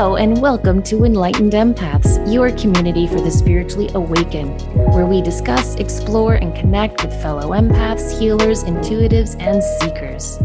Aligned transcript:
Hello, 0.00 0.16
and 0.16 0.40
welcome 0.40 0.82
to 0.84 1.04
Enlightened 1.04 1.52
Empaths, 1.52 2.32
your 2.32 2.50
community 2.52 3.06
for 3.06 3.20
the 3.20 3.30
spiritually 3.30 3.90
awakened, 3.92 4.62
where 4.94 5.04
we 5.04 5.20
discuss, 5.20 5.74
explore, 5.74 6.36
and 6.36 6.54
connect 6.54 7.04
with 7.04 7.12
fellow 7.20 7.50
empaths, 7.50 8.18
healers, 8.18 8.64
intuitives, 8.64 9.38
and 9.38 9.62
seekers. 9.62 10.38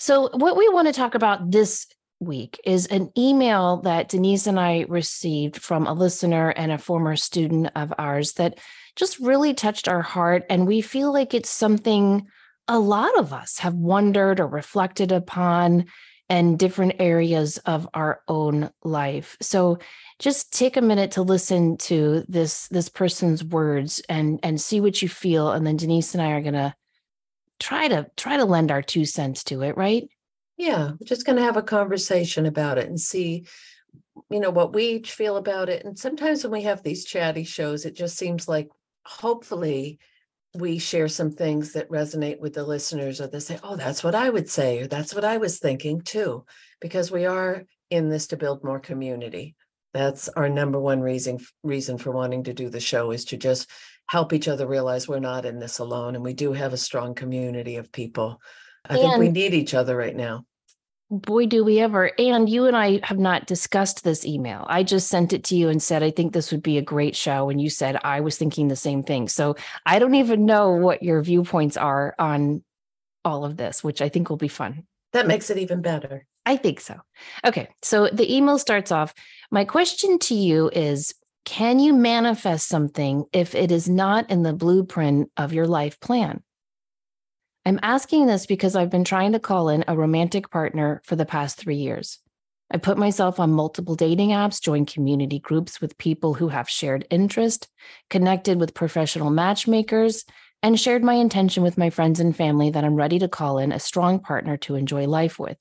So, 0.00 0.30
what 0.32 0.56
we 0.56 0.68
want 0.70 0.88
to 0.88 0.92
talk 0.92 1.14
about 1.14 1.52
this 1.52 1.86
week 2.18 2.58
is 2.64 2.86
an 2.86 3.12
email 3.16 3.82
that 3.82 4.08
Denise 4.08 4.48
and 4.48 4.58
I 4.58 4.86
received 4.88 5.62
from 5.62 5.86
a 5.86 5.92
listener 5.92 6.48
and 6.48 6.72
a 6.72 6.78
former 6.78 7.14
student 7.14 7.70
of 7.76 7.94
ours 7.98 8.32
that 8.32 8.58
just 8.96 9.20
really 9.20 9.54
touched 9.54 9.86
our 9.86 10.02
heart. 10.02 10.42
And 10.50 10.66
we 10.66 10.80
feel 10.80 11.12
like 11.12 11.34
it's 11.34 11.50
something 11.50 12.26
a 12.68 12.78
lot 12.78 13.18
of 13.18 13.32
us 13.32 13.58
have 13.58 13.74
wondered 13.74 14.40
or 14.40 14.46
reflected 14.46 15.12
upon 15.12 15.86
and 16.28 16.58
different 16.58 16.94
areas 16.98 17.58
of 17.58 17.86
our 17.92 18.22
own 18.26 18.70
life. 18.84 19.36
So 19.42 19.78
just 20.18 20.52
take 20.52 20.76
a 20.76 20.82
minute 20.82 21.12
to 21.12 21.22
listen 21.22 21.76
to 21.78 22.24
this 22.28 22.68
this 22.68 22.88
person's 22.88 23.44
words 23.44 24.00
and 24.08 24.40
and 24.42 24.60
see 24.60 24.80
what 24.80 25.02
you 25.02 25.08
feel 25.08 25.50
and 25.50 25.66
then 25.66 25.76
Denise 25.76 26.14
and 26.14 26.22
I 26.22 26.30
are 26.30 26.40
going 26.40 26.54
to 26.54 26.74
try 27.60 27.88
to 27.88 28.06
try 28.16 28.38
to 28.38 28.44
lend 28.44 28.70
our 28.70 28.82
two 28.82 29.04
cents 29.04 29.44
to 29.44 29.62
it, 29.62 29.76
right? 29.76 30.08
Yeah, 30.56 30.92
we're 30.92 31.06
just 31.06 31.26
going 31.26 31.36
to 31.36 31.44
have 31.44 31.56
a 31.56 31.62
conversation 31.62 32.46
about 32.46 32.78
it 32.78 32.88
and 32.88 32.98
see 32.98 33.46
you 34.30 34.40
know 34.40 34.50
what 34.50 34.72
we 34.72 34.84
each 34.84 35.12
feel 35.12 35.36
about 35.36 35.68
it 35.68 35.84
and 35.84 35.98
sometimes 35.98 36.42
when 36.42 36.52
we 36.52 36.62
have 36.62 36.82
these 36.82 37.04
chatty 37.04 37.44
shows 37.44 37.84
it 37.84 37.94
just 37.94 38.16
seems 38.16 38.46
like 38.46 38.68
hopefully 39.04 39.98
we 40.54 40.78
share 40.78 41.08
some 41.08 41.30
things 41.30 41.72
that 41.72 41.88
resonate 41.88 42.38
with 42.38 42.52
the 42.52 42.64
listeners 42.64 43.20
or 43.20 43.26
they 43.26 43.40
say 43.40 43.58
oh 43.62 43.74
that's 43.74 44.04
what 44.04 44.14
i 44.14 44.28
would 44.28 44.50
say 44.50 44.80
or 44.80 44.86
that's 44.86 45.14
what 45.14 45.24
i 45.24 45.38
was 45.38 45.58
thinking 45.58 46.00
too 46.02 46.44
because 46.82 47.10
we 47.10 47.24
are 47.24 47.64
in 47.92 48.08
this 48.08 48.26
to 48.28 48.36
build 48.38 48.64
more 48.64 48.80
community. 48.80 49.54
That's 49.92 50.28
our 50.30 50.48
number 50.48 50.80
one 50.80 51.02
reason 51.02 51.38
reason 51.62 51.98
for 51.98 52.10
wanting 52.10 52.44
to 52.44 52.54
do 52.54 52.70
the 52.70 52.80
show 52.80 53.10
is 53.10 53.26
to 53.26 53.36
just 53.36 53.70
help 54.06 54.32
each 54.32 54.48
other 54.48 54.66
realize 54.66 55.06
we're 55.06 55.20
not 55.20 55.44
in 55.44 55.58
this 55.58 55.78
alone 55.78 56.14
and 56.14 56.24
we 56.24 56.32
do 56.32 56.54
have 56.54 56.72
a 56.72 56.78
strong 56.78 57.14
community 57.14 57.76
of 57.76 57.92
people. 57.92 58.40
I 58.88 58.94
and 58.94 59.02
think 59.02 59.18
we 59.18 59.28
need 59.28 59.52
each 59.52 59.74
other 59.74 59.94
right 59.94 60.16
now 60.16 60.46
boy 61.12 61.44
do 61.44 61.62
we 61.62 61.78
ever 61.78 62.10
and 62.18 62.48
you 62.48 62.64
and 62.64 62.74
i 62.74 62.98
have 63.02 63.18
not 63.18 63.46
discussed 63.46 64.02
this 64.02 64.24
email. 64.24 64.64
I 64.68 64.82
just 64.82 65.08
sent 65.08 65.34
it 65.34 65.44
to 65.44 65.56
you 65.56 65.68
and 65.68 65.82
said 65.82 66.02
i 66.02 66.10
think 66.10 66.32
this 66.32 66.50
would 66.50 66.62
be 66.62 66.78
a 66.78 66.82
great 66.82 67.14
show 67.14 67.50
and 67.50 67.60
you 67.60 67.68
said 67.68 67.98
i 68.02 68.20
was 68.20 68.38
thinking 68.38 68.68
the 68.68 68.76
same 68.76 69.02
thing. 69.02 69.28
So 69.28 69.56
i 69.84 69.98
don't 69.98 70.14
even 70.14 70.46
know 70.46 70.70
what 70.70 71.02
your 71.02 71.20
viewpoints 71.20 71.76
are 71.76 72.14
on 72.18 72.64
all 73.24 73.44
of 73.44 73.58
this 73.58 73.84
which 73.84 74.00
i 74.00 74.08
think 74.08 74.30
will 74.30 74.38
be 74.38 74.48
fun. 74.48 74.84
That 75.12 75.26
makes 75.26 75.50
it 75.50 75.58
even 75.58 75.82
better. 75.82 76.24
I 76.46 76.56
think 76.56 76.80
so. 76.80 76.96
Okay 77.44 77.68
so 77.82 78.08
the 78.08 78.34
email 78.34 78.58
starts 78.58 78.90
off 78.90 79.12
my 79.50 79.66
question 79.66 80.18
to 80.20 80.34
you 80.34 80.70
is 80.72 81.14
can 81.44 81.78
you 81.78 81.92
manifest 81.92 82.68
something 82.68 83.26
if 83.32 83.54
it 83.54 83.70
is 83.70 83.86
not 83.86 84.30
in 84.30 84.44
the 84.44 84.54
blueprint 84.54 85.30
of 85.36 85.52
your 85.52 85.66
life 85.66 86.00
plan 86.00 86.42
I'm 87.64 87.78
asking 87.82 88.26
this 88.26 88.46
because 88.46 88.74
I've 88.74 88.90
been 88.90 89.04
trying 89.04 89.32
to 89.32 89.38
call 89.38 89.68
in 89.68 89.84
a 89.86 89.96
romantic 89.96 90.50
partner 90.50 91.00
for 91.04 91.14
the 91.14 91.24
past 91.24 91.56
three 91.56 91.76
years. 91.76 92.18
I 92.72 92.78
put 92.78 92.98
myself 92.98 93.38
on 93.38 93.52
multiple 93.52 93.94
dating 93.94 94.30
apps, 94.30 94.60
joined 94.60 94.88
community 94.88 95.38
groups 95.38 95.80
with 95.80 95.98
people 95.98 96.34
who 96.34 96.48
have 96.48 96.68
shared 96.68 97.06
interest, 97.10 97.68
connected 98.10 98.58
with 98.58 98.74
professional 98.74 99.30
matchmakers, 99.30 100.24
and 100.62 100.80
shared 100.80 101.04
my 101.04 101.14
intention 101.14 101.62
with 101.62 101.78
my 101.78 101.90
friends 101.90 102.18
and 102.18 102.36
family 102.36 102.70
that 102.70 102.82
I'm 102.82 102.94
ready 102.94 103.18
to 103.18 103.28
call 103.28 103.58
in 103.58 103.72
a 103.72 103.78
strong 103.78 104.18
partner 104.20 104.56
to 104.58 104.74
enjoy 104.74 105.06
life 105.06 105.38
with. 105.38 105.58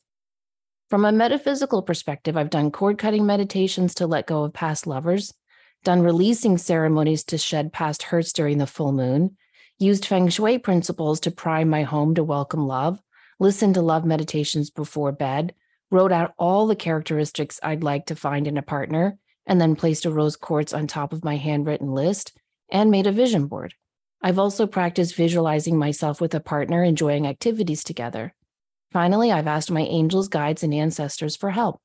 From 0.90 1.06
a 1.06 1.12
metaphysical 1.12 1.82
perspective, 1.84 2.36
I've 2.36 2.50
done 2.50 2.72
cord 2.72 2.98
cutting 2.98 3.26
meditations 3.26 3.94
to 3.96 4.08
let 4.08 4.28
go 4.28 4.44
of 4.44 4.54
past 4.54 4.88
lovers, 4.88 5.34
done 5.84 6.02
releasing 6.02 6.58
ceremonies 6.58 7.24
to 7.26 7.38
shed 7.38 7.74
past 7.74 8.04
hurts 8.04 8.34
during 8.34 8.58
the 8.58 8.68
full 8.68 8.92
moon, 8.92 9.38
used 9.82 10.06
feng 10.06 10.30
shui 10.30 10.60
principles 10.60 11.20
to 11.20 11.32
prime 11.32 11.68
my 11.68 11.82
home 11.82 12.14
to 12.14 12.24
welcome 12.24 12.68
love, 12.68 13.02
listened 13.40 13.74
to 13.74 13.82
love 13.82 14.06
meditations 14.06 14.70
before 14.70 15.12
bed, 15.12 15.56
wrote 15.90 16.12
out 16.12 16.34
all 16.38 16.68
the 16.68 16.76
characteristics 16.76 17.60
I'd 17.64 17.84
like 17.84 18.06
to 18.06 18.16
find 18.16 18.48
in 18.48 18.58
a 18.58 18.62
partner, 18.62 19.18
and 19.48 19.60
then 19.60 19.76
placed 19.76 20.06
a 20.06 20.12
rose 20.12 20.36
quartz 20.36 20.72
on 20.72 20.86
top 20.86 21.14
of 21.14 21.24
my 21.24 21.36
handwritten 21.36 21.92
list 21.92 22.38
and 22.70 22.92
made 22.92 23.08
a 23.08 23.12
vision 23.12 23.48
board. 23.48 23.74
I've 24.22 24.38
also 24.38 24.68
practiced 24.68 25.16
visualizing 25.16 25.78
myself 25.78 26.22
with 26.22 26.36
a 26.36 26.40
partner 26.40 26.84
enjoying 26.84 27.26
activities 27.26 27.84
together. 27.84 28.36
Finally, 28.92 29.32
I've 29.32 29.48
asked 29.48 29.72
my 29.72 29.82
angels, 29.82 30.28
guides, 30.28 30.62
and 30.62 30.74
ancestors 30.76 31.36
for 31.36 31.50
help. 31.50 31.82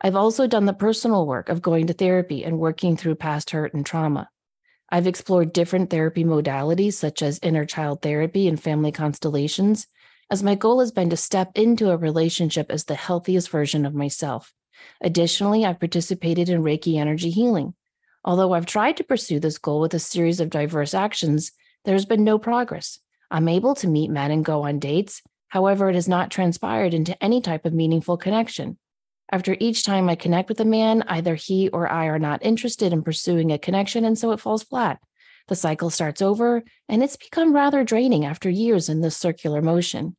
I've 0.00 0.16
also 0.16 0.46
done 0.46 0.64
the 0.64 0.72
personal 0.72 1.26
work 1.26 1.50
of 1.50 1.60
going 1.60 1.88
to 1.88 1.92
therapy 1.92 2.42
and 2.42 2.58
working 2.58 2.96
through 2.96 3.16
past 3.16 3.50
hurt 3.50 3.74
and 3.74 3.84
trauma. 3.84 4.30
I've 4.92 5.06
explored 5.06 5.54
different 5.54 5.88
therapy 5.88 6.22
modalities, 6.22 6.92
such 6.92 7.22
as 7.22 7.40
inner 7.42 7.64
child 7.64 8.02
therapy 8.02 8.46
and 8.46 8.60
family 8.60 8.92
constellations, 8.92 9.86
as 10.30 10.42
my 10.42 10.54
goal 10.54 10.80
has 10.80 10.92
been 10.92 11.08
to 11.08 11.16
step 11.16 11.52
into 11.54 11.90
a 11.90 11.96
relationship 11.96 12.70
as 12.70 12.84
the 12.84 12.94
healthiest 12.94 13.48
version 13.48 13.86
of 13.86 13.94
myself. 13.94 14.52
Additionally, 15.00 15.64
I've 15.64 15.80
participated 15.80 16.50
in 16.50 16.62
Reiki 16.62 16.98
energy 16.98 17.30
healing. 17.30 17.72
Although 18.22 18.52
I've 18.52 18.66
tried 18.66 18.98
to 18.98 19.04
pursue 19.04 19.40
this 19.40 19.56
goal 19.56 19.80
with 19.80 19.94
a 19.94 19.98
series 19.98 20.40
of 20.40 20.50
diverse 20.50 20.92
actions, 20.92 21.52
there 21.86 21.94
has 21.94 22.04
been 22.04 22.22
no 22.22 22.38
progress. 22.38 22.98
I'm 23.30 23.48
able 23.48 23.74
to 23.76 23.88
meet 23.88 24.10
men 24.10 24.30
and 24.30 24.44
go 24.44 24.64
on 24.64 24.78
dates. 24.78 25.22
However, 25.48 25.88
it 25.88 25.94
has 25.94 26.06
not 26.06 26.30
transpired 26.30 26.92
into 26.92 27.20
any 27.24 27.40
type 27.40 27.64
of 27.64 27.72
meaningful 27.72 28.18
connection. 28.18 28.76
After 29.32 29.56
each 29.58 29.84
time 29.84 30.10
I 30.10 30.14
connect 30.14 30.50
with 30.50 30.60
a 30.60 30.66
man, 30.66 31.02
either 31.08 31.34
he 31.34 31.70
or 31.70 31.90
I 31.90 32.06
are 32.08 32.18
not 32.18 32.44
interested 32.44 32.92
in 32.92 33.02
pursuing 33.02 33.50
a 33.50 33.58
connection, 33.58 34.04
and 34.04 34.18
so 34.18 34.30
it 34.32 34.40
falls 34.40 34.62
flat. 34.62 35.00
The 35.48 35.56
cycle 35.56 35.88
starts 35.88 36.20
over, 36.20 36.62
and 36.86 37.02
it's 37.02 37.16
become 37.16 37.54
rather 37.54 37.82
draining 37.82 38.26
after 38.26 38.50
years 38.50 38.90
in 38.90 39.00
this 39.00 39.16
circular 39.16 39.62
motion. 39.62 40.16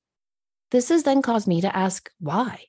This 0.71 0.89
has 0.89 1.03
then 1.03 1.21
caused 1.21 1.47
me 1.47 1.61
to 1.61 1.75
ask 1.75 2.09
why? 2.19 2.63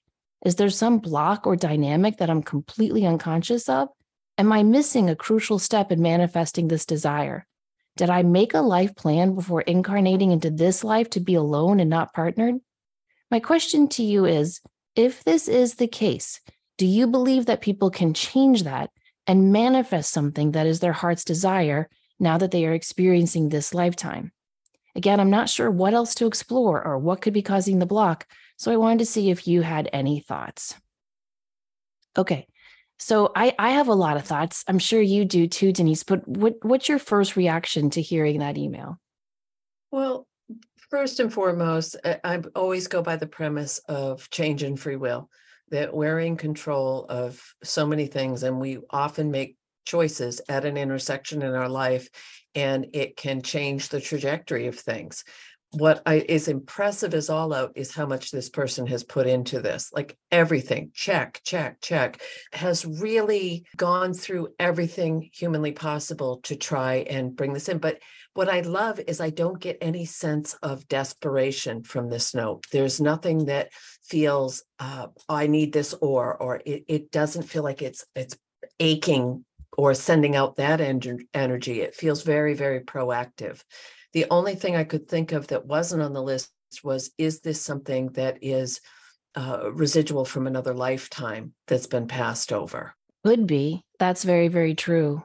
Is 0.45 0.57
there 0.57 0.69
some 0.69 0.99
block 0.99 1.47
or 1.47 1.57
dynamic 1.57 2.19
that 2.19 2.29
I'm 2.29 2.43
completely 2.43 3.07
unconscious 3.07 3.67
of? 3.67 3.89
Am 4.37 4.53
I 4.53 4.63
missing 4.63 5.09
a 5.09 5.17
crucial 5.17 5.59
step 5.59 5.91
in 5.91 6.03
manifesting 6.03 6.69
this 6.69 6.85
desire? 6.85 7.47
Did 7.97 8.11
I 8.11 8.23
make 8.23 8.53
a 8.53 8.61
life 8.61 8.95
plan 8.95 9.35
before 9.35 9.63
incarnating 9.63 10.33
into 10.33 10.51
this 10.51 10.85
life 10.85 11.09
to 11.11 11.21
be 11.21 11.37
alone 11.37 11.81
and 11.81 11.89
not 11.89 12.13
partnered? 12.13 12.57
My 13.31 13.41
question 13.41 13.89
to 13.91 14.03
you 14.03 14.27
is 14.27 14.61
if 14.97 15.25
this 15.25 15.49
is 15.49 15.75
the 15.75 15.87
case, 15.89 16.41
do 16.79 16.87
you 16.87 17.07
believe 17.07 17.47
that 17.47 17.61
people 17.61 17.91
can 17.91 18.15
change 18.15 18.65
that 18.65 18.91
and 19.27 19.53
manifest 19.53 20.13
something 20.13 20.53
that 20.53 20.67
is 20.67 20.81
their 20.81 20.93
heart's 20.93 21.25
desire 21.25 21.89
now 22.19 22.39
that 22.39 22.51
they 22.51 22.67
are 22.67 22.73
experiencing 22.73 23.49
this 23.49 23.75
lifetime? 23.75 24.33
Again, 24.97 25.19
I'm 25.19 25.31
not 25.31 25.49
sure 25.49 25.71
what 25.71 25.95
else 25.95 26.15
to 26.17 26.27
explore 26.27 26.85
or 26.85 26.99
what 26.99 27.21
could 27.21 27.33
be 27.33 27.43
causing 27.43 27.79
the 27.79 27.87
block, 27.87 28.27
so 28.57 28.73
I 28.73 28.77
wanted 28.77 29.01
to 29.01 29.07
see 29.07 29.31
if 29.31 29.49
you 29.49 29.63
had 29.63 29.89
any 29.93 30.21
thoughts. 30.21 30.75
Okay, 32.17 32.47
so 32.99 33.33
I, 33.35 33.55
I 33.59 33.71
have 33.71 33.89
a 33.89 33.95
lot 33.95 34.17
of 34.17 34.25
thoughts. 34.25 34.65
I'm 34.69 34.79
sure 34.79 35.01
you 35.01 35.25
do 35.25 35.49
too, 35.49 35.73
Denise. 35.73 36.05
But 36.05 36.27
what, 36.29 36.55
what's 36.63 36.89
your 36.89 37.01
first 37.01 37.35
reaction 37.35 37.91
to 37.91 38.03
hearing 38.03 38.39
that 38.39 38.57
email? 38.57 39.01
Well, 39.91 40.29
First 40.95 41.19
and 41.19 41.33
foremost, 41.33 41.97
I 42.05 42.41
always 42.55 42.87
go 42.87 43.03
by 43.03 43.17
the 43.17 43.27
premise 43.27 43.79
of 43.89 44.31
change 44.31 44.63
and 44.63 44.79
free 44.79 44.95
will, 44.95 45.29
that 45.71 45.93
we're 45.93 46.21
in 46.21 46.37
control 46.37 47.07
of 47.09 47.43
so 47.65 47.85
many 47.85 48.07
things, 48.07 48.45
and 48.45 48.61
we 48.61 48.79
often 48.91 49.33
make 49.33 49.57
choices 49.85 50.41
at 50.49 50.65
an 50.65 50.77
intersection 50.77 51.43
in 51.43 51.53
our 51.53 51.69
life, 51.69 52.09
and 52.55 52.87
it 52.93 53.17
can 53.17 53.43
change 53.43 53.89
the 53.89 54.01
trajectory 54.01 54.69
of 54.69 54.79
things. 54.79 55.25
What 55.73 56.01
I, 56.07 56.25
is 56.29 56.47
impressive 56.47 57.13
as 57.13 57.29
all 57.29 57.53
out 57.53 57.73
is 57.75 57.93
how 57.93 58.07
much 58.07 58.31
this 58.31 58.49
person 58.49 58.87
has 58.87 59.03
put 59.03 59.27
into 59.27 59.61
this. 59.61 59.91
Like 59.93 60.17
everything, 60.31 60.93
check, 60.95 61.41
check, 61.43 61.81
check, 61.81 62.23
has 62.53 62.87
really 62.87 63.65
gone 63.77 64.15
through 64.15 64.51
everything 64.61 65.29
humanly 65.33 65.73
possible 65.73 66.37
to 66.45 66.55
try 66.55 66.99
and 67.11 67.35
bring 67.35 67.53
this 67.53 67.69
in. 67.69 67.79
But 67.79 67.99
what 68.35 68.49
I 68.49 68.61
love 68.61 69.01
is 69.07 69.21
I 69.21 69.31
don't 69.31 69.61
get 69.61 69.79
any 69.81 70.05
sense 70.05 70.55
of 70.55 70.87
desperation 70.89 71.85
from 71.85 72.11
this 72.11 72.35
note. 72.35 72.67
There's 72.73 73.01
nothing 73.01 73.47
that 73.47 73.73
feels 74.03 74.65
uh, 74.79 75.07
I 75.29 75.47
need 75.47 75.73
this 75.73 75.95
or 75.95 76.37
or 76.37 76.61
it, 76.67 76.85
it 76.89 77.11
doesn't 77.11 77.45
feel 77.45 77.63
like 77.63 77.81
it's 77.81 78.05
it's 78.15 78.37
aching 78.81 79.45
or 79.79 79.95
sending 79.95 80.37
out 80.37 80.57
that 80.57 80.81
en- 80.81 81.29
energy. 81.33 81.81
It 81.81 81.95
feels 81.95 82.23
very 82.23 82.55
very 82.55 82.81
proactive. 82.81 83.63
The 84.13 84.27
only 84.31 84.57
thing 84.57 84.77
I 84.77 84.85
could 84.85 85.09
think 85.09 85.33
of 85.33 85.47
that 85.49 85.67
wasn't 85.67 86.03
on 86.03 86.13
the 86.13 86.23
list 86.23 86.51
was 86.83 87.13
is 87.17 87.41
this 87.41 87.63
something 87.63 88.09
that 88.13 88.39
is 88.43 88.81
uh, 89.37 89.73
residual 89.73 90.25
from 90.25 90.47
another 90.47 90.75
lifetime 90.75 91.53
that's 91.69 91.87
been 91.87 92.09
passed 92.09 92.53
over? 92.53 92.95
Could 93.25 93.47
be. 93.47 93.83
That's 94.01 94.25
very 94.25 94.49
very 94.49 94.75
true. 94.75 95.23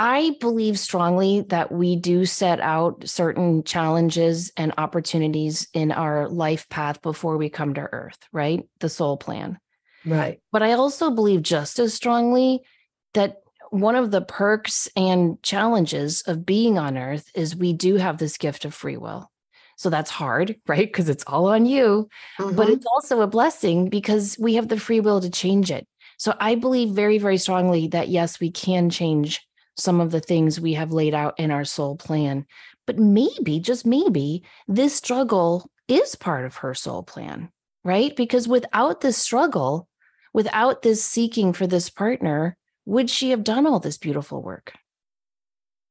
I 0.00 0.36
believe 0.38 0.78
strongly 0.78 1.40
that 1.48 1.72
we 1.72 1.96
do 1.96 2.24
set 2.24 2.60
out 2.60 3.08
certain 3.08 3.64
challenges 3.64 4.52
and 4.56 4.72
opportunities 4.78 5.66
in 5.74 5.90
our 5.90 6.28
life 6.28 6.68
path 6.68 7.02
before 7.02 7.36
we 7.36 7.50
come 7.50 7.74
to 7.74 7.80
earth, 7.80 8.18
right? 8.32 8.62
The 8.78 8.88
soul 8.88 9.16
plan. 9.16 9.58
Right. 10.06 10.40
But 10.52 10.62
I 10.62 10.74
also 10.74 11.10
believe 11.10 11.42
just 11.42 11.80
as 11.80 11.94
strongly 11.94 12.60
that 13.14 13.38
one 13.70 13.96
of 13.96 14.12
the 14.12 14.20
perks 14.20 14.88
and 14.94 15.42
challenges 15.42 16.22
of 16.28 16.46
being 16.46 16.78
on 16.78 16.96
earth 16.96 17.28
is 17.34 17.56
we 17.56 17.72
do 17.72 17.96
have 17.96 18.18
this 18.18 18.38
gift 18.38 18.64
of 18.64 18.72
free 18.74 18.96
will. 18.96 19.28
So 19.78 19.90
that's 19.90 20.12
hard, 20.12 20.54
right? 20.68 20.86
Because 20.86 21.08
it's 21.08 21.24
all 21.26 21.48
on 21.48 21.66
you. 21.66 22.08
Mm-hmm. 22.38 22.54
But 22.54 22.68
it's 22.68 22.86
also 22.86 23.20
a 23.20 23.26
blessing 23.26 23.88
because 23.88 24.36
we 24.38 24.54
have 24.54 24.68
the 24.68 24.78
free 24.78 25.00
will 25.00 25.20
to 25.20 25.28
change 25.28 25.72
it. 25.72 25.88
So 26.18 26.36
I 26.38 26.54
believe 26.54 26.90
very, 26.90 27.18
very 27.18 27.36
strongly 27.36 27.88
that 27.88 28.08
yes, 28.08 28.38
we 28.38 28.52
can 28.52 28.90
change 28.90 29.40
some 29.78 30.00
of 30.00 30.10
the 30.10 30.20
things 30.20 30.60
we 30.60 30.74
have 30.74 30.92
laid 30.92 31.14
out 31.14 31.38
in 31.38 31.50
our 31.50 31.64
soul 31.64 31.96
plan. 31.96 32.46
But 32.86 32.98
maybe, 32.98 33.60
just 33.60 33.86
maybe, 33.86 34.42
this 34.66 34.94
struggle 34.94 35.70
is 35.88 36.14
part 36.14 36.44
of 36.44 36.56
her 36.56 36.74
soul 36.74 37.02
plan, 37.02 37.50
right? 37.84 38.14
Because 38.14 38.48
without 38.48 39.00
this 39.00 39.16
struggle, 39.16 39.88
without 40.32 40.82
this 40.82 41.04
seeking 41.04 41.52
for 41.52 41.66
this 41.66 41.90
partner, 41.90 42.56
would 42.84 43.10
she 43.10 43.30
have 43.30 43.44
done 43.44 43.66
all 43.66 43.80
this 43.80 43.98
beautiful 43.98 44.42
work? 44.42 44.72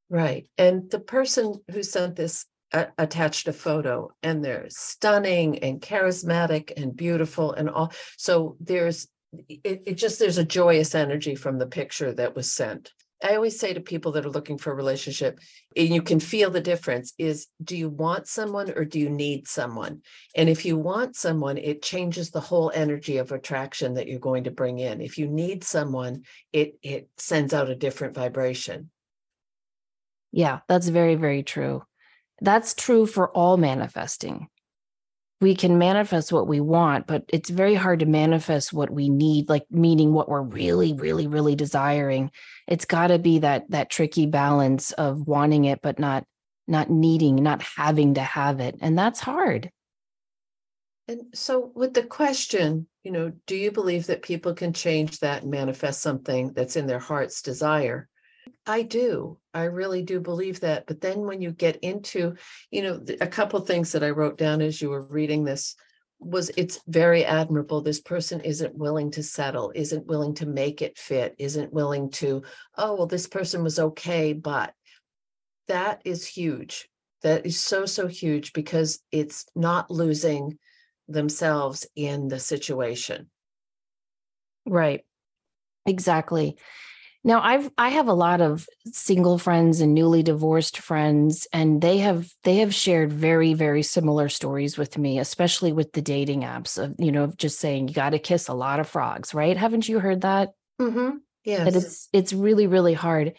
Right. 0.09 0.47
And 0.57 0.89
the 0.89 0.99
person 0.99 1.55
who 1.69 1.83
sent 1.83 2.15
this 2.15 2.45
uh, 2.73 2.85
attached 2.97 3.47
a 3.47 3.53
photo 3.53 4.11
and 4.23 4.43
they're 4.43 4.67
stunning 4.69 5.59
and 5.59 5.81
charismatic 5.81 6.71
and 6.75 6.95
beautiful 6.95 7.53
and 7.53 7.69
all. 7.69 7.93
So 8.17 8.57
there's 8.59 9.07
it, 9.49 9.83
it 9.85 9.93
just 9.95 10.19
there's 10.19 10.37
a 10.37 10.45
joyous 10.45 10.95
energy 10.95 11.35
from 11.35 11.57
the 11.57 11.67
picture 11.67 12.13
that 12.13 12.35
was 12.35 12.51
sent. 12.51 12.91
I 13.23 13.35
always 13.35 13.59
say 13.59 13.73
to 13.73 13.79
people 13.79 14.11
that 14.13 14.25
are 14.25 14.31
looking 14.31 14.57
for 14.57 14.71
a 14.71 14.75
relationship, 14.75 15.39
and 15.75 15.89
you 15.89 16.01
can 16.01 16.19
feel 16.19 16.51
the 16.51 16.61
difference 16.61 17.13
is 17.17 17.47
do 17.63 17.75
you 17.75 17.89
want 17.89 18.27
someone 18.27 18.71
or 18.71 18.85
do 18.85 18.99
you 18.99 19.09
need 19.09 19.47
someone? 19.47 20.01
And 20.35 20.49
if 20.49 20.65
you 20.65 20.77
want 20.77 21.15
someone, 21.15 21.57
it 21.57 21.81
changes 21.81 22.29
the 22.29 22.39
whole 22.39 22.71
energy 22.73 23.17
of 23.17 23.31
attraction 23.31 23.95
that 23.95 24.07
you're 24.07 24.19
going 24.19 24.43
to 24.43 24.51
bring 24.51 24.77
in. 24.77 25.01
If 25.01 25.17
you 25.17 25.27
need 25.27 25.63
someone, 25.63 26.23
it 26.53 26.77
it 26.83 27.09
sends 27.17 27.53
out 27.53 27.69
a 27.69 27.75
different 27.75 28.13
vibration. 28.13 28.91
Yeah, 30.31 30.59
that's 30.67 30.89
very, 30.89 31.15
very 31.15 31.41
true. 31.41 31.83
That's 32.41 32.75
true 32.75 33.07
for 33.07 33.29
all 33.29 33.57
manifesting 33.57 34.47
we 35.39 35.55
can 35.55 35.77
manifest 35.77 36.33
what 36.33 36.47
we 36.47 36.59
want, 36.59 37.05
but 37.05 37.23
it's 37.27 37.49
very 37.49 37.75
hard 37.75 37.99
to 37.99 38.05
manifest 38.05 38.73
what 38.73 38.89
we 38.89 39.07
need, 39.09 39.49
like 39.49 39.65
meaning 39.69 40.11
what 40.11 40.29
we're 40.29 40.41
really, 40.41 40.93
really, 40.93 41.27
really 41.27 41.55
desiring. 41.55 42.31
It's 42.67 42.85
got 42.85 43.07
to 43.07 43.19
be 43.19 43.39
that 43.39 43.69
that 43.69 43.89
tricky 43.89 44.25
balance 44.25 44.91
of 44.93 45.27
wanting 45.27 45.65
it, 45.65 45.81
but 45.81 45.99
not 45.99 46.25
not 46.67 46.89
needing, 46.89 47.35
not 47.35 47.61
having 47.61 48.15
to 48.15 48.21
have 48.21 48.59
it. 48.59 48.75
And 48.81 48.97
that's 48.97 49.19
hard. 49.19 49.71
And 51.07 51.21
so 51.33 51.71
with 51.73 51.93
the 51.93 52.03
question, 52.03 52.87
you 53.03 53.11
know, 53.11 53.31
do 53.45 53.55
you 53.55 53.71
believe 53.71 54.07
that 54.07 54.23
people 54.23 54.53
can 54.53 54.73
change 54.73 55.19
that 55.19 55.43
and 55.43 55.51
manifest 55.51 56.01
something 56.01 56.51
that's 56.53 56.75
in 56.75 56.87
their 56.87 56.99
heart's 56.99 57.41
desire? 57.41 58.09
I 58.67 58.81
do. 58.81 59.37
I 59.53 59.63
really 59.63 60.03
do 60.03 60.19
believe 60.19 60.59
that. 60.59 60.85
But 60.87 60.99
then 60.99 61.21
when 61.21 61.41
you 61.41 61.51
get 61.51 61.77
into, 61.77 62.35
you 62.69 62.81
know, 62.83 63.01
a 63.21 63.27
couple 63.27 63.59
things 63.61 63.93
that 63.93 64.03
I 64.03 64.09
wrote 64.09 64.37
down 64.37 64.61
as 64.61 64.81
you 64.81 64.89
were 64.89 65.01
reading 65.01 65.45
this 65.45 65.75
was 66.19 66.51
it's 66.57 66.81
very 66.87 67.23
admirable. 67.23 67.81
This 67.81 68.01
person 68.01 68.41
isn't 68.41 68.75
willing 68.75 69.11
to 69.11 69.23
settle, 69.23 69.71
isn't 69.73 70.07
willing 70.07 70.33
to 70.35 70.45
make 70.45 70.81
it 70.81 70.97
fit, 70.97 71.35
isn't 71.37 71.71
willing 71.71 72.09
to, 72.11 72.43
oh, 72.77 72.95
well, 72.95 73.07
this 73.07 73.27
person 73.27 73.63
was 73.63 73.79
okay, 73.79 74.33
but 74.33 74.73
that 75.67 76.01
is 76.03 76.27
huge. 76.27 76.89
That 77.21 77.45
is 77.45 77.59
so, 77.59 77.85
so 77.85 78.07
huge 78.07 78.51
because 78.51 78.99
it's 79.11 79.45
not 79.55 79.89
losing 79.89 80.57
themselves 81.07 81.87
in 81.95 82.27
the 82.27 82.39
situation. 82.39 83.29
Right. 84.65 85.05
Exactly. 85.85 86.57
Now 87.27 87.41
I've 87.41 87.69
I 87.77 87.89
have 87.89 88.07
a 88.07 88.13
lot 88.13 88.39
of 88.39 88.69
single 88.85 89.37
friends 89.37 89.81
and 89.81 89.93
newly 89.93 90.23
divorced 90.23 90.77
friends 90.77 91.45
and 91.51 91.81
they 91.81 91.97
have 91.97 92.31
they 92.45 92.55
have 92.59 92.73
shared 92.73 93.11
very 93.11 93.53
very 93.53 93.83
similar 93.83 94.29
stories 94.29 94.77
with 94.77 94.97
me 94.97 95.19
especially 95.19 95.73
with 95.73 95.91
the 95.91 96.01
dating 96.01 96.43
apps 96.43 96.81
of 96.81 96.95
you 96.97 97.11
know 97.11 97.27
just 97.35 97.59
saying 97.59 97.89
you 97.89 97.93
got 97.93 98.11
to 98.11 98.19
kiss 98.19 98.47
a 98.47 98.53
lot 98.53 98.79
of 98.79 98.87
frogs 98.87 99.33
right? 99.33 99.57
Haven't 99.57 99.89
you 99.89 99.99
heard 99.99 100.21
that? 100.21 100.53
Mm-hmm. 100.79 101.17
yeah 101.43 101.65
that 101.65 101.75
it's 101.75 102.07
it's 102.13 102.31
really 102.31 102.65
really 102.65 102.93
hard. 102.93 103.33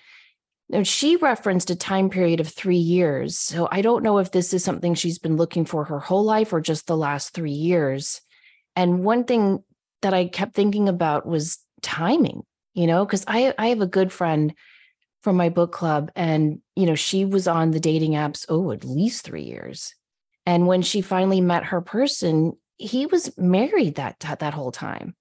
Now 0.69 0.83
she 0.83 1.17
referenced 1.17 1.71
a 1.71 1.75
time 1.75 2.11
period 2.11 2.41
of 2.41 2.49
3 2.49 2.77
years 2.77 3.39
so 3.39 3.69
I 3.73 3.81
don't 3.81 4.03
know 4.03 4.19
if 4.19 4.33
this 4.33 4.53
is 4.53 4.63
something 4.63 4.95
she's 4.95 5.19
been 5.19 5.39
looking 5.39 5.65
for 5.65 5.85
her 5.85 5.99
whole 5.99 6.25
life 6.25 6.53
or 6.53 6.61
just 6.61 6.87
the 6.87 6.97
last 6.97 7.33
3 7.33 7.53
years. 7.53 8.21
And 8.77 9.03
one 9.03 9.25
thing 9.25 9.65
that 10.03 10.13
I 10.13 10.27
kept 10.27 10.55
thinking 10.55 10.91
about 10.91 11.27
was 11.27 11.59
timing 11.81 12.43
you 12.79 12.87
know, 12.87 13.05
because 13.05 13.25
I 13.27 13.53
I 13.59 13.69
have 13.69 13.81
a 13.81 13.87
good 13.87 14.13
friend 14.13 14.55
from 15.23 15.37
my 15.37 15.49
book 15.49 15.73
club, 15.73 16.13
and 16.15 16.61
you 16.77 16.87
know, 16.87 16.95
she 16.95 17.25
was 17.25 17.49
on 17.49 17.73
the 17.73 17.81
dating 17.81 18.13
apps 18.13 18.47
oh 18.49 18.71
at 18.71 18.85
least 18.85 19.25
three 19.25 19.43
years, 19.43 19.97
and 20.47 20.69
when 20.69 20.83
she 20.83 21.01
finally 21.01 21.41
met 21.41 21.65
her 21.65 21.81
person, 21.81 22.53
he 22.77 23.07
was 23.07 23.37
married 23.37 23.97
that 23.97 24.21
that 24.21 24.55
whole 24.55 24.71
time, 24.71 25.17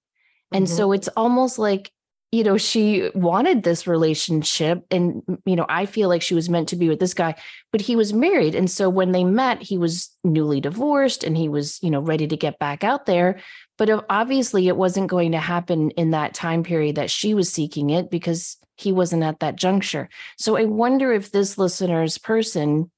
and 0.52 0.66
mm-hmm. 0.66 0.76
so 0.76 0.92
it's 0.92 1.08
almost 1.08 1.58
like 1.58 1.90
you 2.30 2.44
know 2.44 2.56
she 2.56 3.10
wanted 3.14 3.62
this 3.62 3.86
relationship 3.86 4.84
and 4.90 5.22
you 5.46 5.56
know 5.56 5.64
i 5.68 5.86
feel 5.86 6.10
like 6.10 6.20
she 6.20 6.34
was 6.34 6.50
meant 6.50 6.68
to 6.68 6.76
be 6.76 6.86
with 6.86 7.00
this 7.00 7.14
guy 7.14 7.34
but 7.72 7.80
he 7.80 7.96
was 7.96 8.12
married. 8.12 8.54
And 8.54 8.70
so 8.70 8.88
when 8.88 9.12
they 9.12 9.24
met 9.24 9.62
he 9.62 9.78
was 9.78 10.10
newly 10.24 10.60
divorced 10.60 11.24
and 11.24 11.36
he 11.36 11.48
was 11.48 11.78
you 11.82 11.90
know 11.90 12.00
ready 12.00 12.26
to 12.26 12.36
get 12.36 12.58
back 12.58 12.84
out 12.84 13.06
there 13.06 13.40
but 13.78 14.04
obviously 14.10 14.68
it 14.68 14.76
wasn't 14.76 15.08
going 15.08 15.32
to 15.32 15.38
happen 15.38 15.90
in 15.92 16.10
that 16.10 16.34
time 16.34 16.62
period 16.62 16.96
that 16.96 17.10
she 17.10 17.32
was 17.32 17.50
seeking 17.50 17.90
it 17.90 18.10
because 18.10 18.58
he 18.76 18.92
wasn't 18.92 19.22
at 19.22 19.40
that 19.40 19.56
juncture. 19.56 20.08
So 20.36 20.56
i 20.56 20.64
wonder 20.64 21.12
if 21.12 21.30
this 21.30 21.56
listener's 21.56 22.18
person 22.18 22.90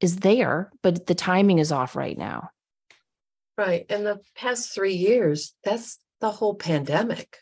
is 0.00 0.16
there 0.16 0.70
but 0.82 1.06
the 1.06 1.14
timing 1.14 1.58
is 1.58 1.72
off 1.72 1.96
right 1.96 2.16
now. 2.16 2.50
Right 3.58 3.84
in 3.90 4.04
the 4.04 4.20
past 4.36 4.74
3 4.74 4.94
years 4.94 5.54
that's 5.64 5.98
the 6.20 6.30
whole 6.30 6.54
pandemic. 6.54 7.38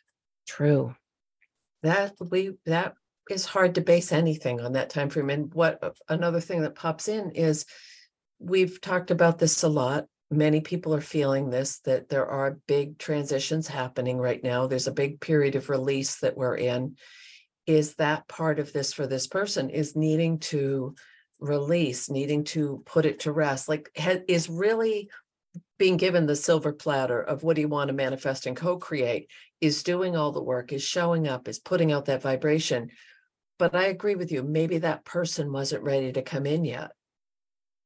True. 0.47 0.95
That 1.83 2.15
we 2.31 2.53
that 2.65 2.95
is 3.31 3.45
hard 3.45 3.75
to 3.75 3.81
base 3.81 4.11
anything 4.11 4.61
on 4.61 4.73
that 4.73 4.91
time 4.91 5.11
frame. 5.11 5.31
And 5.31 5.53
what 5.53 5.97
another 6.09 6.41
thing 6.41 6.63
that 6.63 6.75
pops 6.75 7.09
in 7.09 7.33
is 7.33 7.67
we've 8.39 8.81
talked 8.81 9.11
about 9.11 9.39
this 9.39 9.63
a 9.63 9.69
lot 9.69 10.07
many 10.31 10.61
people 10.61 10.95
are 10.95 11.01
feeling 11.01 11.49
this 11.49 11.79
that 11.81 12.09
there 12.09 12.27
are 12.27 12.59
big 12.67 12.99
transitions 12.99 13.67
happening 13.67 14.19
right 14.19 14.43
now 14.43 14.67
there's 14.67 14.87
a 14.87 14.93
big 14.93 15.21
period 15.21 15.55
of 15.55 15.71
release 15.71 16.21
that 16.21 16.37
we're 16.37 16.57
in 16.57 16.97
is 17.67 17.95
that 17.95 18.29
part 18.29 18.59
of 18.59 18.73
this 18.73 18.93
for 18.93 19.07
this 19.07 19.27
person 19.27 19.71
is 19.71 19.97
needing 19.97 20.39
to 20.39 20.95
release 21.41 22.11
needing 22.11 22.45
to 22.45 22.83
put 22.85 23.07
it 23.07 23.21
to 23.21 23.33
rest 23.33 23.69
like 23.69 23.91
is 24.29 24.49
really 24.49 25.09
being 25.79 25.97
given 25.97 26.27
the 26.27 26.37
silver 26.37 26.73
platter 26.73 27.21
of 27.21 27.43
what 27.43 27.55
do 27.55 27.63
you 27.63 27.69
want 27.69 27.89
to 27.89 27.95
manifest 27.95 28.47
and 28.47 28.57
co-create 28.57 29.31
is 29.61 29.83
doing 29.83 30.17
all 30.17 30.33
the 30.33 30.43
work, 30.43 30.73
is 30.73 30.83
showing 30.83 31.29
up, 31.29 31.49
is 31.49 31.59
putting 31.59 31.93
out 31.93 32.07
that 32.07 32.23
vibration. 32.23 32.91
But 33.59 33.75
I 33.75 33.87
agree 33.87 34.15
with 34.15 34.31
you. 34.31 34.43
Maybe 34.43 34.79
that 34.79 35.05
person 35.05 35.53
wasn't 35.53 35.85
ready 35.85 36.13
to 36.13 36.23
come 36.23 36.47
in 36.47 36.65
yet. 36.65 36.91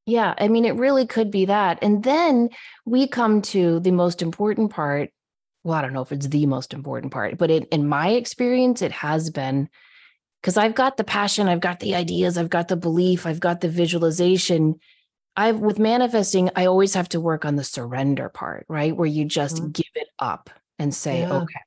Yeah. 0.06 0.34
I 0.36 0.48
mean, 0.48 0.64
it 0.64 0.76
really 0.76 1.06
could 1.06 1.30
be 1.30 1.44
that. 1.46 1.78
And 1.80 2.02
then 2.02 2.50
we 2.84 3.06
come 3.06 3.42
to 3.42 3.80
the 3.80 3.92
most 3.92 4.22
important 4.22 4.70
part. 4.70 5.10
Well, 5.64 5.74
I 5.74 5.82
don't 5.82 5.92
know 5.92 6.02
if 6.02 6.10
it's 6.10 6.26
the 6.26 6.46
most 6.46 6.74
important 6.74 7.12
part, 7.12 7.38
but 7.38 7.50
it, 7.50 7.68
in 7.68 7.88
my 7.88 8.10
experience, 8.10 8.82
it 8.82 8.92
has 8.92 9.30
been 9.30 9.68
because 10.40 10.56
I've 10.56 10.74
got 10.74 10.96
the 10.96 11.04
passion, 11.04 11.48
I've 11.48 11.60
got 11.60 11.78
the 11.78 11.94
ideas, 11.94 12.36
I've 12.36 12.50
got 12.50 12.66
the 12.66 12.76
belief, 12.76 13.26
I've 13.26 13.38
got 13.38 13.60
the 13.60 13.68
visualization. 13.68 14.80
I've 15.36 15.60
with 15.60 15.78
manifesting, 15.78 16.50
I 16.56 16.66
always 16.66 16.94
have 16.94 17.08
to 17.10 17.20
work 17.20 17.44
on 17.44 17.54
the 17.54 17.64
surrender 17.64 18.28
part, 18.28 18.66
right? 18.68 18.94
Where 18.94 19.06
you 19.06 19.24
just 19.24 19.56
mm-hmm. 19.56 19.70
give 19.70 19.86
it 19.94 20.08
up 20.18 20.50
and 20.80 20.92
say, 20.92 21.20
yeah. 21.20 21.32
okay. 21.34 21.60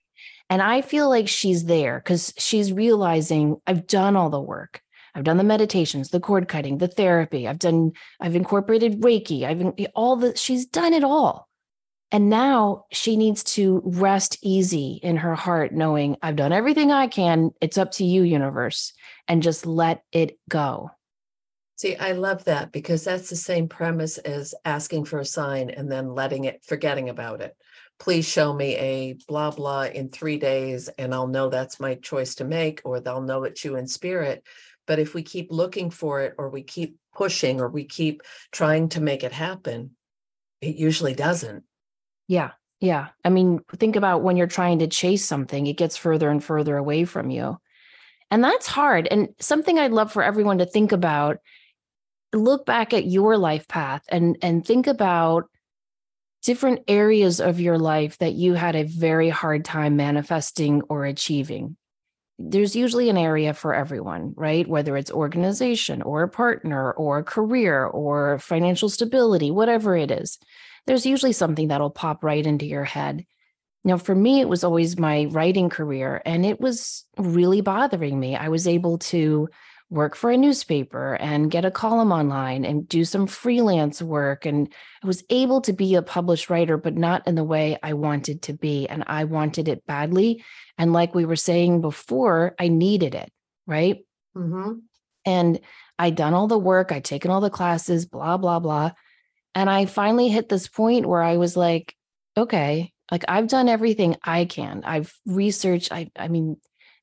And 0.49 0.61
I 0.61 0.81
feel 0.81 1.09
like 1.09 1.27
she's 1.27 1.65
there 1.65 1.99
because 1.99 2.33
she's 2.37 2.71
realizing 2.71 3.57
I've 3.65 3.87
done 3.87 4.15
all 4.15 4.29
the 4.29 4.41
work. 4.41 4.81
I've 5.15 5.24
done 5.24 5.38
the 5.38 5.43
meditations, 5.43 6.10
the 6.10 6.19
cord 6.19 6.50
cutting, 6.50 6.77
the 6.77 6.89
therapy. 6.89 7.48
I've 7.48 7.60
done, 7.60 7.93
I've 8.19 8.36
incorporated 8.36 9.01
Reiki. 9.01 9.43
I've 9.43 9.88
all 9.95 10.17
the, 10.17 10.36
she's 10.36 10.65
done 10.65 10.93
it 10.93 11.05
all. 11.05 11.48
And 12.12 12.29
now 12.29 12.86
she 12.91 13.17
needs 13.17 13.43
to 13.55 13.81
rest 13.86 14.38
easy 14.41 15.00
in 15.01 15.17
her 15.17 15.34
heart, 15.34 15.74
knowing 15.74 16.17
I've 16.22 16.36
done 16.36 16.51
everything 16.51 16.91
I 16.91 17.07
can. 17.07 17.51
It's 17.62 17.77
up 17.77 17.91
to 17.93 18.05
you, 18.05 18.24
universe, 18.24 18.93
and 19.27 19.41
just 19.41 19.65
let 19.65 20.03
it 20.12 20.38
go. 20.50 20.91
See, 21.77 21.95
I 21.95 22.12
love 22.12 22.45
that 22.45 22.72
because 22.72 23.03
that's 23.03 23.29
the 23.29 23.36
same 23.36 23.67
premise 23.67 24.17
as 24.17 24.53
asking 24.63 25.05
for 25.05 25.19
a 25.19 25.25
sign 25.25 25.69
and 25.69 25.91
then 25.91 26.13
letting 26.13 26.45
it, 26.45 26.63
forgetting 26.63 27.10
about 27.10 27.41
it 27.41 27.55
please 28.00 28.27
show 28.27 28.53
me 28.53 28.75
a 28.75 29.13
blah 29.27 29.51
blah 29.51 29.84
in 29.84 30.10
three 30.10 30.38
days 30.38 30.89
and 30.98 31.13
I'll 31.13 31.27
know 31.27 31.50
that's 31.50 31.79
my 31.79 31.95
choice 31.95 32.36
to 32.36 32.43
make, 32.43 32.81
or 32.84 33.00
they'll 33.00 33.22
know 33.22 33.43
it's 33.43 33.63
you 33.63 33.75
in 33.77 33.88
spirit. 33.88 34.43
But 34.87 34.99
if 34.99 35.13
we 35.13 35.23
keep 35.23 35.51
looking 35.51 35.89
for 35.89 36.21
it 36.21 36.35
or 36.37 36.49
we 36.49 36.63
keep 36.63 36.97
pushing 37.13 37.59
or 37.59 37.69
we 37.69 37.85
keep 37.85 38.21
trying 38.51 38.89
to 38.89 39.01
make 39.01 39.23
it 39.23 39.31
happen, 39.31 39.91
it 40.61 40.75
usually 40.75 41.13
doesn't. 41.13 41.63
Yeah. 42.27 42.51
Yeah. 42.81 43.09
I 43.23 43.29
mean, 43.29 43.61
think 43.75 43.95
about 43.95 44.21
when 44.21 44.37
you're 44.37 44.47
trying 44.47 44.79
to 44.79 44.87
chase 44.87 45.25
something, 45.25 45.65
it 45.65 45.77
gets 45.77 45.97
further 45.97 46.29
and 46.29 46.43
further 46.43 46.77
away 46.77 47.05
from 47.05 47.29
you. 47.29 47.57
And 48.29 48.43
that's 48.43 48.67
hard. 48.67 49.07
And 49.09 49.29
something 49.39 49.79
I'd 49.79 49.91
love 49.91 50.11
for 50.11 50.23
everyone 50.23 50.57
to 50.57 50.65
think 50.65 50.91
about 50.91 51.37
look 52.33 52.65
back 52.65 52.93
at 52.93 53.05
your 53.05 53.37
life 53.37 53.67
path 53.67 54.03
and 54.09 54.37
and 54.41 54.65
think 54.65 54.87
about 54.87 55.45
different 56.43 56.81
areas 56.87 57.39
of 57.39 57.59
your 57.59 57.77
life 57.77 58.17
that 58.19 58.33
you 58.33 58.53
had 58.53 58.75
a 58.75 58.83
very 58.83 59.29
hard 59.29 59.65
time 59.65 59.95
manifesting 59.95 60.81
or 60.89 61.05
achieving 61.05 61.75
there's 62.37 62.75
usually 62.75 63.09
an 63.09 63.17
area 63.17 63.53
for 63.53 63.73
everyone, 63.73 64.33
right? 64.35 64.67
Whether 64.67 64.97
it's 64.97 65.11
organization 65.11 66.01
or 66.01 66.23
a 66.23 66.29
partner 66.29 66.91
or 66.91 67.19
a 67.19 67.23
career 67.23 67.85
or 67.85 68.39
financial 68.39 68.89
stability, 68.89 69.51
whatever 69.51 69.95
it 69.95 70.11
is, 70.11 70.37
there's 70.85 71.05
usually 71.05 71.31
something 71.31 71.69
that'll 71.69 71.89
pop 71.89 72.23
right 72.23 72.45
into 72.45 72.65
your 72.65 72.83
head. 72.83 73.25
Now, 73.83 73.97
for 73.97 74.15
me, 74.15 74.41
it 74.41 74.49
was 74.49 74.63
always 74.63 74.97
my 74.97 75.25
writing 75.25 75.69
career, 75.69 76.21
and 76.25 76.45
it 76.45 76.59
was 76.59 77.05
really 77.17 77.61
bothering 77.61 78.19
me. 78.19 78.35
I 78.35 78.49
was 78.49 78.67
able 78.67 78.97
to 78.97 79.47
work 79.89 80.15
for 80.15 80.31
a 80.31 80.37
newspaper 80.37 81.13
and 81.15 81.51
get 81.51 81.65
a 81.65 81.71
column 81.71 82.11
online 82.11 82.65
and 82.65 82.89
do 82.89 83.05
some 83.05 83.27
freelance 83.27 84.01
work. 84.01 84.45
And 84.45 84.73
I 85.03 85.07
was 85.07 85.23
able 85.29 85.61
to 85.61 85.73
be 85.73 85.95
a 85.95 86.01
published 86.01 86.49
writer, 86.49 86.77
but 86.77 86.95
not 86.95 87.27
in 87.27 87.35
the 87.35 87.43
way 87.43 87.77
I 87.83 87.93
wanted 87.93 88.41
to 88.43 88.53
be. 88.53 88.87
And 88.87 89.03
I 89.07 89.25
wanted 89.25 89.67
it 89.67 89.85
badly. 89.85 90.43
And 90.77 90.91
like 90.91 91.13
we 91.13 91.25
were 91.25 91.35
saying 91.35 91.81
before, 91.81 92.55
I 92.59 92.67
needed 92.67 93.13
it. 93.15 93.31
Right. 93.67 94.05
Mm-hmm. 94.35 94.79
And 95.25 95.59
I'd 95.97 96.15
done 96.15 96.33
all 96.33 96.47
the 96.47 96.57
work, 96.57 96.91
I'd 96.91 97.05
taken 97.05 97.31
all 97.31 97.41
the 97.41 97.49
classes, 97.49 98.05
blah, 98.05 98.37
blah, 98.37 98.59
blah. 98.59 98.91
And 99.53 99.69
I 99.69 99.85
finally 99.85 100.27
hit 100.27 100.49
this 100.49 100.67
point 100.67 101.05
where 101.05 101.23
I 101.23 101.37
was 101.37 101.55
like, 101.55 101.95
okay, 102.37 102.91
like 103.11 103.23
I've 103.27 103.47
done 103.47 103.69
everything 103.69 104.17
I 104.23 104.45
can. 104.45 104.83
I've 104.83 105.13
researched, 105.25 105.91
I, 105.91 106.11
I 106.15 106.27
mean, 106.27 106.57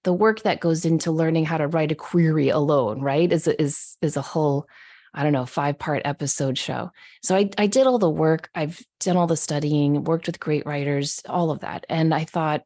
the 0.05 0.13
work 0.13 0.43
that 0.43 0.61
goes 0.61 0.85
into 0.85 1.11
learning 1.13 1.45
how 1.45 1.59
to 1.59 1.69
write 1.69 1.93
a 1.93 1.97
query 1.97 2.49
alone, 2.49 3.01
right, 3.01 3.31
is 3.31 3.47
is 3.47 3.97
is 4.03 4.17
a 4.17 4.23
whole, 4.23 4.67
I 5.15 5.23
don't 5.23 5.33
know, 5.33 5.47
five 5.47 5.79
part 5.79 6.03
episode 6.05 6.59
show. 6.59 6.91
So 7.23 7.37
I 7.37 7.51
I 7.59 7.67
did 7.67 7.87
all 7.87 7.99
the 7.99 8.11
work. 8.11 8.51
I've 8.55 8.81
done 9.01 9.17
all 9.17 9.27
the 9.27 9.37
studying, 9.37 10.05
worked 10.05 10.27
with 10.27 10.41
great 10.41 10.67
writers, 10.67 11.23
all 11.29 11.51
of 11.51 11.61
that, 11.61 11.87
and 11.89 12.15
I 12.15 12.25
thought, 12.25 12.63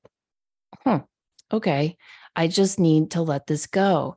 hmm, 0.85 0.99
okay, 1.53 1.97
I 2.35 2.49
just 2.49 2.79
need 2.79 3.13
to 3.13 3.23
let 3.23 3.47
this 3.47 3.67
go. 3.67 4.17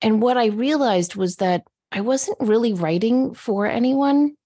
And 0.00 0.22
what 0.22 0.36
I 0.36 0.46
realized 0.46 1.16
was 1.16 1.36
that 1.36 1.64
I 1.90 2.00
wasn't 2.02 2.38
really 2.40 2.72
writing 2.72 3.34
for 3.34 3.66
anyone. 3.66 4.36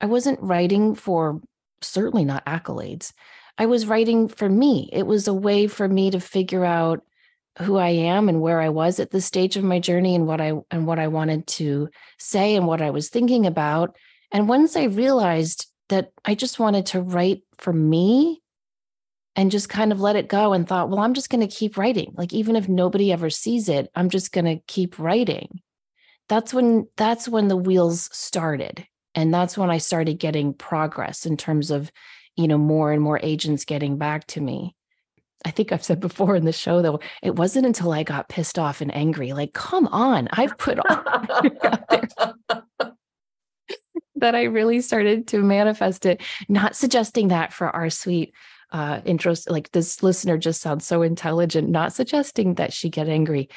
I 0.00 0.06
wasn't 0.06 0.40
writing 0.40 0.94
for 0.94 1.40
certainly 1.82 2.24
not 2.24 2.44
accolades. 2.46 3.12
I 3.58 3.66
was 3.66 3.86
writing 3.86 4.28
for 4.28 4.48
me. 4.48 4.88
It 4.92 5.06
was 5.06 5.28
a 5.28 5.34
way 5.34 5.66
for 5.66 5.88
me 5.88 6.10
to 6.10 6.20
figure 6.20 6.64
out 6.64 7.02
who 7.58 7.76
I 7.76 7.88
am 7.90 8.28
and 8.28 8.40
where 8.40 8.60
I 8.60 8.68
was 8.68 9.00
at 9.00 9.10
this 9.10 9.26
stage 9.26 9.56
of 9.56 9.64
my 9.64 9.80
journey 9.80 10.14
and 10.14 10.26
what 10.26 10.40
I 10.40 10.52
and 10.70 10.86
what 10.86 10.98
I 10.98 11.08
wanted 11.08 11.46
to 11.48 11.88
say 12.18 12.54
and 12.54 12.66
what 12.66 12.80
I 12.80 12.90
was 12.90 13.08
thinking 13.08 13.46
about. 13.46 13.96
And 14.32 14.48
once 14.48 14.76
I 14.76 14.84
realized 14.84 15.66
that 15.88 16.12
I 16.24 16.34
just 16.34 16.58
wanted 16.58 16.86
to 16.86 17.00
write 17.00 17.42
for 17.58 17.72
me 17.72 18.40
and 19.36 19.50
just 19.50 19.68
kind 19.68 19.92
of 19.92 20.00
let 20.00 20.16
it 20.16 20.28
go 20.28 20.52
and 20.52 20.66
thought, 20.66 20.88
well, 20.88 21.00
I'm 21.00 21.14
just 21.14 21.30
going 21.30 21.46
to 21.46 21.54
keep 21.54 21.76
writing. 21.76 22.12
Like 22.16 22.32
even 22.32 22.56
if 22.56 22.68
nobody 22.68 23.12
ever 23.12 23.30
sees 23.30 23.68
it, 23.68 23.90
I'm 23.94 24.08
just 24.08 24.32
going 24.32 24.44
to 24.44 24.62
keep 24.66 24.98
writing. 24.98 25.60
That's 26.28 26.54
when 26.54 26.86
that's 26.96 27.28
when 27.28 27.48
the 27.48 27.56
wheels 27.56 28.08
started. 28.16 28.86
And 29.14 29.34
that's 29.34 29.58
when 29.58 29.70
I 29.70 29.78
started 29.78 30.18
getting 30.18 30.54
progress 30.54 31.26
in 31.26 31.36
terms 31.36 31.72
of, 31.72 31.90
you 32.36 32.46
know, 32.46 32.58
more 32.58 32.92
and 32.92 33.02
more 33.02 33.18
agents 33.20 33.64
getting 33.64 33.98
back 33.98 34.26
to 34.28 34.40
me. 34.40 34.76
I 35.44 35.50
think 35.50 35.72
I've 35.72 35.84
said 35.84 36.00
before 36.00 36.36
in 36.36 36.44
the 36.44 36.52
show, 36.52 36.82
though, 36.82 37.00
it 37.22 37.36
wasn't 37.36 37.66
until 37.66 37.92
I 37.92 38.02
got 38.02 38.28
pissed 38.28 38.58
off 38.58 38.80
and 38.80 38.94
angry, 38.94 39.32
like, 39.32 39.52
come 39.52 39.86
on, 39.88 40.28
I've 40.32 40.56
put 40.58 40.78
all 40.78 40.84
that 44.16 44.34
I 44.34 44.44
really 44.44 44.82
started 44.82 45.26
to 45.28 45.42
manifest 45.42 46.04
it. 46.04 46.22
Not 46.48 46.76
suggesting 46.76 47.28
that 47.28 47.52
for 47.52 47.70
our 47.70 47.90
sweet 47.90 48.34
uh 48.72 49.00
intros, 49.00 49.50
like 49.50 49.70
this 49.72 50.02
listener 50.02 50.38
just 50.38 50.60
sounds 50.60 50.86
so 50.86 51.02
intelligent, 51.02 51.70
not 51.70 51.92
suggesting 51.92 52.54
that 52.54 52.72
she 52.72 52.90
get 52.90 53.08
angry, 53.08 53.48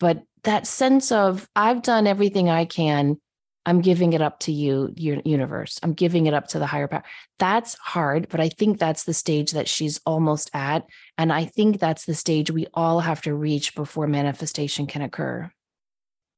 but 0.00 0.22
that 0.42 0.66
sense 0.66 1.12
of 1.12 1.48
I've 1.54 1.82
done 1.82 2.06
everything 2.06 2.48
I 2.48 2.64
can 2.64 3.20
I'm 3.68 3.82
giving 3.82 4.14
it 4.14 4.22
up 4.22 4.38
to 4.40 4.52
you, 4.52 4.94
your 4.96 5.20
universe. 5.26 5.78
I'm 5.82 5.92
giving 5.92 6.24
it 6.24 6.32
up 6.32 6.48
to 6.48 6.58
the 6.58 6.64
higher 6.64 6.88
power. 6.88 7.02
That's 7.38 7.74
hard, 7.74 8.30
but 8.30 8.40
I 8.40 8.48
think 8.48 8.78
that's 8.78 9.04
the 9.04 9.12
stage 9.12 9.50
that 9.50 9.68
she's 9.68 10.00
almost 10.06 10.50
at. 10.54 10.86
And 11.18 11.30
I 11.30 11.44
think 11.44 11.78
that's 11.78 12.06
the 12.06 12.14
stage 12.14 12.50
we 12.50 12.66
all 12.72 13.00
have 13.00 13.20
to 13.22 13.34
reach 13.34 13.74
before 13.74 14.06
manifestation 14.06 14.86
can 14.86 15.02
occur. 15.02 15.50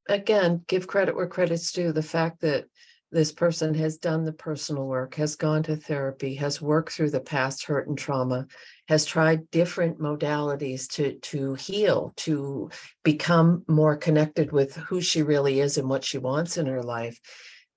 Again, 0.08 0.64
give 0.66 0.88
credit 0.88 1.14
where 1.14 1.28
credit's 1.28 1.70
due. 1.70 1.92
The 1.92 2.02
fact 2.02 2.40
that 2.40 2.64
this 3.12 3.32
person 3.32 3.74
has 3.74 3.98
done 3.98 4.24
the 4.24 4.32
personal 4.32 4.86
work, 4.86 5.16
has 5.16 5.34
gone 5.34 5.62
to 5.64 5.76
therapy, 5.76 6.34
has 6.36 6.62
worked 6.62 6.92
through 6.92 7.10
the 7.10 7.20
past 7.20 7.64
hurt 7.64 7.88
and 7.88 7.98
trauma, 7.98 8.46
has 8.88 9.04
tried 9.04 9.50
different 9.50 9.98
modalities 9.98 10.88
to, 10.88 11.18
to 11.18 11.54
heal, 11.54 12.12
to 12.16 12.70
become 13.02 13.64
more 13.66 13.96
connected 13.96 14.52
with 14.52 14.76
who 14.76 15.00
she 15.00 15.22
really 15.22 15.60
is 15.60 15.76
and 15.76 15.88
what 15.88 16.04
she 16.04 16.18
wants 16.18 16.56
in 16.56 16.66
her 16.66 16.82
life. 16.82 17.18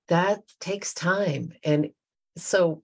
That 0.08 0.42
takes 0.60 0.94
time. 0.94 1.54
And 1.64 1.90
so 2.38 2.84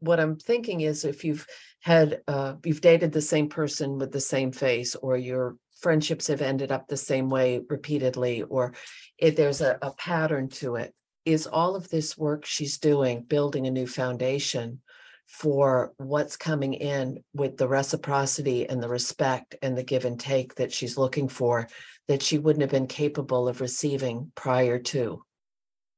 what 0.00 0.20
I'm 0.20 0.36
thinking 0.36 0.80
is 0.80 1.04
if 1.04 1.24
you've 1.24 1.46
had 1.80 2.22
uh, 2.26 2.54
you've 2.64 2.80
dated 2.80 3.12
the 3.12 3.20
same 3.20 3.48
person 3.48 3.98
with 3.98 4.10
the 4.10 4.20
same 4.20 4.52
face, 4.52 4.94
or 4.94 5.16
your 5.16 5.56
friendships 5.80 6.28
have 6.28 6.40
ended 6.40 6.72
up 6.72 6.88
the 6.88 6.96
same 6.96 7.28
way 7.28 7.60
repeatedly, 7.68 8.42
or 8.42 8.72
if 9.18 9.36
there's 9.36 9.60
a, 9.60 9.78
a 9.82 9.92
pattern 9.92 10.48
to 10.48 10.76
it, 10.76 10.94
is 11.24 11.46
all 11.46 11.76
of 11.76 11.88
this 11.88 12.16
work 12.18 12.44
she's 12.44 12.78
doing 12.78 13.22
building 13.22 13.66
a 13.66 13.70
new 13.70 13.86
foundation 13.86 14.80
for 15.26 15.92
what's 15.96 16.36
coming 16.36 16.74
in 16.74 17.22
with 17.32 17.56
the 17.56 17.66
reciprocity 17.66 18.68
and 18.68 18.82
the 18.82 18.88
respect 18.88 19.56
and 19.62 19.76
the 19.76 19.82
give 19.82 20.04
and 20.04 20.20
take 20.20 20.54
that 20.56 20.72
she's 20.72 20.98
looking 20.98 21.28
for 21.28 21.66
that 22.08 22.22
she 22.22 22.38
wouldn't 22.38 22.60
have 22.60 22.70
been 22.70 22.86
capable 22.86 23.48
of 23.48 23.60
receiving 23.60 24.30
prior 24.34 24.78
to. 24.78 25.22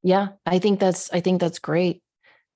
Yeah 0.02 0.28
i 0.44 0.58
think 0.58 0.78
that's 0.78 1.12
i 1.12 1.20
think 1.20 1.40
that's 1.40 1.58
great. 1.58 2.02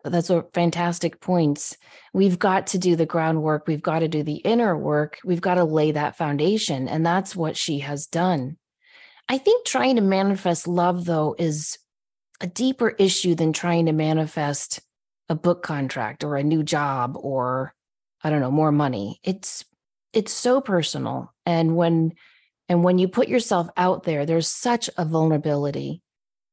That's 0.03 0.31
a 0.31 0.47
fantastic 0.55 1.21
points. 1.21 1.77
We've 2.15 2.39
got 2.39 2.69
to 2.69 2.79
do 2.79 2.97
the 2.97 3.05
groundwork 3.05 3.67
we've 3.67 3.83
got 3.83 3.99
to 3.99 4.09
do 4.09 4.23
the 4.23 4.37
inner 4.37 4.77
work 4.77 5.19
we've 5.25 5.41
got 5.41 5.55
to 5.55 5.65
lay 5.65 5.93
that 5.93 6.17
foundation 6.17 6.89
and 6.89 7.05
that's 7.05 7.35
what 7.35 7.57
she 7.57 7.81
has 7.81 8.07
done. 8.07 8.57
I 9.29 9.39
think 9.39 9.67
trying 9.67 9.97
to 9.97 10.03
manifest 10.03 10.69
love 10.69 11.05
though 11.05 11.35
is 11.39 11.79
a 12.41 12.47
deeper 12.47 12.91
issue 12.91 13.35
than 13.35 13.53
trying 13.53 13.87
to 13.87 13.93
manifest 13.93 14.81
a 15.29 15.35
book 15.35 15.63
contract 15.63 16.25
or 16.25 16.37
a 16.37 16.43
new 16.43 16.63
job 16.63 17.17
or 17.17 17.75
i 18.23 18.31
don't 18.31 18.41
know 18.41 18.51
more 18.51 18.73
money 18.73 19.21
it's 19.23 19.65
it's 20.13 20.33
so 20.33 20.61
personal 20.61 21.33
and 21.47 21.77
when 21.77 22.13
and 22.69 22.85
when 22.85 22.99
you 22.99 23.09
put 23.09 23.29
yourself 23.29 23.69
out 23.77 24.03
there 24.05 24.27
there's 24.27 24.49
such 24.49 24.91
a 24.97 25.05
vulnerability 25.05 26.03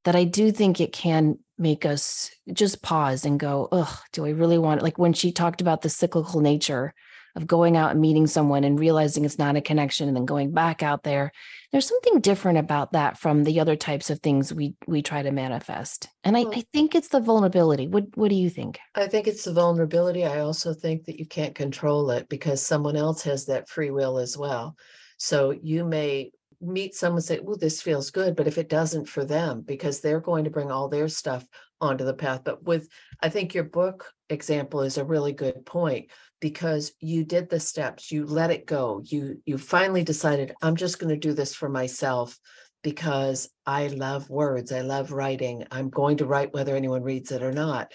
that 0.03 0.15
i 0.15 0.23
do 0.23 0.51
think 0.51 0.79
it 0.79 0.93
can 0.93 1.37
make 1.57 1.85
us 1.85 2.29
just 2.53 2.83
pause 2.83 3.25
and 3.25 3.39
go 3.39 3.67
ugh 3.71 3.97
do 4.13 4.25
i 4.25 4.29
really 4.29 4.57
want 4.57 4.81
it? 4.81 4.83
like 4.83 4.99
when 4.99 5.13
she 5.13 5.31
talked 5.31 5.61
about 5.61 5.81
the 5.81 5.89
cyclical 5.89 6.39
nature 6.39 6.93
of 7.37 7.47
going 7.47 7.77
out 7.77 7.91
and 7.91 8.01
meeting 8.01 8.27
someone 8.27 8.65
and 8.65 8.79
realizing 8.79 9.23
it's 9.23 9.39
not 9.39 9.55
a 9.55 9.61
connection 9.61 10.09
and 10.09 10.17
then 10.17 10.25
going 10.25 10.51
back 10.51 10.83
out 10.83 11.03
there 11.03 11.31
there's 11.71 11.87
something 11.87 12.21
different 12.21 12.57
about 12.57 12.93
that 12.93 13.17
from 13.17 13.43
the 13.43 13.59
other 13.59 13.75
types 13.75 14.09
of 14.09 14.19
things 14.19 14.53
we 14.53 14.75
we 14.87 15.01
try 15.01 15.21
to 15.21 15.31
manifest. 15.31 16.07
And 16.23 16.37
I, 16.37 16.45
I 16.51 16.63
think 16.73 16.95
it's 16.95 17.09
the 17.09 17.19
vulnerability. 17.19 17.87
What 17.87 18.15
what 18.15 18.29
do 18.29 18.35
you 18.35 18.49
think? 18.49 18.79
I 18.95 19.07
think 19.07 19.27
it's 19.27 19.43
the 19.43 19.53
vulnerability. 19.53 20.25
I 20.25 20.39
also 20.39 20.73
think 20.73 21.05
that 21.05 21.19
you 21.19 21.25
can't 21.25 21.55
control 21.55 22.09
it 22.11 22.29
because 22.29 22.65
someone 22.65 22.95
else 22.95 23.23
has 23.23 23.45
that 23.45 23.67
free 23.67 23.91
will 23.91 24.17
as 24.17 24.37
well. 24.37 24.77
So 25.17 25.51
you 25.51 25.83
may 25.83 26.31
meet 26.59 26.95
someone 26.95 27.21
say 27.21 27.39
oh 27.45 27.55
this 27.55 27.83
feels 27.83 28.09
good 28.09 28.35
but 28.35 28.47
if 28.47 28.57
it 28.57 28.67
doesn't 28.67 29.07
for 29.07 29.23
them 29.23 29.61
because 29.61 30.01
they're 30.01 30.19
going 30.19 30.43
to 30.43 30.49
bring 30.49 30.71
all 30.71 30.89
their 30.89 31.07
stuff 31.07 31.45
onto 31.79 32.03
the 32.03 32.13
path. 32.13 32.41
But 32.43 32.63
with 32.63 32.89
i 33.21 33.29
think 33.29 33.53
your 33.53 33.63
book 33.63 34.11
example 34.29 34.81
is 34.81 34.97
a 34.97 35.05
really 35.05 35.33
good 35.33 35.65
point 35.67 36.09
because 36.39 36.93
you 36.99 37.23
did 37.23 37.49
the 37.49 37.59
steps 37.59 38.11
you 38.11 38.25
let 38.25 38.51
it 38.51 38.65
go 38.65 39.01
you 39.05 39.41
you 39.45 39.57
finally 39.57 40.03
decided 40.03 40.53
i'm 40.61 40.75
just 40.75 40.99
going 40.99 41.09
to 41.09 41.19
do 41.27 41.33
this 41.33 41.55
for 41.55 41.69
myself 41.69 42.37
because 42.83 43.49
i 43.65 43.87
love 43.87 44.29
words 44.29 44.71
i 44.71 44.81
love 44.81 45.11
writing 45.11 45.65
i'm 45.71 45.89
going 45.89 46.17
to 46.17 46.25
write 46.25 46.53
whether 46.53 46.75
anyone 46.75 47.03
reads 47.03 47.31
it 47.31 47.43
or 47.43 47.51
not. 47.51 47.91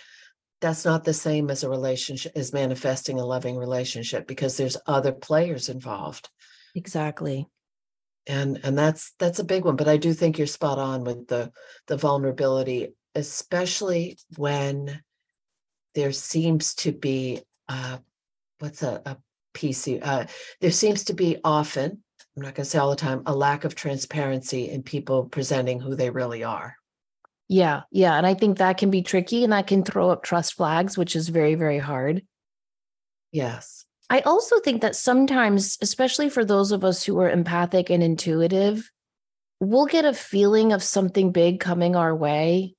That's 0.60 0.84
not 0.84 1.02
the 1.02 1.12
same 1.12 1.50
as 1.50 1.64
a 1.64 1.68
relationship 1.68 2.32
as 2.36 2.52
manifesting 2.52 3.18
a 3.18 3.26
loving 3.26 3.56
relationship 3.56 4.28
because 4.28 4.56
there's 4.56 4.76
other 4.86 5.10
players 5.10 5.68
involved. 5.68 6.30
Exactly. 6.76 7.48
And 8.28 8.60
and 8.62 8.78
that's 8.78 9.12
that's 9.18 9.40
a 9.40 9.44
big 9.44 9.64
one 9.64 9.74
but 9.74 9.88
i 9.88 9.96
do 9.96 10.14
think 10.14 10.38
you're 10.38 10.46
spot 10.46 10.78
on 10.78 11.02
with 11.02 11.26
the 11.26 11.50
the 11.88 11.96
vulnerability 11.96 12.94
especially 13.16 14.16
when 14.36 15.02
there 15.96 16.12
seems 16.12 16.76
to 16.76 16.92
be 16.92 17.40
uh 17.68 17.98
what's 18.62 18.82
a, 18.82 19.02
a 19.04 19.16
pc 19.54 19.98
uh 20.02 20.24
there 20.60 20.70
seems 20.70 21.04
to 21.04 21.12
be 21.12 21.36
often 21.44 22.02
i'm 22.36 22.42
not 22.42 22.54
going 22.54 22.64
to 22.64 22.70
say 22.70 22.78
all 22.78 22.90
the 22.90 22.96
time 22.96 23.22
a 23.26 23.34
lack 23.34 23.64
of 23.64 23.74
transparency 23.74 24.70
in 24.70 24.82
people 24.82 25.24
presenting 25.24 25.80
who 25.80 25.94
they 25.94 26.10
really 26.10 26.44
are. 26.44 26.76
Yeah 27.48 27.82
yeah 27.90 28.16
and 28.16 28.26
i 28.26 28.34
think 28.34 28.58
that 28.58 28.78
can 28.78 28.90
be 28.90 29.02
tricky 29.02 29.44
and 29.44 29.52
that 29.52 29.66
can 29.66 29.82
throw 29.82 30.10
up 30.10 30.22
trust 30.22 30.54
flags 30.54 30.96
which 30.96 31.16
is 31.16 31.28
very 31.28 31.54
very 31.54 31.78
hard. 31.78 32.22
Yes. 33.32 33.84
I 34.10 34.20
also 34.20 34.60
think 34.60 34.82
that 34.82 34.94
sometimes, 34.94 35.78
especially 35.80 36.28
for 36.28 36.44
those 36.44 36.70
of 36.70 36.84
us 36.84 37.02
who 37.02 37.18
are 37.20 37.30
empathic 37.30 37.88
and 37.88 38.02
intuitive, 38.02 38.90
we'll 39.58 39.86
get 39.86 40.04
a 40.04 40.12
feeling 40.12 40.74
of 40.74 40.82
something 40.82 41.32
big 41.32 41.60
coming 41.60 41.96
our 41.96 42.14
way 42.14 42.74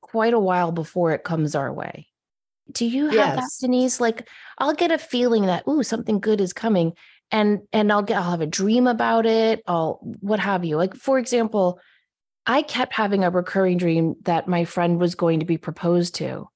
quite 0.00 0.32
a 0.32 0.38
while 0.38 0.72
before 0.72 1.12
it 1.12 1.22
comes 1.22 1.54
our 1.54 1.70
way. 1.70 2.08
Do 2.70 2.86
you 2.86 3.06
have 3.06 3.14
yes. 3.14 3.36
that, 3.36 3.66
Denise? 3.66 4.00
Like, 4.00 4.28
I'll 4.58 4.74
get 4.74 4.90
a 4.90 4.98
feeling 4.98 5.46
that, 5.46 5.66
ooh, 5.68 5.82
something 5.82 6.20
good 6.20 6.40
is 6.40 6.52
coming. 6.52 6.94
And 7.30 7.60
and 7.72 7.90
I'll 7.90 8.02
get 8.02 8.18
I'll 8.18 8.30
have 8.30 8.40
a 8.40 8.46
dream 8.46 8.86
about 8.86 9.26
it. 9.26 9.62
I'll 9.66 9.98
what 10.20 10.40
have 10.40 10.64
you. 10.64 10.76
Like, 10.76 10.94
for 10.94 11.18
example, 11.18 11.80
I 12.46 12.62
kept 12.62 12.92
having 12.92 13.24
a 13.24 13.30
recurring 13.30 13.78
dream 13.78 14.14
that 14.22 14.46
my 14.46 14.64
friend 14.64 15.00
was 15.00 15.14
going 15.14 15.40
to 15.40 15.46
be 15.46 15.56
proposed 15.56 16.14
to. 16.16 16.48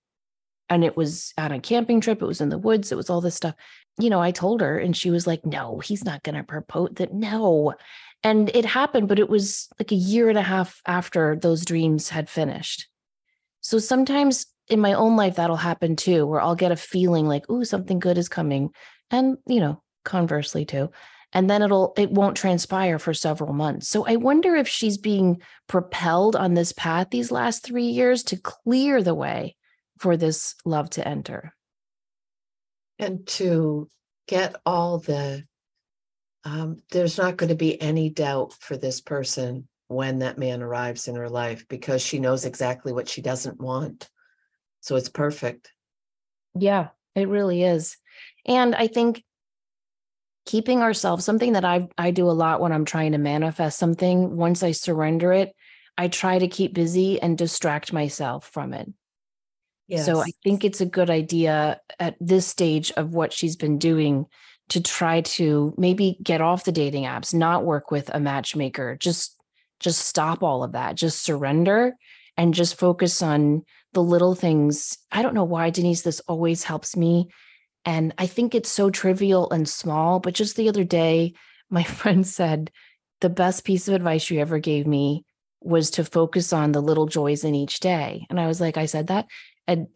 And 0.68 0.84
it 0.84 0.96
was 0.96 1.32
on 1.38 1.50
a 1.50 1.60
camping 1.60 2.00
trip, 2.02 2.20
it 2.20 2.26
was 2.26 2.42
in 2.42 2.50
the 2.50 2.58
woods, 2.58 2.92
it 2.92 2.96
was 2.96 3.08
all 3.08 3.22
this 3.22 3.34
stuff 3.34 3.54
you 3.98 4.10
know, 4.10 4.20
I 4.20 4.30
told 4.30 4.60
her 4.60 4.78
and 4.78 4.96
she 4.96 5.10
was 5.10 5.26
like, 5.26 5.44
no, 5.44 5.80
he's 5.80 6.04
not 6.04 6.22
going 6.22 6.36
to 6.36 6.44
propose 6.44 6.90
that. 6.94 7.12
No. 7.12 7.74
And 8.22 8.50
it 8.54 8.64
happened, 8.64 9.08
but 9.08 9.18
it 9.18 9.28
was 9.28 9.68
like 9.78 9.92
a 9.92 9.96
year 9.96 10.28
and 10.28 10.38
a 10.38 10.42
half 10.42 10.80
after 10.86 11.36
those 11.36 11.64
dreams 11.64 12.08
had 12.08 12.30
finished. 12.30 12.88
So 13.60 13.78
sometimes 13.78 14.46
in 14.68 14.80
my 14.80 14.94
own 14.94 15.16
life, 15.16 15.36
that'll 15.36 15.56
happen 15.56 15.96
too, 15.96 16.26
where 16.26 16.40
I'll 16.40 16.54
get 16.54 16.72
a 16.72 16.76
feeling 16.76 17.26
like, 17.26 17.44
oh, 17.48 17.64
something 17.64 17.98
good 17.98 18.18
is 18.18 18.28
coming. 18.28 18.70
And, 19.10 19.38
you 19.46 19.60
know, 19.60 19.82
conversely 20.04 20.64
too. 20.64 20.90
And 21.32 21.48
then 21.48 21.62
it'll, 21.62 21.92
it 21.96 22.10
won't 22.10 22.36
transpire 22.36 22.98
for 22.98 23.12
several 23.12 23.52
months. 23.52 23.88
So 23.88 24.06
I 24.06 24.16
wonder 24.16 24.56
if 24.56 24.66
she's 24.66 24.98
being 24.98 25.42
propelled 25.66 26.36
on 26.36 26.54
this 26.54 26.72
path 26.72 27.08
these 27.10 27.30
last 27.30 27.62
three 27.62 27.88
years 27.88 28.22
to 28.24 28.36
clear 28.36 29.02
the 29.02 29.14
way 29.14 29.56
for 29.98 30.16
this 30.16 30.54
love 30.64 30.88
to 30.90 31.06
enter 31.06 31.52
and 32.98 33.26
to 33.26 33.88
get 34.26 34.56
all 34.66 34.98
the 34.98 35.44
um, 36.44 36.78
there's 36.92 37.18
not 37.18 37.36
going 37.36 37.48
to 37.48 37.56
be 37.56 37.80
any 37.80 38.10
doubt 38.10 38.54
for 38.60 38.76
this 38.76 39.00
person 39.00 39.68
when 39.88 40.20
that 40.20 40.38
man 40.38 40.62
arrives 40.62 41.08
in 41.08 41.16
her 41.16 41.28
life 41.28 41.66
because 41.68 42.00
she 42.00 42.20
knows 42.20 42.44
exactly 42.44 42.92
what 42.92 43.08
she 43.08 43.20
doesn't 43.20 43.60
want 43.60 44.08
so 44.80 44.96
it's 44.96 45.08
perfect. 45.08 45.72
Yeah 46.54 46.88
it 47.18 47.28
really 47.28 47.62
is. 47.62 47.96
And 48.46 48.74
i 48.74 48.86
think 48.86 49.24
keeping 50.46 50.80
ourselves 50.80 51.26
something 51.26 51.52
that 51.52 51.64
i 51.64 51.86
i 51.98 52.10
do 52.10 52.30
a 52.30 52.32
lot 52.32 52.60
when 52.60 52.72
i'm 52.72 52.86
trying 52.86 53.12
to 53.12 53.18
manifest 53.18 53.78
something 53.78 54.34
once 54.34 54.62
i 54.62 54.70
surrender 54.70 55.30
it 55.30 55.54
i 55.98 56.08
try 56.08 56.38
to 56.38 56.48
keep 56.48 56.72
busy 56.72 57.20
and 57.20 57.36
distract 57.36 57.92
myself 57.92 58.48
from 58.48 58.72
it. 58.72 58.88
Yes. 59.88 60.06
So 60.06 60.20
I 60.20 60.30
think 60.44 60.64
it's 60.64 60.80
a 60.80 60.86
good 60.86 61.10
idea 61.10 61.80
at 61.98 62.16
this 62.20 62.46
stage 62.46 62.90
of 62.92 63.14
what 63.14 63.32
she's 63.32 63.56
been 63.56 63.78
doing 63.78 64.26
to 64.68 64.82
try 64.82 65.22
to 65.22 65.74
maybe 65.78 66.18
get 66.22 66.42
off 66.42 66.64
the 66.64 66.72
dating 66.72 67.04
apps, 67.04 67.32
not 67.32 67.64
work 67.64 67.90
with 67.90 68.10
a 68.14 68.20
matchmaker, 68.20 68.96
just 69.00 69.36
just 69.80 70.00
stop 70.06 70.42
all 70.42 70.62
of 70.62 70.72
that, 70.72 70.94
just 70.94 71.22
surrender 71.22 71.94
and 72.36 72.54
just 72.54 72.78
focus 72.78 73.22
on 73.22 73.64
the 73.92 74.02
little 74.02 74.34
things. 74.34 74.98
I 75.10 75.22
don't 75.22 75.34
know 75.34 75.44
why 75.44 75.70
Denise 75.70 76.02
this 76.02 76.20
always 76.20 76.64
helps 76.64 76.96
me 76.96 77.28
and 77.88 78.12
I 78.18 78.26
think 78.26 78.54
it's 78.54 78.70
so 78.70 78.90
trivial 78.90 79.50
and 79.50 79.66
small, 79.66 80.20
but 80.20 80.34
just 80.34 80.56
the 80.56 80.68
other 80.68 80.84
day 80.84 81.32
my 81.70 81.82
friend 81.98 82.26
said 82.26 82.70
the 83.20 83.30
best 83.30 83.64
piece 83.64 83.88
of 83.88 83.94
advice 83.94 84.30
you 84.30 84.40
ever 84.40 84.58
gave 84.58 84.86
me 84.86 85.24
was 85.60 85.90
to 85.92 86.04
focus 86.04 86.52
on 86.52 86.72
the 86.72 86.82
little 86.82 87.06
joys 87.06 87.44
in 87.44 87.54
each 87.54 87.80
day. 87.80 88.26
And 88.30 88.38
I 88.38 88.46
was 88.46 88.60
like, 88.60 88.76
I 88.76 88.86
said 88.86 89.08
that. 89.08 89.26
And 89.66 89.88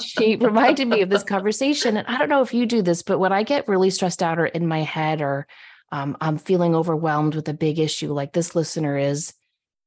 she 0.00 0.36
reminded 0.36 0.86
me 0.88 1.00
of 1.00 1.10
this 1.10 1.22
conversation. 1.34 1.96
And 1.96 2.06
I 2.08 2.18
don't 2.18 2.28
know 2.28 2.42
if 2.42 2.52
you 2.52 2.66
do 2.66 2.82
this, 2.82 3.02
but 3.02 3.18
when 3.18 3.32
I 3.32 3.42
get 3.42 3.68
really 3.68 3.90
stressed 3.90 4.22
out 4.22 4.38
or 4.38 4.46
in 4.46 4.66
my 4.66 4.82
head 4.82 5.22
or 5.22 5.46
um, 5.92 6.16
I'm 6.20 6.38
feeling 6.38 6.74
overwhelmed 6.74 7.34
with 7.34 7.48
a 7.48 7.54
big 7.54 7.78
issue 7.78 8.12
like 8.12 8.32
this 8.32 8.54
listener 8.54 8.98
is, 8.98 9.32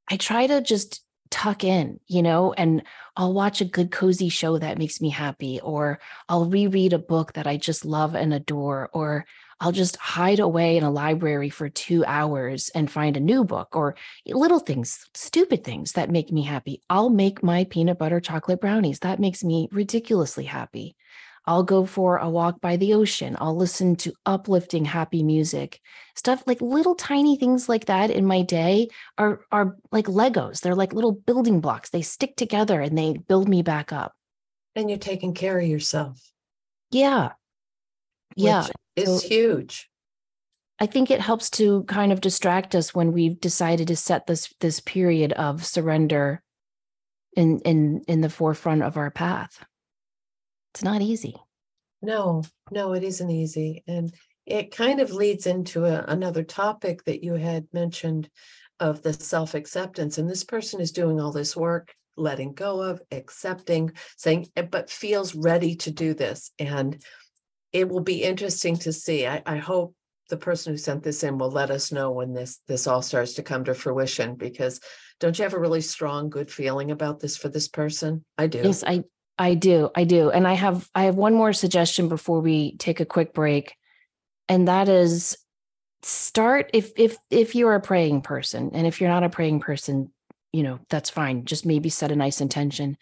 I 0.09 0.17
try 0.17 0.47
to 0.47 0.61
just 0.61 1.04
tuck 1.35 1.65
in, 1.65 1.99
you 2.07 2.23
know, 2.23 2.53
and 2.53 2.81
I'll 3.17 3.33
watch 3.33 3.59
a 3.59 3.65
good, 3.65 3.91
cozy 3.91 4.29
show 4.29 4.57
that 4.57 4.77
makes 4.77 5.01
me 5.01 5.09
happy, 5.09 5.59
or 5.59 5.99
I'll 6.29 6.45
reread 6.45 6.93
a 6.93 6.97
book 6.97 7.33
that 7.33 7.45
I 7.45 7.57
just 7.57 7.83
love 7.83 8.15
and 8.15 8.33
adore, 8.33 8.89
or 8.93 9.25
I'll 9.59 9.73
just 9.73 9.97
hide 9.97 10.39
away 10.39 10.77
in 10.77 10.83
a 10.83 10.89
library 10.89 11.49
for 11.49 11.67
two 11.67 12.05
hours 12.05 12.69
and 12.73 12.89
find 12.89 13.17
a 13.17 13.19
new 13.19 13.43
book 13.43 13.75
or 13.75 13.97
little 14.25 14.59
things, 14.59 15.09
stupid 15.13 15.65
things 15.65 15.91
that 15.91 16.09
make 16.09 16.31
me 16.31 16.43
happy. 16.43 16.81
I'll 16.89 17.09
make 17.09 17.43
my 17.43 17.65
peanut 17.65 17.99
butter 17.99 18.21
chocolate 18.21 18.61
brownies. 18.61 18.99
That 18.99 19.19
makes 19.19 19.43
me 19.43 19.67
ridiculously 19.73 20.45
happy. 20.45 20.95
I'll 21.47 21.63
go 21.63 21.85
for 21.85 22.17
a 22.17 22.29
walk 22.29 22.59
by 22.61 22.77
the 22.77 22.93
ocean. 22.93 23.37
I'll 23.39 23.55
listen 23.55 23.95
to 23.97 24.13
uplifting, 24.25 24.85
happy 24.85 25.23
music. 25.23 25.79
Stuff 26.15 26.43
like 26.47 26.61
little 26.61 26.95
tiny 26.95 27.37
things 27.37 27.69
like 27.69 27.85
that 27.85 28.09
in 28.09 28.25
my 28.25 28.41
day 28.41 28.89
are, 29.17 29.41
are 29.51 29.77
like 29.91 30.05
Legos. 30.05 30.61
They're 30.61 30.75
like 30.75 30.93
little 30.93 31.11
building 31.11 31.61
blocks. 31.61 31.89
They 31.89 32.01
stick 32.01 32.35
together 32.35 32.81
and 32.81 32.97
they 32.97 33.17
build 33.17 33.47
me 33.47 33.61
back 33.61 33.91
up. 33.91 34.13
And 34.75 34.89
you're 34.89 34.99
taking 34.99 35.33
care 35.33 35.59
of 35.59 35.67
yourself. 35.67 36.19
Yeah. 36.91 37.33
Yeah. 38.35 38.67
It's 38.95 39.21
so 39.21 39.27
huge. 39.27 39.89
I 40.79 40.87
think 40.87 41.09
it 41.09 41.21
helps 41.21 41.49
to 41.51 41.83
kind 41.83 42.11
of 42.11 42.21
distract 42.21 42.75
us 42.75 42.93
when 42.93 43.13
we've 43.13 43.39
decided 43.39 43.87
to 43.87 43.95
set 43.95 44.27
this 44.27 44.53
this 44.59 44.79
period 44.81 45.31
of 45.33 45.65
surrender 45.65 46.41
in 47.35 47.59
in 47.59 48.03
in 48.07 48.21
the 48.21 48.29
forefront 48.29 48.83
of 48.83 48.97
our 48.97 49.11
path. 49.11 49.63
It's 50.75 50.83
not 50.83 51.01
easy. 51.01 51.37
No, 52.01 52.43
no, 52.69 52.91
it 52.91 53.01
isn't 53.01 53.29
easy. 53.29 53.81
And 53.87 54.13
it 54.45 54.75
kind 54.75 54.99
of 54.99 55.13
leads 55.13 55.47
into 55.47 55.85
a, 55.85 56.03
another 56.05 56.43
topic 56.43 57.05
that 57.05 57.23
you 57.23 57.35
had 57.35 57.65
mentioned 57.71 58.29
of 58.81 59.01
the 59.01 59.13
self 59.13 59.53
acceptance. 59.53 60.17
And 60.17 60.29
this 60.29 60.43
person 60.43 60.81
is 60.81 60.91
doing 60.91 61.21
all 61.21 61.31
this 61.31 61.55
work, 61.55 61.95
letting 62.17 62.51
go 62.51 62.81
of, 62.81 63.01
accepting, 63.09 63.93
saying, 64.17 64.47
eh, 64.57 64.63
but 64.63 64.89
feels 64.89 65.33
ready 65.33 65.77
to 65.77 65.91
do 65.91 66.13
this. 66.13 66.51
And 66.59 67.01
it 67.71 67.87
will 67.87 68.01
be 68.01 68.21
interesting 68.21 68.75
to 68.79 68.91
see. 68.91 69.25
I, 69.25 69.43
I 69.45 69.55
hope 69.55 69.95
the 70.29 70.35
person 70.35 70.73
who 70.73 70.77
sent 70.77 71.03
this 71.03 71.23
in 71.23 71.37
will 71.37 71.51
let 71.51 71.71
us 71.71 71.93
know 71.93 72.11
when 72.11 72.33
this 72.33 72.59
this 72.67 72.85
all 72.85 73.01
starts 73.01 73.35
to 73.35 73.43
come 73.43 73.63
to 73.63 73.73
fruition 73.73 74.35
because 74.35 74.81
don't 75.19 75.37
you 75.37 75.43
have 75.43 75.53
a 75.53 75.59
really 75.59 75.81
strong 75.81 76.29
good 76.29 76.51
feeling 76.51 76.89
about 76.89 77.19
this 77.19 77.37
for 77.37 77.47
this 77.47 77.67
person 77.67 78.25
i 78.37 78.47
do 78.47 78.59
yes 78.63 78.83
i 78.87 79.03
i 79.37 79.53
do 79.53 79.89
i 79.95 80.03
do 80.03 80.29
and 80.29 80.47
i 80.47 80.53
have 80.53 80.89
i 80.95 81.03
have 81.03 81.15
one 81.15 81.33
more 81.33 81.53
suggestion 81.53 82.09
before 82.09 82.41
we 82.41 82.75
take 82.77 82.99
a 82.99 83.05
quick 83.05 83.33
break 83.33 83.75
and 84.47 84.67
that 84.67 84.89
is 84.89 85.37
start 86.03 86.69
if 86.73 86.91
if 86.97 87.17
if 87.29 87.55
you're 87.55 87.75
a 87.75 87.81
praying 87.81 88.21
person 88.21 88.71
and 88.73 88.85
if 88.85 89.01
you're 89.01 89.09
not 89.09 89.23
a 89.23 89.29
praying 89.29 89.59
person 89.59 90.11
you 90.53 90.63
know 90.63 90.79
that's 90.89 91.09
fine 91.09 91.45
just 91.45 91.65
maybe 91.65 91.89
set 91.89 92.11
a 92.11 92.15
nice 92.15 92.41
intention 92.41 92.97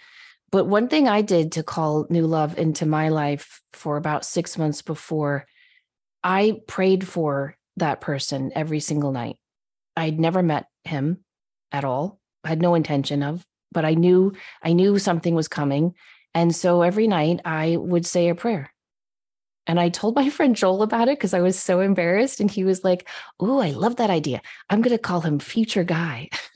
but 0.54 0.68
one 0.68 0.88
thing 0.88 1.08
I 1.08 1.24
did 1.24 1.54
to 1.54 1.64
call 1.64 2.06
new 2.12 2.28
love 2.28 2.60
into 2.60 2.86
my 2.86 3.10
life 3.10 3.64
for 3.74 3.98
about 3.98 4.24
six 4.24 4.56
months 4.56 4.84
before, 4.84 5.48
I 6.24 6.62
prayed 6.68 7.08
for 7.08 7.58
that 7.78 8.02
person 8.02 8.52
every 8.54 8.80
single 8.80 9.12
night. 9.12 9.38
I'd 9.98 10.20
never 10.20 10.44
met 10.44 10.68
him 10.84 11.24
at 11.72 11.84
all. 11.84 12.20
I 12.44 12.50
had 12.50 12.62
no 12.62 12.76
intention 12.76 13.24
of, 13.24 13.44
but 13.72 13.84
I 13.84 13.96
knew 13.96 14.34
I 14.62 14.74
knew 14.74 15.00
something 15.00 15.34
was 15.34 15.48
coming. 15.48 15.96
And 16.34 16.56
so 16.56 16.82
every 16.82 17.08
night 17.08 17.42
I 17.46 17.78
would 17.78 18.06
say 18.06 18.30
a 18.30 18.36
prayer. 18.36 18.72
And 19.66 19.80
I 19.80 19.90
told 19.90 20.16
my 20.16 20.30
friend 20.32 20.56
Joel 20.56 20.84
about 20.84 21.08
it 21.08 21.18
because 21.18 21.34
I 21.34 21.42
was 21.42 21.58
so 21.58 21.80
embarrassed. 21.80 22.40
And 22.40 22.50
he 22.50 22.64
was 22.64 22.84
like, 22.84 23.08
Oh, 23.40 23.60
I 23.60 23.72
love 23.72 23.98
that 23.98 24.10
idea. 24.10 24.42
I'm 24.70 24.82
going 24.82 24.96
to 24.96 25.02
call 25.02 25.22
him 25.22 25.40
Future 25.40 25.84
Guy. 25.84 26.30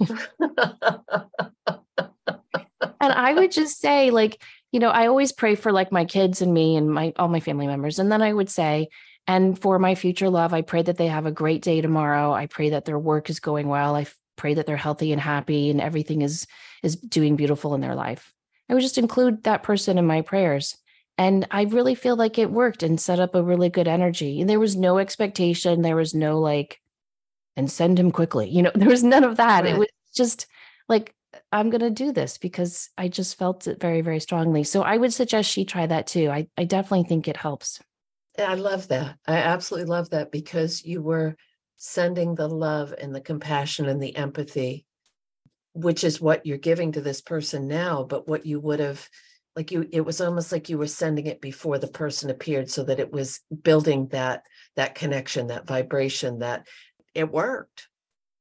and 3.00 3.14
I 3.14 3.34
would 3.34 3.52
just 3.52 3.80
say, 3.80 4.12
like, 4.12 4.42
you 4.72 4.80
know, 4.80 4.90
I 4.90 5.08
always 5.08 5.32
pray 5.32 5.56
for 5.56 5.72
like 5.72 5.92
my 5.92 6.06
kids 6.06 6.42
and 6.42 6.54
me 6.54 6.76
and 6.76 6.92
my 6.92 7.14
all 7.18 7.30
my 7.30 7.40
family 7.40 7.68
members. 7.68 8.00
And 8.00 8.12
then 8.12 8.22
I 8.22 8.34
would 8.34 8.50
say, 8.50 8.90
and 9.26 9.60
for 9.60 9.80
my 9.80 9.96
future 9.96 10.30
love, 10.30 10.54
I 10.54 10.62
pray 10.62 10.82
that 10.82 10.98
they 10.98 11.08
have 11.08 11.26
a 11.26 11.32
great 11.32 11.62
day 11.62 11.82
tomorrow. 11.82 12.34
I 12.34 12.48
pray 12.48 12.70
that 12.72 12.86
their 12.86 13.00
work 13.00 13.30
is 13.30 13.40
going 13.40 13.68
well. 13.68 13.96
I 13.96 14.08
pray 14.36 14.54
that 14.54 14.66
they're 14.66 14.78
healthy 14.78 15.12
and 15.12 15.22
happy 15.22 15.70
and 15.70 15.82
everything 15.82 16.22
is 16.22 16.48
is 16.84 16.96
doing 16.96 17.36
beautiful 17.36 17.74
in 17.76 17.82
their 17.82 17.96
life. 17.96 18.34
I 18.70 18.74
would 18.74 18.82
just 18.82 18.98
include 18.98 19.44
that 19.44 19.64
person 19.64 19.98
in 19.98 20.06
my 20.06 20.22
prayers. 20.22 20.78
And 21.18 21.48
I 21.50 21.64
really 21.64 21.96
feel 21.96 22.16
like 22.16 22.38
it 22.38 22.52
worked 22.52 22.84
and 22.84 23.00
set 23.00 23.20
up 23.20 23.34
a 23.34 23.44
really 23.44 23.70
good 23.70 23.88
energy. 23.88 24.40
And 24.40 24.50
there 24.50 24.60
was 24.60 24.76
no 24.76 25.00
expectation. 25.00 25.82
There 25.82 25.96
was 25.96 26.14
no 26.14 26.40
like, 26.40 26.80
and 27.56 27.72
send 27.72 27.98
him 27.98 28.12
quickly. 28.12 28.50
You 28.50 28.64
know, 28.64 28.72
there 28.76 28.90
was 28.90 29.04
none 29.04 29.24
of 29.24 29.38
that. 29.38 29.64
Right. 29.64 29.74
It 29.74 29.80
was 29.80 29.88
just 30.16 30.48
like, 30.88 31.14
I'm 31.52 31.70
going 31.70 31.82
to 31.82 31.90
do 31.90 32.12
this 32.12 32.38
because 32.38 32.90
I 32.98 33.08
just 33.08 33.38
felt 33.38 33.68
it 33.68 33.80
very, 33.80 34.02
very 34.02 34.20
strongly. 34.20 34.64
So 34.64 34.82
I 34.82 34.98
would 34.98 35.14
suggest 35.14 35.52
she 35.52 35.66
try 35.66 35.86
that 35.86 36.08
too. 36.08 36.30
I, 36.30 36.48
I 36.58 36.64
definitely 36.64 37.08
think 37.08 37.28
it 37.28 37.38
helps. 37.38 37.80
I 38.38 38.56
love 38.56 38.88
that. 38.90 39.18
I 39.26 39.38
absolutely 39.38 39.90
love 39.90 40.12
that 40.12 40.32
because 40.32 40.86
you 40.86 41.02
were 41.02 41.36
sending 41.78 42.36
the 42.36 42.48
love 42.48 42.94
and 43.00 43.14
the 43.14 43.22
compassion 43.22 43.88
and 43.88 44.02
the 44.02 44.16
empathy, 44.16 44.86
which 45.78 46.04
is 46.04 46.20
what 46.20 46.46
you're 46.46 46.58
giving 46.58 46.92
to 46.94 47.02
this 47.02 47.22
person 47.22 47.68
now, 47.68 48.04
but 48.04 48.28
what 48.28 48.46
you 48.46 48.60
would 48.60 48.80
have 48.80 49.08
like 49.56 49.72
you 49.72 49.88
it 49.92 50.02
was 50.02 50.22
almost 50.22 50.52
like 50.52 50.70
you 50.70 50.78
were 50.78 50.88
sending 50.88 51.26
it 51.26 51.42
before 51.42 51.78
the 51.78 51.88
person 51.88 52.30
appeared 52.30 52.70
so 52.70 52.84
that 52.84 53.00
it 53.00 53.12
was 53.12 53.42
building 53.64 54.08
that 54.08 54.44
that 54.76 54.96
connection, 54.96 55.48
that 55.48 55.68
vibration 55.68 56.40
that 56.40 56.68
it 57.14 57.32
worked. 57.32 57.88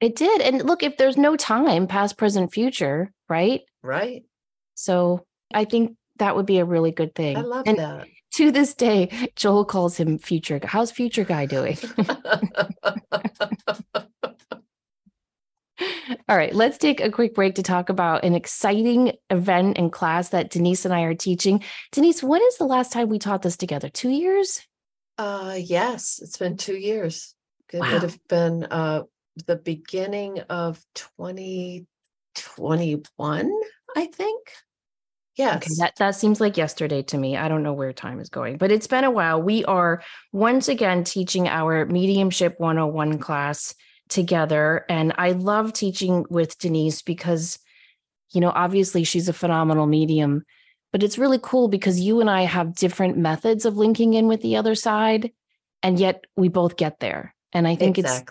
It 0.01 0.17
did. 0.17 0.43
And 0.43 0.63
look, 0.63 0.83
if 0.83 0.99
there's 0.99 1.17
no 1.17 1.37
time, 1.37 1.87
past, 1.87 2.19
present, 2.19 2.53
future, 2.53 3.13
right? 3.29 3.63
Right. 3.83 4.25
So 4.75 5.25
I 5.55 5.65
think 5.65 5.97
that 6.19 6.37
would 6.37 6.47
be 6.47 6.59
a 6.59 6.65
really 6.65 6.91
good 6.91 7.15
thing. 7.15 7.37
I 7.37 7.41
love 7.41 7.67
and 7.67 7.79
that. 7.79 8.09
To 8.33 8.51
this 8.51 8.75
day, 8.75 9.31
Joel 9.35 9.65
calls 9.65 9.97
him 9.97 10.19
future. 10.19 10.61
How's 10.63 10.91
future 10.91 11.25
guy 11.25 11.47
doing? 11.47 11.79
All 16.29 16.37
right, 16.37 16.55
let's 16.55 16.79
take 16.79 17.01
a 17.01 17.11
quick 17.11 17.35
break 17.35 17.55
to 17.57 17.63
talk 17.63 17.89
about 17.89 18.25
an 18.25 18.35
exciting 18.35 19.13
event 19.31 19.79
and 19.79 19.93
class 19.93 20.29
that 20.31 20.51
Denise 20.51 20.85
and 20.85 20.93
I 20.95 21.03
are 21.03 21.15
teaching. 21.15 21.63
Denise, 21.93 22.21
when 22.23 22.43
is 22.43 22.59
the 22.59 22.67
last 22.67 22.93
time 22.93 23.09
we 23.09 23.19
taught 23.19 23.43
this 23.43 23.57
together? 23.57 23.89
Two 23.89 24.11
years? 24.11 24.61
uh 25.19 25.57
yes, 25.59 26.21
it's 26.23 26.37
been 26.37 26.59
two 26.59 26.77
years. 26.77 27.35
It 27.73 27.81
Wow. 27.81 27.93
would 27.93 28.03
have 28.03 28.19
been 28.29 28.65
uh 28.65 29.03
the 29.47 29.57
beginning 29.57 30.41
of 30.49 30.81
2021, 30.95 33.53
I 33.97 34.07
think. 34.07 34.49
Yes. 35.37 35.57
Okay, 35.57 35.75
that, 35.79 35.97
that 35.97 36.15
seems 36.17 36.41
like 36.41 36.57
yesterday 36.57 37.03
to 37.03 37.19
me. 37.19 37.37
I 37.37 37.49
don't 37.49 37.63
know 37.63 37.75
where 37.75 37.93
time 37.93 38.21
is 38.21 38.31
going, 38.31 38.57
but 38.57 38.73
it's 38.73 38.87
been 38.87 39.05
a 39.05 39.11
while. 39.11 39.43
We 39.43 39.65
are 39.67 40.03
once 40.33 40.69
again 40.69 41.05
teaching 41.05 41.47
our 41.49 41.85
Mediumship 41.87 42.59
101 42.59 43.19
class 43.19 43.75
together. 44.09 44.85
And 44.89 45.13
I 45.19 45.33
love 45.33 45.73
teaching 45.73 46.25
with 46.31 46.59
Denise 46.59 47.03
because, 47.03 47.59
you 48.31 48.41
know, 48.41 48.53
obviously 48.55 49.05
she's 49.05 49.29
a 49.29 49.33
phenomenal 49.33 49.87
medium, 49.87 50.45
but 50.93 51.03
it's 51.03 51.19
really 51.19 51.41
cool 51.43 51.69
because 51.69 52.01
you 52.01 52.21
and 52.21 52.31
I 52.31 52.43
have 52.43 52.77
different 52.77 53.17
methods 53.17 53.65
of 53.65 53.77
linking 53.77 54.15
in 54.15 54.29
with 54.29 54.43
the 54.43 54.57
other 54.57 54.75
side, 54.75 55.33
and 55.83 55.99
yet 55.99 56.25
we 56.37 56.49
both 56.49 56.77
get 56.77 57.01
there. 57.01 57.35
And 57.53 57.67
I 57.67 57.77
think 57.77 57.99
it's 57.99 58.23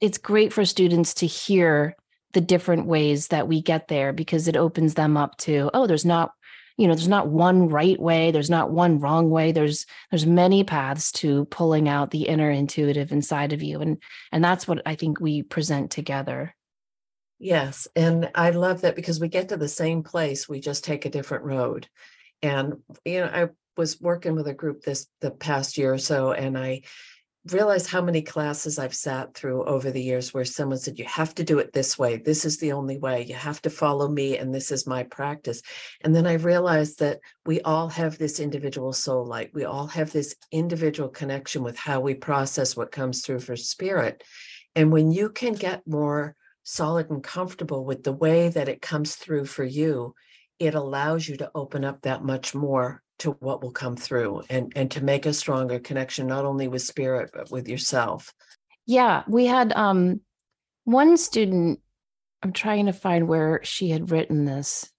it's 0.00 0.18
great 0.18 0.52
for 0.52 0.64
students 0.64 1.14
to 1.14 1.26
hear 1.26 1.96
the 2.32 2.40
different 2.40 2.86
ways 2.86 3.28
that 3.28 3.48
we 3.48 3.62
get 3.62 3.88
there 3.88 4.12
because 4.12 4.46
it 4.46 4.56
opens 4.56 4.94
them 4.94 5.16
up 5.16 5.36
to 5.38 5.70
oh 5.72 5.86
there's 5.86 6.04
not 6.04 6.32
you 6.76 6.86
know 6.86 6.94
there's 6.94 7.08
not 7.08 7.28
one 7.28 7.68
right 7.68 7.98
way 7.98 8.30
there's 8.30 8.50
not 8.50 8.70
one 8.70 8.98
wrong 8.98 9.30
way 9.30 9.52
there's 9.52 9.86
there's 10.10 10.26
many 10.26 10.62
paths 10.62 11.10
to 11.10 11.44
pulling 11.46 11.88
out 11.88 12.10
the 12.10 12.28
inner 12.28 12.50
intuitive 12.50 13.12
inside 13.12 13.52
of 13.52 13.62
you 13.62 13.80
and 13.80 14.02
and 14.32 14.44
that's 14.44 14.68
what 14.68 14.82
i 14.86 14.94
think 14.94 15.20
we 15.20 15.42
present 15.42 15.90
together 15.90 16.54
Yes. 17.38 17.86
And 17.94 18.30
I 18.34 18.50
love 18.50 18.80
that 18.82 18.96
because 18.96 19.20
we 19.20 19.28
get 19.28 19.50
to 19.50 19.56
the 19.56 19.68
same 19.68 20.02
place, 20.02 20.48
we 20.48 20.60
just 20.60 20.84
take 20.84 21.04
a 21.04 21.10
different 21.10 21.44
road. 21.44 21.88
And, 22.42 22.76
you 23.04 23.20
know, 23.20 23.26
I 23.26 23.48
was 23.76 24.00
working 24.00 24.34
with 24.34 24.46
a 24.46 24.54
group 24.54 24.82
this 24.82 25.06
the 25.20 25.30
past 25.30 25.76
year 25.76 25.92
or 25.92 25.98
so, 25.98 26.32
and 26.32 26.56
I 26.56 26.82
realized 27.52 27.88
how 27.88 28.02
many 28.02 28.22
classes 28.22 28.78
I've 28.78 28.94
sat 28.94 29.34
through 29.34 29.64
over 29.64 29.90
the 29.90 30.02
years 30.02 30.32
where 30.32 30.44
someone 30.44 30.78
said, 30.78 30.98
You 30.98 31.04
have 31.04 31.34
to 31.36 31.44
do 31.44 31.58
it 31.58 31.72
this 31.72 31.98
way. 31.98 32.16
This 32.16 32.44
is 32.44 32.58
the 32.58 32.72
only 32.72 32.98
way. 32.98 33.24
You 33.24 33.34
have 33.34 33.62
to 33.62 33.70
follow 33.70 34.08
me, 34.08 34.38
and 34.38 34.54
this 34.54 34.70
is 34.70 34.86
my 34.86 35.04
practice. 35.04 35.62
And 36.02 36.14
then 36.14 36.26
I 36.26 36.34
realized 36.34 36.98
that 37.00 37.20
we 37.44 37.60
all 37.60 37.88
have 37.88 38.18
this 38.18 38.40
individual 38.40 38.92
soul 38.92 39.24
light. 39.24 39.50
We 39.54 39.64
all 39.64 39.86
have 39.88 40.12
this 40.12 40.34
individual 40.50 41.08
connection 41.08 41.62
with 41.62 41.76
how 41.76 42.00
we 42.00 42.14
process 42.14 42.76
what 42.76 42.92
comes 42.92 43.22
through 43.22 43.40
for 43.40 43.56
spirit. 43.56 44.24
And 44.74 44.92
when 44.92 45.10
you 45.12 45.30
can 45.30 45.54
get 45.54 45.86
more 45.86 46.34
solid 46.64 47.10
and 47.10 47.22
comfortable 47.22 47.84
with 47.84 48.02
the 48.02 48.12
way 48.12 48.48
that 48.48 48.68
it 48.68 48.82
comes 48.82 49.14
through 49.14 49.46
for 49.46 49.64
you, 49.64 50.14
it 50.58 50.74
allows 50.74 51.28
you 51.28 51.36
to 51.36 51.50
open 51.54 51.84
up 51.84 52.02
that 52.02 52.24
much 52.24 52.54
more 52.54 53.02
to 53.18 53.32
what 53.40 53.62
will 53.62 53.70
come 53.70 53.96
through 53.96 54.42
and 54.50 54.72
and 54.76 54.90
to 54.90 55.02
make 55.02 55.26
a 55.26 55.32
stronger 55.32 55.78
connection 55.78 56.26
not 56.26 56.44
only 56.44 56.68
with 56.68 56.82
spirit 56.82 57.30
but 57.32 57.50
with 57.50 57.68
yourself. 57.68 58.32
yeah 58.86 59.22
we 59.26 59.46
had 59.46 59.72
um 59.72 60.20
one 60.84 61.16
student 61.16 61.80
i'm 62.42 62.52
trying 62.52 62.86
to 62.86 62.92
find 62.92 63.26
where 63.28 63.60
she 63.62 63.90
had 63.90 64.10
written 64.10 64.44
this. 64.44 64.90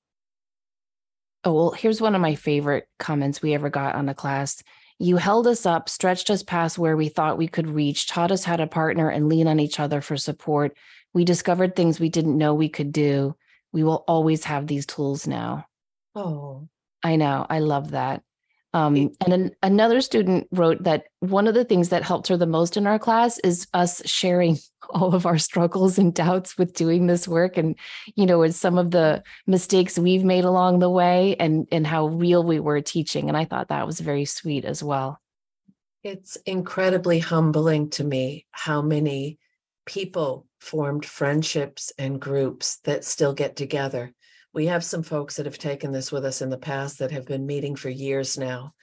Oh 1.43 1.53
well 1.53 1.71
here's 1.71 2.01
one 2.01 2.15
of 2.15 2.21
my 2.21 2.36
favorite 2.36 2.88
comments 2.99 3.41
we 3.41 3.53
ever 3.53 3.69
got 3.69 3.95
on 3.95 4.10
a 4.10 4.15
class. 4.15 4.63
You 4.99 5.17
held 5.17 5.45
us 5.45 5.65
up 5.65 5.88
stretched 5.88 6.30
us 6.32 6.41
past 6.41 6.80
where 6.80 6.97
we 6.97 7.10
thought 7.10 7.38
we 7.38 7.47
could 7.47 7.69
reach 7.69 8.08
taught 8.08 8.32
us 8.32 8.43
how 8.43 8.56
to 8.56 8.65
partner 8.67 9.10
and 9.10 9.30
lean 9.30 9.47
on 9.47 9.60
each 9.60 9.80
other 9.80 10.01
for 10.01 10.17
support. 10.17 10.75
We 11.13 11.23
discovered 11.23 11.75
things 11.75 11.99
we 11.99 12.10
didn't 12.10 12.38
know 12.38 12.53
we 12.56 12.69
could 12.69 12.91
do. 12.91 13.36
We 13.71 13.84
will 13.84 14.03
always 14.08 14.45
have 14.45 14.65
these 14.65 14.86
tools 14.88 15.27
now. 15.27 15.67
Oh, 16.15 16.67
I 17.03 17.15
know. 17.15 17.45
I 17.49 17.60
love 17.60 17.91
that. 17.91 18.23
Um, 18.73 19.12
and 19.25 19.33
an, 19.33 19.51
another 19.63 20.01
student 20.01 20.47
wrote 20.51 20.83
that 20.83 21.05
one 21.19 21.47
of 21.47 21.53
the 21.53 21.63
things 21.63 21.89
that 21.89 22.03
helped 22.03 22.27
her 22.27 22.38
the 22.38 22.45
most 22.45 22.75
in 22.75 22.86
our 22.86 22.99
class 22.99 23.39
is 23.39 23.65
us 23.73 24.01
sharing 24.05 24.57
all 24.89 25.15
of 25.15 25.25
our 25.25 25.38
struggles 25.38 25.97
and 25.97 26.13
doubts 26.13 26.57
with 26.57 26.73
doing 26.73 27.07
this 27.07 27.27
work 27.27 27.57
and 27.57 27.75
you 28.15 28.25
know 28.25 28.43
and 28.43 28.53
some 28.53 28.77
of 28.77 28.91
the 28.91 29.23
mistakes 29.47 29.97
we've 29.97 30.23
made 30.23 30.45
along 30.45 30.79
the 30.79 30.89
way 30.89 31.36
and 31.39 31.67
and 31.71 31.86
how 31.88 32.07
real 32.07 32.43
we 32.43 32.60
were 32.60 32.79
teaching 32.79 33.27
and 33.27 33.36
i 33.36 33.43
thought 33.43 33.67
that 33.67 33.86
was 33.86 33.99
very 33.99 34.23
sweet 34.23 34.63
as 34.63 34.81
well 34.81 35.19
it's 36.03 36.38
incredibly 36.45 37.19
humbling 37.19 37.89
to 37.89 38.03
me 38.03 38.45
how 38.51 38.81
many 38.81 39.39
people 39.86 40.45
formed 40.60 41.05
friendships 41.05 41.91
and 41.97 42.19
groups 42.19 42.77
that 42.83 43.05
still 43.05 43.33
get 43.33 43.55
together. 43.55 44.13
We 44.58 44.65
have 44.65 44.84
some 44.84 45.04
folks 45.04 45.36
that 45.36 45.46
have 45.46 45.60
taken 45.60 45.91
this 45.91 46.12
with 46.12 46.26
us 46.26 46.41
in 46.41 46.50
the 46.50 46.58
past 46.58 46.98
that 46.98 47.12
have 47.12 47.28
been 47.28 47.46
meeting 47.46 47.76
for 47.76 47.89
years 47.89 48.39
now 48.39 48.74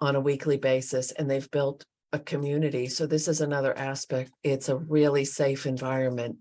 on 0.00 0.16
a 0.16 0.20
weekly 0.20 0.56
basis, 0.56 1.12
and 1.12 1.30
they've 1.30 1.50
built 1.50 1.84
a 2.14 2.18
community. 2.18 2.86
So, 2.86 3.06
this 3.06 3.28
is 3.28 3.42
another 3.42 3.76
aspect. 3.76 4.30
It's 4.42 4.70
a 4.70 4.78
really 4.78 5.26
safe 5.26 5.66
environment 5.66 6.38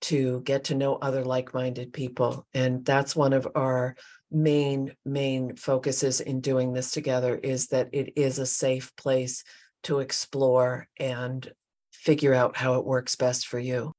to 0.00 0.40
get 0.40 0.64
to 0.64 0.74
know 0.74 0.96
other 0.96 1.24
like 1.24 1.54
minded 1.54 1.92
people. 1.92 2.44
And 2.52 2.84
that's 2.84 3.14
one 3.14 3.34
of 3.34 3.46
our 3.54 3.94
main, 4.32 4.96
main 5.04 5.54
focuses 5.54 6.20
in 6.20 6.40
doing 6.40 6.72
this 6.72 6.90
together 6.90 7.36
is 7.36 7.68
that 7.68 7.90
it 7.92 8.14
is 8.16 8.40
a 8.40 8.46
safe 8.46 8.90
place 8.96 9.44
to 9.84 10.00
explore 10.00 10.88
and 10.98 11.48
figure 11.92 12.34
out 12.34 12.56
how 12.56 12.80
it 12.80 12.84
works 12.84 13.14
best 13.14 13.46
for 13.46 13.60
you. 13.60 13.92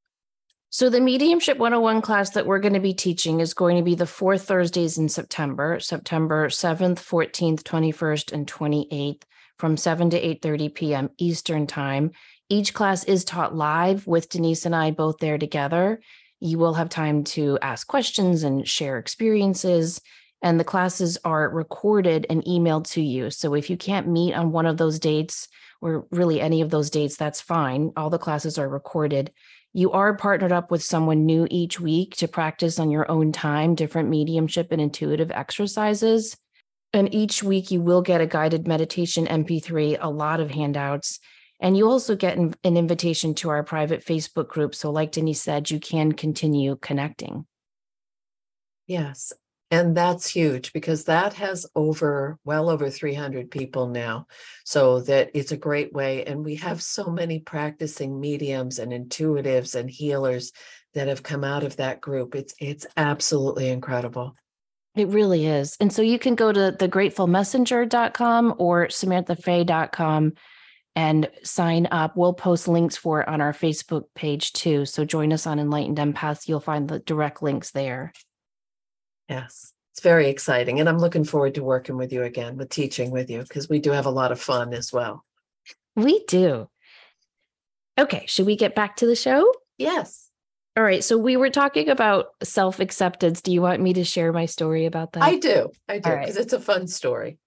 So 0.76 0.90
the 0.90 1.00
mediumship 1.00 1.58
101 1.58 2.02
class 2.02 2.32
that 2.32 2.46
we're 2.46 2.60
going 2.60 2.74
to 2.74 2.82
be 2.82 2.94
teaching 2.94 3.40
is 3.40 3.54
going 3.54 3.78
to 3.78 3.82
be 3.82 3.96
the 3.96 4.06
four 4.06 4.38
Thursdays 4.38 4.98
in 4.98 5.08
September, 5.08 5.80
September 5.80 6.50
7th, 6.50 6.96
14th, 6.96 7.64
21st, 7.64 8.34
and 8.34 8.46
28th 8.46 9.22
from 9.58 9.78
7 9.78 10.10
to 10.10 10.22
8:30 10.22 10.76
p.m. 10.76 11.10
Eastern 11.18 11.66
Time. 11.66 12.12
Each 12.50 12.74
class 12.74 13.06
is 13.06 13.24
taught 13.24 13.56
live 13.56 14.06
with 14.06 14.28
Denise 14.28 14.66
and 14.66 14.76
I 14.76 14.92
both 14.92 15.20
there 15.20 15.38
together. 15.38 16.02
You 16.42 16.58
will 16.58 16.74
have 16.74 16.90
time 16.90 17.24
to 17.36 17.58
ask 17.62 17.88
questions 17.88 18.44
and 18.44 18.68
share 18.68 18.98
experiences. 18.98 20.02
And 20.42 20.60
the 20.60 20.66
classes 20.66 21.18
are 21.24 21.50
recorded 21.50 22.26
and 22.30 22.44
emailed 22.44 22.92
to 22.92 23.02
you. 23.02 23.30
So 23.30 23.54
if 23.54 23.70
you 23.70 23.78
can't 23.78 24.10
meet 24.10 24.34
on 24.34 24.52
one 24.52 24.66
of 24.66 24.76
those 24.76 25.00
dates, 25.00 25.48
or 25.82 26.08
really 26.12 26.42
any 26.42 26.62
of 26.62 26.70
those 26.70 26.90
dates, 26.90 27.16
that's 27.16 27.42
fine. 27.42 27.92
All 27.96 28.10
the 28.10 28.18
classes 28.18 28.58
are 28.58 28.68
recorded. 28.68 29.32
You 29.78 29.92
are 29.92 30.16
partnered 30.16 30.54
up 30.54 30.72
with 30.72 30.82
someone 30.82 31.26
new 31.26 31.50
each 31.52 31.82
week 31.82 32.16
to 32.16 32.30
practice 32.30 32.80
on 32.80 32.92
your 32.92 33.12
own 33.12 33.34
time 33.34 33.76
different 33.76 34.08
mediumship 34.08 34.72
and 34.72 34.80
intuitive 34.80 35.32
exercises. 35.32 36.38
And 36.94 37.14
each 37.14 37.44
week 37.44 37.72
you 37.72 37.82
will 37.82 38.02
get 38.02 38.22
a 38.22 38.26
guided 38.26 38.70
meditation 38.70 39.28
MP3, 39.28 39.98
a 40.00 40.10
lot 40.10 40.40
of 40.40 40.50
handouts. 40.50 41.20
And 41.60 41.76
you 41.76 41.90
also 41.90 42.16
get 42.16 42.38
an 42.38 42.54
invitation 42.64 43.34
to 43.36 43.50
our 43.50 43.64
private 43.64 44.02
Facebook 44.02 44.48
group. 44.48 44.74
So, 44.76 44.92
like 44.92 45.12
Denise 45.12 45.42
said, 45.42 45.70
you 45.70 45.82
can 45.82 46.14
continue 46.14 46.78
connecting. 46.78 47.46
Yes. 48.88 49.34
And 49.76 49.98
that's 49.98 50.30
huge 50.30 50.72
because 50.72 51.04
that 51.04 51.34
has 51.34 51.66
over, 51.76 52.40
well 52.46 52.70
over 52.70 52.90
300 52.90 53.52
people 53.52 53.90
now. 53.90 54.28
So 54.64 55.02
that 55.02 55.32
it's 55.34 55.52
a 55.52 55.58
great 55.58 55.92
way. 55.92 56.24
And 56.24 56.46
we 56.46 56.56
have 56.56 56.82
so 56.82 57.08
many 57.08 57.40
practicing 57.40 58.18
mediums 58.18 58.80
and 58.80 58.94
intuitives 58.94 59.76
and 59.76 59.90
healers 59.90 60.54
that 60.94 61.10
have 61.10 61.24
come 61.24 61.44
out 61.44 61.66
of 61.66 61.76
that 61.76 62.00
group. 62.00 62.36
It's 62.36 62.56
it's 62.58 62.88
absolutely 62.96 63.68
incredible. 63.68 64.38
It 64.96 65.10
really 65.10 65.46
is. 65.46 65.76
And 65.82 65.92
so 65.92 66.02
you 66.02 66.20
can 66.20 66.36
go 66.36 66.54
to 66.54 66.74
thegratefulmessenger.com 66.80 68.56
or 68.58 68.88
samanthafey.com 68.88 70.34
and 70.96 71.30
sign 71.44 71.90
up. 71.92 72.16
We'll 72.16 72.34
post 72.34 72.70
links 72.70 72.96
for 72.96 73.24
it 73.24 73.28
on 73.28 73.42
our 73.42 73.52
Facebook 73.52 74.06
page 74.16 74.54
too. 74.54 74.86
So 74.86 75.04
join 75.04 75.34
us 75.34 75.46
on 75.46 75.60
Enlightened 75.60 75.98
Empaths. 75.98 76.48
You'll 76.48 76.62
find 76.62 76.88
the 76.88 77.00
direct 77.00 77.44
links 77.44 77.72
there. 77.72 78.14
Yes, 79.30 79.74
it's 79.94 80.02
very 80.02 80.30
exciting. 80.30 80.80
And 80.80 80.88
I'm 80.88 81.00
looking 81.00 81.24
forward 81.24 81.56
to 81.56 81.64
working 81.64 81.98
with 81.98 82.14
you 82.14 82.24
again, 82.24 82.58
with 82.58 82.70
teaching 82.70 83.12
with 83.12 83.30
you, 83.30 83.42
because 83.42 83.70
we 83.70 83.80
do 83.80 83.92
have 83.92 84.06
a 84.06 84.12
lot 84.12 84.32
of 84.32 84.40
fun 84.40 84.74
as 84.74 84.92
well. 84.94 85.26
We 85.96 86.24
do. 86.26 86.70
Okay, 87.98 88.26
should 88.28 88.46
we 88.46 88.56
get 88.56 88.76
back 88.76 88.98
to 88.98 89.06
the 89.06 89.16
show? 89.16 89.52
Yes. 89.78 90.30
All 90.78 90.84
right. 90.84 91.04
So 91.04 91.18
we 91.18 91.38
were 91.38 91.50
talking 91.50 91.90
about 91.90 92.28
self 92.44 92.80
acceptance. 92.82 93.42
Do 93.42 93.52
you 93.54 93.62
want 93.62 93.82
me 93.82 93.94
to 93.94 94.04
share 94.04 94.34
my 94.34 94.46
story 94.46 94.86
about 94.86 95.14
that? 95.14 95.24
I 95.24 95.38
do. 95.38 95.72
I 95.88 96.00
do, 96.00 96.10
All 96.10 96.16
right. 96.16 96.26
because 96.26 96.38
it's 96.38 96.54
a 96.54 96.60
fun 96.60 96.88
story. 96.88 97.38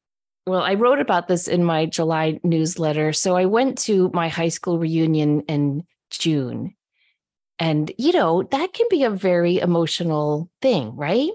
Well, 0.46 0.62
I 0.62 0.74
wrote 0.74 0.98
about 0.98 1.28
this 1.28 1.46
in 1.46 1.62
my 1.62 1.84
July 1.84 2.40
newsletter. 2.42 3.12
So 3.12 3.36
I 3.36 3.44
went 3.44 3.76
to 3.82 4.10
my 4.14 4.28
high 4.28 4.48
school 4.48 4.78
reunion 4.78 5.42
in 5.42 5.84
June. 6.10 6.74
And, 7.58 7.92
you 7.98 8.12
know, 8.12 8.44
that 8.44 8.72
can 8.72 8.86
be 8.88 9.04
a 9.04 9.10
very 9.10 9.58
emotional 9.58 10.48
thing, 10.62 10.96
right? 10.96 11.30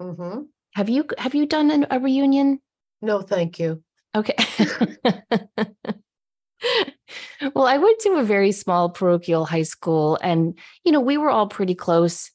Hmm 0.00 0.42
Have 0.74 0.88
you 0.88 1.06
have 1.18 1.34
you 1.34 1.46
done 1.46 1.70
an, 1.70 1.86
a 1.90 1.98
reunion? 1.98 2.60
No, 3.02 3.22
thank 3.22 3.58
you. 3.58 3.82
Okay. 4.14 4.36
well, 7.54 7.66
I 7.66 7.78
went 7.78 8.00
to 8.00 8.12
a 8.14 8.24
very 8.24 8.52
small 8.52 8.88
parochial 8.90 9.44
high 9.44 9.62
school 9.62 10.18
and 10.22 10.58
you 10.84 10.92
know, 10.92 11.00
we 11.00 11.16
were 11.16 11.30
all 11.30 11.48
pretty 11.48 11.74
close. 11.74 12.30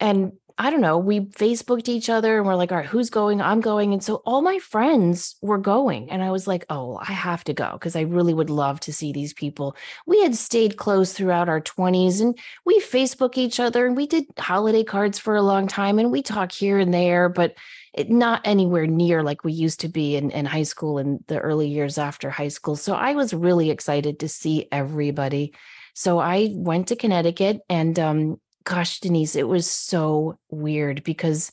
And 0.00 0.32
I 0.60 0.70
don't 0.70 0.80
know, 0.80 0.98
we 0.98 1.20
Facebooked 1.20 1.88
each 1.88 2.10
other 2.10 2.36
and 2.36 2.44
we're 2.44 2.56
like, 2.56 2.72
all 2.72 2.78
right, 2.78 2.86
who's 2.86 3.10
going? 3.10 3.40
I'm 3.40 3.60
going. 3.60 3.92
And 3.92 4.02
so 4.02 4.22
all 4.26 4.42
my 4.42 4.58
friends 4.58 5.36
were 5.40 5.56
going. 5.56 6.10
And 6.10 6.20
I 6.20 6.32
was 6.32 6.48
like, 6.48 6.66
oh, 6.68 6.98
I 7.00 7.12
have 7.12 7.44
to 7.44 7.54
go 7.54 7.70
because 7.74 7.94
I 7.94 8.00
really 8.00 8.34
would 8.34 8.50
love 8.50 8.80
to 8.80 8.92
see 8.92 9.12
these 9.12 9.32
people. 9.32 9.76
We 10.04 10.20
had 10.20 10.34
stayed 10.34 10.76
close 10.76 11.12
throughout 11.12 11.48
our 11.48 11.60
20s 11.60 12.20
and 12.20 12.36
we 12.64 12.80
Facebook 12.80 13.38
each 13.38 13.60
other 13.60 13.86
and 13.86 13.96
we 13.96 14.08
did 14.08 14.24
holiday 14.36 14.82
cards 14.82 15.16
for 15.16 15.36
a 15.36 15.42
long 15.42 15.68
time 15.68 16.00
and 16.00 16.10
we 16.10 16.22
talk 16.22 16.50
here 16.50 16.80
and 16.80 16.92
there, 16.92 17.28
but 17.28 17.54
it, 17.94 18.10
not 18.10 18.40
anywhere 18.44 18.88
near 18.88 19.22
like 19.22 19.44
we 19.44 19.52
used 19.52 19.78
to 19.80 19.88
be 19.88 20.16
in, 20.16 20.32
in 20.32 20.44
high 20.44 20.64
school 20.64 20.98
and 20.98 21.22
the 21.28 21.38
early 21.38 21.68
years 21.68 21.98
after 21.98 22.30
high 22.30 22.48
school. 22.48 22.74
So 22.74 22.94
I 22.94 23.14
was 23.14 23.32
really 23.32 23.70
excited 23.70 24.18
to 24.20 24.28
see 24.28 24.66
everybody. 24.72 25.54
So 25.94 26.18
I 26.18 26.50
went 26.52 26.88
to 26.88 26.96
Connecticut 26.96 27.60
and 27.68 27.96
um, 27.98 28.40
gosh, 28.68 29.00
Denise, 29.00 29.34
it 29.34 29.48
was 29.48 29.68
so 29.68 30.38
weird 30.50 31.02
because 31.02 31.50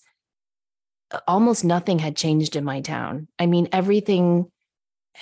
uh, 1.12 1.20
almost 1.30 1.64
nothing 1.64 1.98
had 1.98 2.18
changed 2.18 2.58
in 2.58 2.66
my 2.66 2.82
town. 2.82 3.30
I 3.40 3.46
mean, 3.46 3.70
everything, 3.72 4.52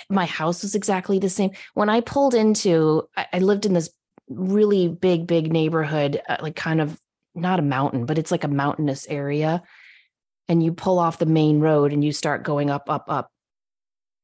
my 0.08 0.26
house 0.26 0.64
was 0.64 0.74
exactly 0.74 1.20
the 1.20 1.30
same. 1.30 1.52
When 1.74 1.88
I 1.88 2.00
pulled 2.00 2.34
into, 2.34 3.08
I, 3.16 3.38
lived 3.38 3.64
in 3.64 3.74
this 3.74 3.90
really 4.28 4.88
big, 4.88 5.28
big 5.28 5.52
neighborhood, 5.52 6.20
uh, 6.28 6.38
like 6.40 6.56
kind 6.56 6.80
of 6.80 6.98
not 7.36 7.60
a 7.60 7.62
mountain, 7.62 8.06
but 8.06 8.18
it's 8.18 8.32
like 8.32 8.42
a 8.42 8.48
mountainous 8.48 9.06
area. 9.06 9.62
And 10.48 10.64
you 10.64 10.72
pull 10.72 10.98
off 10.98 11.18
the 11.18 11.26
main 11.26 11.60
road 11.60 11.92
and 11.92 12.02
you 12.02 12.10
start 12.10 12.42
going 12.42 12.70
up, 12.70 12.90
up, 12.90 13.04
up. 13.06 13.30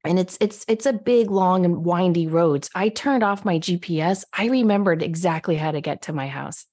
And 0.04 0.18
it's 0.18 0.36
it's 0.40 0.64
it's 0.66 0.86
a 0.86 0.92
big, 0.94 1.30
long, 1.30 1.64
and 1.64 1.84
windy 1.84 2.26
roads. 2.26 2.68
I 2.74 2.88
turned 2.88 3.22
off 3.22 3.44
my 3.44 3.58
GPS. 3.58 4.24
I 4.32 4.46
remembered 4.46 5.02
exactly 5.02 5.56
how 5.56 5.70
to 5.70 5.80
get 5.82 6.02
to 6.02 6.12
my 6.12 6.26
house. 6.26 6.66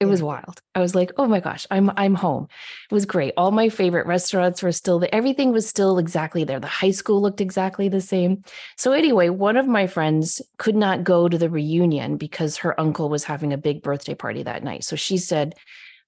It 0.00 0.06
was 0.06 0.22
wild. 0.22 0.60
I 0.74 0.80
was 0.80 0.94
like, 0.94 1.12
"Oh 1.16 1.26
my 1.26 1.40
gosh, 1.40 1.66
I'm 1.70 1.90
I'm 1.96 2.14
home." 2.14 2.48
It 2.90 2.94
was 2.94 3.06
great. 3.06 3.32
All 3.36 3.52
my 3.52 3.68
favorite 3.68 4.06
restaurants 4.06 4.62
were 4.62 4.72
still 4.72 4.98
there. 4.98 5.14
Everything 5.14 5.52
was 5.52 5.68
still 5.68 5.98
exactly 5.98 6.44
there. 6.44 6.60
The 6.60 6.66
high 6.66 6.90
school 6.90 7.22
looked 7.22 7.40
exactly 7.40 7.88
the 7.88 8.00
same. 8.00 8.42
So 8.76 8.92
anyway, 8.92 9.28
one 9.28 9.56
of 9.56 9.66
my 9.66 9.86
friends 9.86 10.42
could 10.58 10.74
not 10.76 11.04
go 11.04 11.28
to 11.28 11.38
the 11.38 11.48
reunion 11.48 12.16
because 12.16 12.56
her 12.58 12.78
uncle 12.78 13.08
was 13.08 13.24
having 13.24 13.52
a 13.52 13.58
big 13.58 13.82
birthday 13.82 14.14
party 14.14 14.42
that 14.42 14.64
night. 14.64 14.84
So 14.84 14.96
she 14.96 15.16
said, 15.16 15.54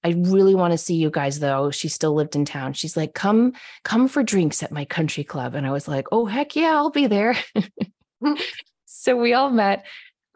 "I 0.03 0.09
really 0.09 0.53
want 0.53 0.73
to 0.73 0.77
see 0.77 0.95
you 0.95 1.09
guys 1.09 1.39
though." 1.39 1.71
She 1.71 1.87
still 1.87 2.13
lived 2.13 2.35
in 2.35 2.45
town. 2.45 2.73
She's 2.73 2.97
like, 2.97 3.13
"Come 3.13 3.53
come 3.83 4.07
for 4.09 4.21
drinks 4.21 4.61
at 4.63 4.71
my 4.71 4.85
country 4.85 5.23
club." 5.23 5.55
And 5.55 5.65
I 5.65 5.71
was 5.71 5.87
like, 5.87 6.07
"Oh 6.11 6.25
heck 6.25 6.55
yeah, 6.55 6.75
I'll 6.75 6.91
be 6.91 7.07
there." 7.07 7.35
so 8.85 9.15
we 9.15 9.33
all 9.33 9.49
met 9.49 9.85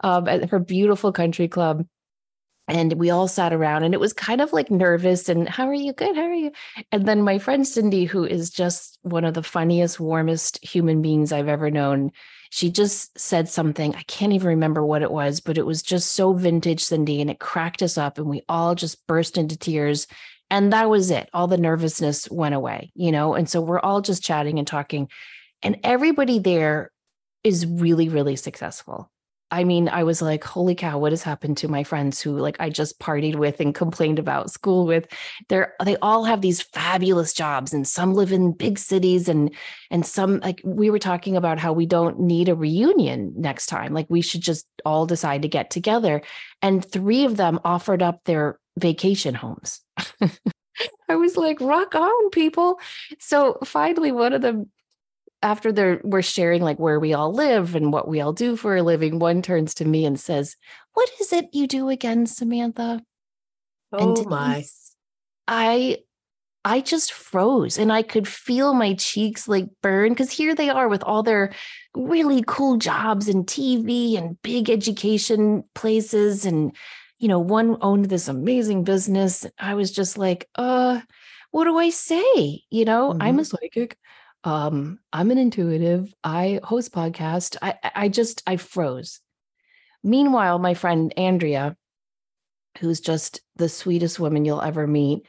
um, 0.00 0.28
at 0.28 0.50
her 0.50 0.58
beautiful 0.58 1.12
country 1.12 1.48
club 1.48 1.84
and 2.72 2.94
we 2.94 3.10
all 3.10 3.28
sat 3.28 3.52
around 3.52 3.84
and 3.84 3.92
it 3.92 4.00
was 4.00 4.14
kind 4.14 4.40
of 4.40 4.52
like 4.54 4.70
nervous 4.70 5.28
and 5.28 5.46
how 5.46 5.68
are 5.68 5.74
you? 5.74 5.92
Good 5.92 6.16
how 6.16 6.22
are 6.22 6.32
you? 6.32 6.52
And 6.90 7.06
then 7.06 7.20
my 7.20 7.38
friend 7.38 7.68
cindy 7.68 8.06
who 8.06 8.24
is 8.24 8.48
just 8.48 8.98
one 9.02 9.26
of 9.26 9.34
the 9.34 9.42
funniest 9.42 10.00
warmest 10.00 10.58
human 10.64 11.02
beings 11.02 11.32
i've 11.32 11.48
ever 11.48 11.70
known 11.70 12.12
she 12.50 12.70
just 12.70 13.18
said 13.18 13.48
something 13.48 13.94
i 13.94 14.02
can't 14.04 14.32
even 14.32 14.48
remember 14.48 14.84
what 14.84 15.02
it 15.02 15.10
was 15.10 15.40
but 15.40 15.58
it 15.58 15.66
was 15.66 15.82
just 15.82 16.12
so 16.12 16.32
vintage 16.32 16.82
cindy 16.82 17.20
and 17.20 17.30
it 17.30 17.40
cracked 17.40 17.82
us 17.82 17.98
up 17.98 18.16
and 18.16 18.26
we 18.26 18.42
all 18.48 18.74
just 18.74 19.06
burst 19.06 19.36
into 19.36 19.58
tears 19.58 20.06
and 20.50 20.74
that 20.74 20.90
was 20.90 21.10
it. 21.10 21.30
All 21.32 21.46
the 21.46 21.56
nervousness 21.56 22.30
went 22.30 22.54
away 22.54 22.90
you 22.94 23.12
know? 23.12 23.34
And 23.34 23.48
so 23.48 23.60
we're 23.60 23.80
all 23.80 24.00
just 24.00 24.22
chatting 24.22 24.58
and 24.58 24.66
talking 24.66 25.08
and 25.62 25.78
everybody 25.84 26.38
there 26.38 26.90
is 27.44 27.66
really 27.66 28.08
really 28.08 28.36
successful 28.36 29.11
I 29.52 29.64
mean, 29.64 29.90
I 29.90 30.02
was 30.02 30.22
like, 30.22 30.42
holy 30.42 30.74
cow, 30.74 30.98
what 30.98 31.12
has 31.12 31.22
happened 31.22 31.58
to 31.58 31.68
my 31.68 31.84
friends 31.84 32.22
who 32.22 32.38
like 32.38 32.56
I 32.58 32.70
just 32.70 32.98
partied 32.98 33.36
with 33.36 33.60
and 33.60 33.74
complained 33.74 34.18
about 34.18 34.50
school 34.50 34.86
with? 34.86 35.06
They're 35.50 35.74
they 35.84 35.98
all 35.98 36.24
have 36.24 36.40
these 36.40 36.62
fabulous 36.62 37.34
jobs 37.34 37.74
and 37.74 37.86
some 37.86 38.14
live 38.14 38.32
in 38.32 38.52
big 38.52 38.78
cities 38.78 39.28
and 39.28 39.54
and 39.90 40.06
some 40.06 40.40
like 40.40 40.62
we 40.64 40.88
were 40.88 40.98
talking 40.98 41.36
about 41.36 41.58
how 41.58 41.74
we 41.74 41.84
don't 41.84 42.18
need 42.18 42.48
a 42.48 42.54
reunion 42.54 43.34
next 43.36 43.66
time. 43.66 43.92
Like 43.92 44.06
we 44.08 44.22
should 44.22 44.40
just 44.40 44.66
all 44.86 45.04
decide 45.04 45.42
to 45.42 45.48
get 45.48 45.70
together. 45.70 46.22
And 46.62 46.82
three 46.82 47.26
of 47.26 47.36
them 47.36 47.60
offered 47.62 48.02
up 48.02 48.24
their 48.24 48.58
vacation 48.78 49.34
homes. 49.34 49.82
I 51.10 51.16
was 51.16 51.36
like, 51.36 51.60
rock 51.60 51.94
on, 51.94 52.30
people. 52.30 52.80
So 53.18 53.58
finally, 53.64 54.12
one 54.12 54.32
of 54.32 54.40
them 54.40 54.70
after 55.42 55.72
they're 55.72 56.00
we're 56.04 56.22
sharing 56.22 56.62
like 56.62 56.78
where 56.78 57.00
we 57.00 57.14
all 57.14 57.32
live 57.32 57.74
and 57.74 57.92
what 57.92 58.08
we 58.08 58.20
all 58.20 58.32
do 58.32 58.56
for 58.56 58.76
a 58.76 58.82
living, 58.82 59.18
one 59.18 59.42
turns 59.42 59.74
to 59.74 59.84
me 59.84 60.04
and 60.04 60.18
says, 60.18 60.56
"What 60.94 61.10
is 61.20 61.32
it 61.32 61.48
you 61.52 61.66
do 61.66 61.88
again, 61.88 62.26
Samantha?" 62.26 63.02
And 63.98 64.16
Oh 64.18 64.24
my. 64.24 64.64
I 65.48 65.98
I 66.64 66.80
just 66.80 67.12
froze 67.12 67.76
and 67.76 67.92
I 67.92 68.02
could 68.02 68.28
feel 68.28 68.72
my 68.72 68.94
cheeks 68.94 69.48
like 69.48 69.66
burn 69.82 70.10
because 70.10 70.30
here 70.30 70.54
they 70.54 70.70
are 70.70 70.88
with 70.88 71.02
all 71.02 71.22
their 71.24 71.52
really 71.94 72.44
cool 72.46 72.76
jobs 72.76 73.28
and 73.28 73.46
TV 73.46 74.16
and 74.16 74.40
big 74.42 74.70
education 74.70 75.64
places 75.74 76.46
and 76.46 76.74
you 77.18 77.28
know 77.28 77.40
one 77.40 77.76
owned 77.80 78.06
this 78.06 78.28
amazing 78.28 78.84
business. 78.84 79.44
I 79.58 79.74
was 79.74 79.90
just 79.90 80.18
like, 80.18 80.48
"Uh, 80.54 81.00
what 81.50 81.64
do 81.64 81.78
I 81.78 81.90
say?" 81.90 82.62
You 82.70 82.84
know, 82.84 83.16
I'm 83.20 83.38
a 83.40 83.44
psychic 83.44 83.98
um 84.44 84.98
i'm 85.12 85.30
an 85.30 85.38
intuitive 85.38 86.12
i 86.24 86.58
host 86.64 86.92
podcast 86.92 87.56
i 87.62 87.74
I- 87.94 88.08
just 88.08 88.42
i 88.46 88.56
froze. 88.56 89.20
Meanwhile 90.02 90.58
my 90.58 90.74
friend 90.74 91.12
andrea 91.16 91.76
who's 92.78 93.00
just 93.00 93.40
the 93.56 93.68
sweetest 93.68 94.18
woman 94.18 94.44
you'll 94.44 94.62
ever 94.62 94.86
meet 94.86 95.26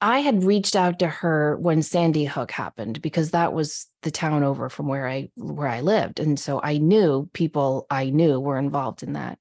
i 0.00 0.18
had 0.18 0.42
reached 0.42 0.74
out 0.74 0.98
to 0.98 1.06
her 1.06 1.56
when 1.58 1.82
sandy 1.82 2.24
hook 2.24 2.50
happened 2.50 3.00
because 3.00 3.30
that 3.30 3.52
was 3.52 3.86
the 4.02 4.10
town 4.10 4.42
over 4.42 4.68
from 4.68 4.88
where 4.88 5.06
i 5.08 5.30
where 5.36 5.68
i 5.68 5.80
lived. 5.80 6.18
And 6.18 6.38
so 6.38 6.60
i 6.62 6.78
knew 6.78 7.30
people 7.32 7.86
i 7.90 8.10
knew 8.10 8.40
were 8.40 8.58
involved 8.58 9.02
in 9.02 9.12
that. 9.14 9.38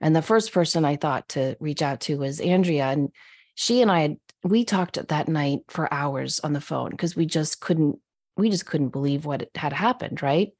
And 0.00 0.14
the 0.14 0.22
first 0.22 0.52
person 0.52 0.84
i 0.84 0.96
thought 0.96 1.30
to 1.30 1.56
reach 1.60 1.80
out 1.80 2.00
to 2.02 2.18
was 2.18 2.40
andrea. 2.40 2.86
And 2.86 3.10
she 3.54 3.80
and 3.80 3.90
i 3.90 4.00
had 4.00 4.16
we 4.44 4.64
talked 4.64 4.98
that 5.08 5.28
night 5.28 5.60
for 5.68 5.92
hours 5.92 6.40
on 6.40 6.52
the 6.52 6.60
phone 6.60 6.90
because 6.90 7.14
we 7.16 7.26
just 7.26 7.60
couldn't 7.60 7.98
we 8.36 8.50
just 8.50 8.66
couldn't 8.66 8.90
believe 8.90 9.24
what 9.24 9.48
had 9.54 9.72
happened, 9.72 10.22
right? 10.22 10.52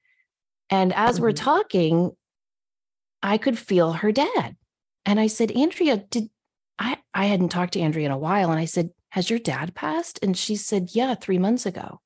And 0.71 0.93
as 0.95 1.21
we're 1.21 1.33
Mhm. 1.33 1.37
talking, 1.37 2.13
I 3.23 3.39
could 3.39 3.59
feel 3.59 3.93
her 3.93 4.13
dad. 4.13 4.57
And 5.05 5.19
I 5.19 5.27
said, 5.27 5.51
Andrea, 5.53 5.97
did 5.97 6.31
I 6.79 6.99
I 7.15 7.27
hadn't 7.27 7.49
talked 7.51 7.75
to 7.75 7.81
Andrea 7.81 8.07
in 8.07 8.13
a 8.13 8.19
while 8.19 8.51
and 8.51 8.59
I 8.61 8.65
said, 8.65 8.91
"Has 9.11 9.29
your 9.31 9.39
dad 9.39 9.75
passed?" 9.75 10.19
And 10.23 10.37
she 10.37 10.57
said, 10.57 10.91
"Yeah, 10.95 11.15
3 11.15 11.39
months 11.39 11.67
ago." 11.67 12.01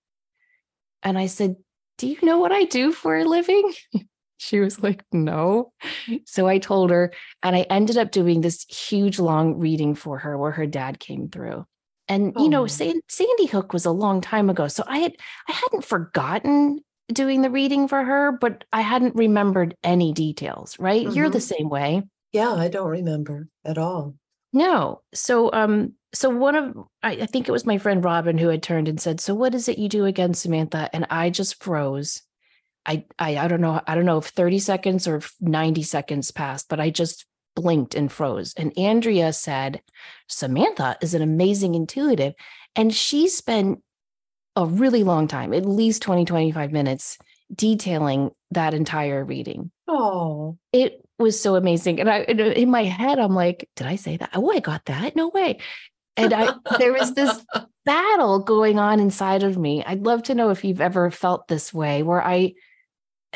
And 1.03 1.19
I 1.19 1.27
said, 1.27 1.57
"Do 1.99 2.07
you 2.07 2.19
know 2.23 2.39
what 2.39 2.53
I 2.53 2.65
do 2.65 2.93
for 2.93 3.17
a 3.17 3.25
living?" 3.25 3.73
she 4.39 4.61
was 4.61 4.81
like, 4.83 5.05
"No." 5.13 5.73
So 6.27 6.47
I 6.47 6.59
told 6.59 6.91
her 6.91 7.13
and 7.43 7.57
I 7.57 7.63
ended 7.63 7.97
up 7.99 8.11
doing 8.11 8.41
this 8.41 8.65
huge 8.69 9.19
long 9.19 9.59
reading 9.59 9.95
for 9.95 10.19
her 10.19 10.37
where 10.39 10.53
her 10.53 10.67
dad 10.67 10.99
came 11.01 11.29
through. 11.29 11.67
And 12.09 12.33
you 12.37 12.49
know, 12.49 12.63
Oh. 12.63 12.67
San- 12.67 13.01
Sandy 13.09 13.47
Hook 13.47 13.73
was 13.73 13.85
a 13.85 13.91
long 13.91 14.21
time 14.21 14.49
ago. 14.51 14.69
So 14.69 14.85
I 14.87 14.99
had 14.99 15.13
I 15.49 15.53
hadn't 15.53 15.85
forgotten 15.85 16.81
doing 17.13 17.43
the 17.43 17.51
reading 17.51 17.89
for 17.89 18.03
her, 18.03 18.33
but 18.33 18.65
I 18.73 18.81
hadn't 18.81 19.15
remembered 19.15 19.77
any 19.85 20.13
details, 20.13 20.79
right? 20.79 21.13
You're 21.13 21.31
the 21.31 21.39
Mhm. 21.39 21.57
same 21.57 21.69
way. 21.69 22.03
Yeah, 22.33 22.53
I 22.53 22.69
don't 22.69 22.89
remember 22.89 23.49
at 23.65 23.79
all. 23.79 24.15
No. 24.53 25.03
So 25.15 25.51
um 25.53 25.93
so 26.13 26.31
one 26.31 26.55
of 26.57 26.77
I, 27.03 27.13
I 27.13 27.27
think 27.27 27.49
it 27.49 27.53
was 27.53 27.67
my 27.67 27.79
friend 27.79 28.03
Robin 28.05 28.39
who 28.39 28.49
had 28.49 28.63
turned 28.63 28.89
and 28.89 29.01
said, 29.01 29.21
So 29.21 29.35
what 29.35 29.55
is 29.55 29.69
it 29.69 29.79
you 29.79 29.89
do 29.89 30.05
again, 30.05 30.35
Samantha? 30.35 30.89
And 30.93 31.07
I 31.11 31.31
just 31.31 31.63
froze. 31.63 32.23
I, 32.87 33.05
I 33.19 33.37
I 33.37 33.49
don't 33.49 33.61
know 33.61 33.81
I 33.87 33.95
don't 33.97 34.07
know 34.07 34.19
if 34.19 34.27
30 34.27 34.59
seconds 34.61 35.09
or 35.09 35.21
90 35.41 35.83
seconds 35.83 36.31
passed, 36.31 36.69
but 36.69 36.79
I 36.81 36.91
just 36.91 37.27
blinked 37.57 37.97
and 37.97 38.13
froze. 38.13 38.55
And 38.57 38.79
Andrea 38.79 39.33
said, 39.33 39.83
Samantha 40.29 40.97
is 41.01 41.15
an 41.15 41.23
amazing 41.23 41.75
intuitive. 41.75 42.35
And 42.77 42.95
she 42.95 43.29
spent 43.29 43.83
a 44.55 44.65
really 44.65 45.03
long 45.03 45.27
time, 45.27 45.53
at 45.53 45.67
least 45.67 46.03
20, 46.03 46.25
25 46.25 46.71
minutes, 46.71 47.19
detailing 47.53 48.31
that 48.53 48.75
entire 48.75 49.25
reading. 49.25 49.73
Oh, 49.89 50.59
it 50.73 51.01
was 51.19 51.41
so 51.41 51.57
amazing. 51.57 52.01
And 52.01 52.09
I, 52.09 52.21
in 52.21 52.71
my 52.71 52.85
head, 52.85 53.19
I'm 53.19 53.35
like, 53.35 53.69
did 53.75 53.87
I 53.87 53.97
say 53.97 54.17
that? 54.19 54.31
Oh, 54.35 54.53
I 54.53 54.61
got 54.61 54.85
that. 54.85 55.17
No 55.17 55.29
way. 55.29 55.59
And 56.17 56.33
I, 56.33 56.55
there 56.79 56.93
was 56.93 57.15
this 57.15 57.45
battle 57.85 58.41
going 58.41 58.79
on 58.79 59.01
inside 59.01 59.43
of 59.43 59.59
me. 59.59 59.85
I'd 59.85 60.05
love 60.05 60.23
to 60.25 60.35
know 60.35 60.51
if 60.51 60.65
you've 60.65 60.81
ever 60.81 61.11
felt 61.11 61.49
this 61.49 61.73
way 61.73 62.03
where 62.03 62.23
I, 62.23 62.55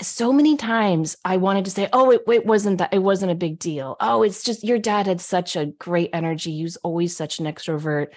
so 0.01 0.33
many 0.33 0.57
times 0.57 1.17
I 1.25 1.37
wanted 1.37 1.65
to 1.67 1.71
say, 1.71 1.89
oh, 1.93 2.11
it, 2.11 2.23
it 2.29 2.47
wasn't 2.47 2.79
that, 2.79 2.93
it 2.93 3.03
wasn't 3.03 3.33
a 3.33 3.37
big 3.37 3.59
deal. 3.59 3.97
Oh, 4.01 4.23
it's 4.23 4.43
just 4.43 4.65
your 4.65 4.79
dad 4.79 5.07
had 5.07 5.21
such 5.21 5.57
a 5.57 5.67
great 5.67 6.11
energy. 6.13 6.57
He 6.57 6.63
was 6.63 6.77
always 6.79 7.17
such 7.17 7.39
an 7.39 7.47
extrovert. 7.47 8.09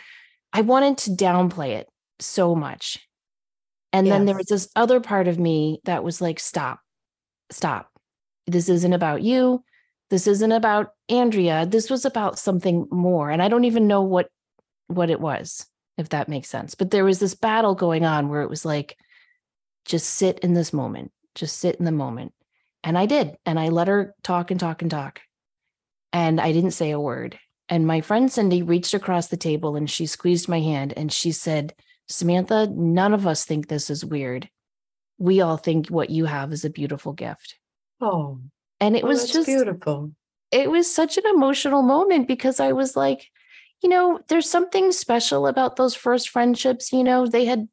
I 0.52 0.62
wanted 0.62 0.98
to 1.00 1.12
downplay 1.12 1.72
it 1.78 1.90
so 2.20 2.56
much. 2.56 3.08
And 3.92 4.08
yes. 4.08 4.14
then 4.14 4.26
there 4.26 4.38
was 4.38 4.48
this 4.48 4.70
other 4.76 5.00
part 5.00 5.28
of 5.28 5.38
me 5.38 5.80
that 5.86 6.04
was 6.04 6.22
like, 6.22 6.40
stop, 6.40 6.80
stop. 7.52 7.92
This 8.48 8.70
isn't 8.70 8.94
about 8.94 9.22
you. 9.22 9.64
This 10.10 10.28
isn't 10.28 10.52
about 10.52 10.92
Andrea. 11.10 11.66
This 11.66 11.90
was 11.90 12.06
about 12.06 12.38
something 12.38 12.88
more. 12.92 13.30
And 13.30 13.42
I 13.42 13.50
don't 13.50 13.66
even 13.66 13.88
know 13.88 14.02
what 14.02 14.30
what 14.88 15.10
it 15.10 15.20
was, 15.20 15.66
if 15.98 16.10
that 16.10 16.30
makes 16.30 16.50
sense. 16.50 16.76
But 16.76 16.92
there 16.92 17.06
was 17.06 17.20
this 17.20 17.36
battle 17.36 17.74
going 17.74 18.06
on 18.06 18.30
where 18.30 18.42
it 18.42 18.50
was 18.50 18.66
like, 18.66 18.98
just 19.86 20.08
sit 20.10 20.40
in 20.40 20.54
this 20.54 20.74
moment, 20.74 21.12
just 21.36 21.60
sit 21.60 21.76
in 21.76 21.86
the 21.86 21.92
moment. 21.92 22.34
And 22.84 22.98
I 22.98 23.06
did. 23.06 23.38
And 23.46 23.60
I 23.60 23.70
let 23.70 23.88
her 23.88 24.14
talk 24.24 24.52
and 24.52 24.60
talk 24.60 24.82
and 24.82 24.92
talk. 24.92 25.22
And 26.12 26.40
I 26.40 26.52
didn't 26.52 26.72
say 26.72 26.92
a 26.92 27.00
word. 27.00 27.40
And 27.70 27.88
my 27.88 28.02
friend 28.02 28.32
Cindy 28.32 28.62
reached 28.62 28.94
across 28.94 29.28
the 29.28 29.38
table 29.38 29.76
and 29.76 29.90
she 29.90 30.06
squeezed 30.06 30.50
my 30.50 30.60
hand 30.60 30.94
and 30.96 31.12
she 31.12 31.32
said, 31.32 31.74
Samantha, 32.08 32.68
none 32.68 33.14
of 33.14 33.26
us 33.26 33.46
think 33.46 33.68
this 33.68 33.90
is 33.90 34.04
weird. 34.04 34.50
We 35.18 35.42
all 35.42 35.58
think 35.58 35.88
what 35.88 36.10
you 36.10 36.26
have 36.26 36.52
is 36.52 36.66
a 36.66 36.70
beautiful 36.70 37.14
gift. 37.14 37.56
Oh, 38.02 38.40
and 38.80 38.98
it 38.98 39.06
was 39.06 39.32
just 39.32 39.46
beautiful. 39.46 40.12
It 40.52 40.70
was 40.70 40.94
such 40.94 41.18
an 41.18 41.24
emotional 41.26 41.82
moment 41.82 42.28
because 42.28 42.60
I 42.60 42.74
was 42.74 42.98
like, 42.98 43.30
you 43.82 43.90
know, 43.90 44.20
there's 44.28 44.50
something 44.50 44.92
special 44.92 45.48
about 45.48 45.78
those 45.78 45.96
first 45.96 46.30
friendships. 46.30 46.92
You 46.92 47.04
know, 47.04 47.26
they 47.26 47.46
had 47.46 47.68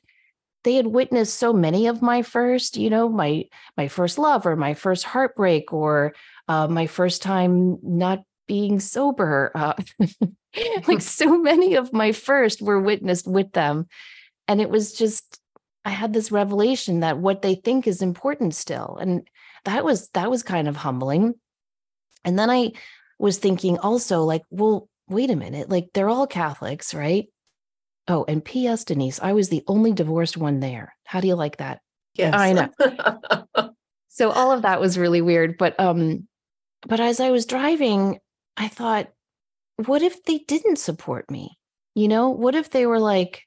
they 0.65 0.75
had 0.75 0.87
witnessed 0.87 1.39
so 1.39 1.53
many 1.53 1.87
of 1.87 2.03
my 2.03 2.23
first, 2.23 2.77
you 2.77 2.91
know, 2.91 3.09
my 3.09 3.45
my 3.77 3.89
first 3.89 4.19
love 4.19 4.47
or 4.47 4.57
my 4.57 4.75
first 4.75 5.05
heartbreak 5.05 5.73
or 5.73 6.15
uh, 6.49 6.69
my 6.69 6.87
first 6.87 7.23
time 7.23 7.79
not 7.83 8.23
being 8.47 8.81
sober. 8.81 9.53
Uh, 9.55 9.75
like 10.87 11.01
so 11.01 11.39
many 11.39 11.75
of 11.75 11.93
my 11.93 12.13
first 12.13 12.63
were 12.63 12.81
witnessed 12.81 13.27
with 13.27 13.53
them, 13.53 13.87
and 14.49 14.61
it 14.61 14.71
was 14.71 14.93
just 14.93 15.39
I 15.85 15.91
had 15.91 16.13
this 16.13 16.31
revelation 16.31 17.01
that 17.01 17.19
what 17.19 17.43
they 17.43 17.55
think 17.55 17.87
is 17.87 18.03
important 18.03 18.55
still, 18.55 18.99
and 19.01 19.29
that 19.65 19.85
was 19.85 20.09
that 20.11 20.31
was 20.31 20.43
kind 20.43 20.69
of 20.69 20.77
humbling 20.77 21.35
and 22.25 22.39
then 22.39 22.51
i 22.51 22.71
was 23.19 23.39
thinking 23.39 23.79
also 23.79 24.23
like 24.23 24.43
well 24.51 24.89
wait 25.09 25.31
a 25.31 25.37
minute 25.37 25.69
like 25.69 25.89
they're 25.93 26.09
all 26.09 26.27
catholics 26.27 26.95
right 26.95 27.29
oh 28.11 28.25
and 28.29 28.45
ps 28.45 28.85
denise 28.85 29.21
i 29.23 29.33
was 29.33 29.49
the 29.49 29.63
only 29.67 29.93
divorced 29.93 30.37
one 30.37 30.61
there 30.61 30.95
how 31.05 31.21
do 31.21 31.29
you 31.29 31.35
like 31.35 31.57
that 31.59 31.81
yes 32.15 32.35
i 32.35 32.53
know 32.53 33.71
so 34.09 34.31
all 34.31 34.53
of 34.53 34.63
that 34.63 34.81
was 34.81 34.99
really 34.99 35.23
weird 35.23 35.57
but 35.57 35.79
um 35.79 36.27
but 36.87 37.01
as 37.01 37.21
i 37.21 37.31
was 37.31 37.47
driving 37.47 38.19
i 38.57 38.69
thought 38.69 39.09
what 39.87 40.03
if 40.03 40.23
they 40.25 40.39
didn't 40.39 40.77
support 40.77 41.31
me 41.31 41.57
you 41.95 42.09
know 42.09 42.31
what 42.31 42.55
if 42.55 42.71
they 42.71 42.85
were 42.85 43.01
like 43.01 43.47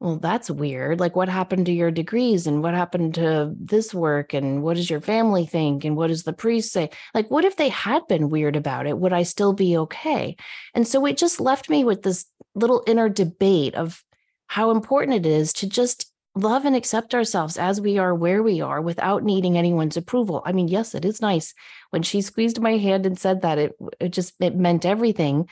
well, 0.00 0.16
that's 0.16 0.48
weird. 0.48 1.00
Like, 1.00 1.16
what 1.16 1.28
happened 1.28 1.66
to 1.66 1.72
your 1.72 1.90
degrees 1.90 2.46
and 2.46 2.62
what 2.62 2.74
happened 2.74 3.14
to 3.14 3.52
this 3.58 3.92
work? 3.92 4.32
And 4.32 4.62
what 4.62 4.76
does 4.76 4.88
your 4.88 5.00
family 5.00 5.44
think? 5.44 5.84
And 5.84 5.96
what 5.96 6.06
does 6.06 6.22
the 6.22 6.32
priest 6.32 6.72
say? 6.72 6.90
Like, 7.14 7.32
what 7.32 7.44
if 7.44 7.56
they 7.56 7.68
had 7.68 8.06
been 8.06 8.30
weird 8.30 8.54
about 8.54 8.86
it? 8.86 8.96
Would 8.96 9.12
I 9.12 9.24
still 9.24 9.54
be 9.54 9.76
okay? 9.76 10.36
And 10.72 10.86
so 10.86 11.04
it 11.04 11.16
just 11.16 11.40
left 11.40 11.68
me 11.68 11.82
with 11.82 12.02
this 12.02 12.26
little 12.58 12.82
inner 12.86 13.08
debate 13.08 13.74
of 13.74 14.04
how 14.46 14.70
important 14.70 15.16
it 15.16 15.26
is 15.26 15.52
to 15.54 15.68
just 15.68 16.12
love 16.34 16.64
and 16.64 16.76
accept 16.76 17.14
ourselves 17.14 17.56
as 17.58 17.80
we 17.80 17.98
are 17.98 18.14
where 18.14 18.42
we 18.42 18.60
are 18.60 18.80
without 18.80 19.24
needing 19.24 19.58
anyone's 19.58 19.96
approval. 19.96 20.42
I 20.44 20.52
mean, 20.52 20.68
yes, 20.68 20.94
it 20.94 21.04
is 21.04 21.20
nice 21.20 21.54
when 21.90 22.02
she 22.02 22.22
squeezed 22.22 22.60
my 22.60 22.76
hand 22.76 23.06
and 23.06 23.18
said 23.18 23.42
that 23.42 23.58
it, 23.58 23.72
it 24.00 24.10
just 24.10 24.34
it 24.40 24.56
meant 24.56 24.86
everything, 24.86 25.48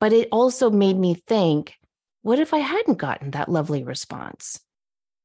but 0.00 0.12
it 0.12 0.28
also 0.30 0.70
made 0.70 0.98
me 0.98 1.14
think 1.14 1.74
what 2.22 2.38
if 2.38 2.52
I 2.52 2.58
hadn't 2.58 2.98
gotten 2.98 3.30
that 3.32 3.48
lovely 3.48 3.84
response? 3.84 4.60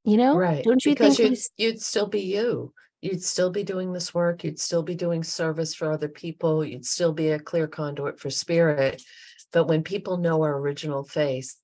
You 0.06 0.18
know, 0.18 0.36
right? 0.36 0.64
Don't 0.64 0.86
you 0.86 0.94
because 0.94 1.18
think 1.18 1.38
you'd, 1.58 1.66
you'd 1.66 1.82
still 1.82 2.08
be 2.08 2.22
you? 2.22 2.74
You'd 3.02 3.24
still 3.24 3.50
be 3.50 3.64
doing 3.64 3.92
this 3.92 4.14
work. 4.14 4.44
You'd 4.44 4.60
still 4.60 4.84
be 4.84 4.96
doing 4.96 5.24
service 5.24 5.76
for 5.76 5.92
other 5.92 6.08
people. 6.08 6.64
You'd 6.64 6.86
still 6.86 7.12
be 7.12 7.30
a 7.30 7.40
clear 7.40 7.68
conduit 7.68 8.20
for 8.20 8.30
spirit. 8.30 9.02
But 9.54 9.66
when 9.66 9.84
people 9.84 10.18
know 10.18 10.42
our 10.42 10.58
original 10.58 11.04
face, 11.04 11.58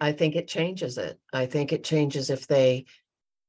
I 0.00 0.12
think 0.12 0.36
it 0.36 0.48
changes 0.48 0.98
it. 0.98 1.18
I 1.32 1.46
think 1.46 1.72
it 1.72 1.84
changes 1.84 2.28
if 2.28 2.46
they 2.46 2.84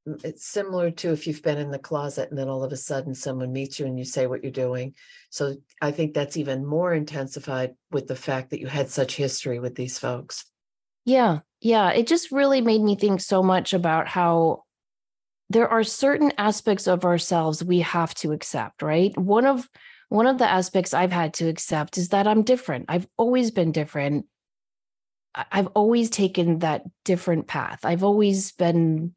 mm, 0.08 0.24
it's 0.24 0.46
similar 0.46 0.90
to 0.92 1.12
if 1.12 1.26
you've 1.26 1.42
been 1.42 1.58
in 1.58 1.70
the 1.70 1.78
closet 1.78 2.30
and 2.30 2.38
then 2.38 2.48
all 2.48 2.64
of 2.64 2.72
a 2.72 2.76
sudden 2.76 3.14
someone 3.14 3.52
meets 3.52 3.78
you 3.78 3.86
and 3.86 3.98
you 3.98 4.04
say 4.04 4.26
what 4.26 4.42
you're 4.42 4.52
doing. 4.52 4.94
So 5.30 5.56
I 5.82 5.90
think 5.90 6.14
that's 6.14 6.36
even 6.36 6.64
more 6.64 6.94
intensified 6.94 7.74
with 7.90 8.06
the 8.06 8.16
fact 8.16 8.50
that 8.50 8.60
you 8.60 8.68
had 8.68 8.88
such 8.88 9.16
history 9.16 9.58
with 9.58 9.74
these 9.74 9.98
folks. 9.98 10.44
Yeah. 11.04 11.40
Yeah. 11.60 11.90
It 11.90 12.06
just 12.06 12.32
really 12.32 12.60
made 12.60 12.80
me 12.80 12.96
think 12.96 13.20
so 13.20 13.42
much 13.42 13.74
about 13.74 14.08
how 14.08 14.64
there 15.50 15.68
are 15.68 15.84
certain 15.84 16.32
aspects 16.38 16.88
of 16.88 17.04
ourselves 17.04 17.62
we 17.62 17.80
have 17.80 18.14
to 18.14 18.32
accept, 18.32 18.82
right? 18.82 19.16
One 19.16 19.46
of 19.46 19.68
one 20.08 20.26
of 20.26 20.38
the 20.38 20.48
aspects 20.48 20.94
I've 20.94 21.12
had 21.12 21.34
to 21.34 21.48
accept 21.48 21.98
is 21.98 22.10
that 22.10 22.26
I'm 22.26 22.42
different. 22.42 22.86
I've 22.88 23.08
always 23.16 23.50
been 23.50 23.72
different. 23.72 24.26
I've 25.34 25.68
always 25.68 26.08
taken 26.10 26.60
that 26.60 26.84
different 27.04 27.46
path. 27.46 27.84
I've 27.84 28.04
always 28.04 28.52
been 28.52 29.14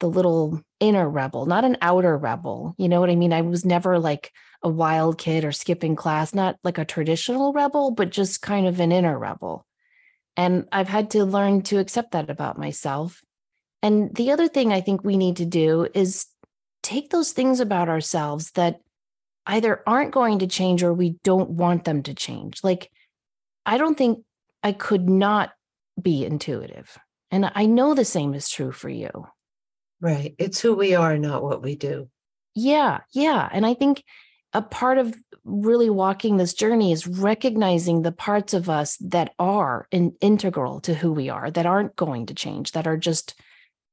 the 0.00 0.08
little 0.08 0.60
inner 0.80 1.08
rebel, 1.08 1.46
not 1.46 1.64
an 1.64 1.78
outer 1.80 2.18
rebel. 2.18 2.74
You 2.76 2.88
know 2.88 3.00
what 3.00 3.08
I 3.08 3.14
mean? 3.14 3.32
I 3.32 3.42
was 3.42 3.64
never 3.64 3.98
like 3.98 4.32
a 4.62 4.68
wild 4.68 5.16
kid 5.16 5.44
or 5.44 5.52
skipping 5.52 5.96
class, 5.96 6.34
not 6.34 6.56
like 6.64 6.78
a 6.78 6.84
traditional 6.84 7.52
rebel, 7.52 7.92
but 7.92 8.10
just 8.10 8.42
kind 8.42 8.66
of 8.66 8.80
an 8.80 8.92
inner 8.92 9.18
rebel. 9.18 9.64
And 10.36 10.66
I've 10.72 10.88
had 10.88 11.10
to 11.10 11.24
learn 11.24 11.62
to 11.62 11.78
accept 11.78 12.12
that 12.12 12.30
about 12.30 12.58
myself. 12.58 13.22
And 13.82 14.14
the 14.14 14.32
other 14.32 14.48
thing 14.48 14.72
I 14.72 14.80
think 14.80 15.04
we 15.04 15.16
need 15.16 15.36
to 15.36 15.44
do 15.44 15.88
is 15.94 16.26
take 16.82 17.10
those 17.10 17.32
things 17.32 17.60
about 17.60 17.88
ourselves 17.88 18.50
that 18.52 18.80
either 19.46 19.82
aren't 19.86 20.12
going 20.12 20.40
to 20.40 20.46
change 20.46 20.82
or 20.82 20.92
we 20.92 21.10
don't 21.24 21.50
want 21.50 21.84
them 21.84 22.02
to 22.04 22.14
change. 22.14 22.62
Like, 22.62 22.90
I 23.66 23.78
don't 23.78 23.96
think 23.96 24.24
I 24.62 24.72
could 24.72 25.08
not 25.08 25.52
be 26.00 26.24
intuitive. 26.24 26.98
And 27.30 27.50
I 27.54 27.66
know 27.66 27.94
the 27.94 28.04
same 28.04 28.34
is 28.34 28.48
true 28.48 28.72
for 28.72 28.88
you. 28.88 29.10
Right. 30.00 30.34
It's 30.38 30.60
who 30.60 30.74
we 30.74 30.94
are, 30.94 31.16
not 31.16 31.42
what 31.42 31.62
we 31.62 31.76
do. 31.76 32.08
Yeah. 32.54 33.00
Yeah. 33.12 33.48
And 33.50 33.64
I 33.64 33.74
think 33.74 34.04
a 34.52 34.60
part 34.60 34.98
of 34.98 35.14
really 35.44 35.88
walking 35.88 36.36
this 36.36 36.54
journey 36.54 36.92
is 36.92 37.06
recognizing 37.06 38.02
the 38.02 38.12
parts 38.12 38.52
of 38.52 38.68
us 38.68 38.96
that 38.98 39.32
are 39.38 39.86
in, 39.90 40.14
integral 40.20 40.80
to 40.80 40.94
who 40.94 41.12
we 41.12 41.30
are, 41.30 41.50
that 41.50 41.66
aren't 41.66 41.96
going 41.96 42.26
to 42.26 42.34
change, 42.34 42.72
that 42.72 42.86
are 42.86 42.98
just 42.98 43.34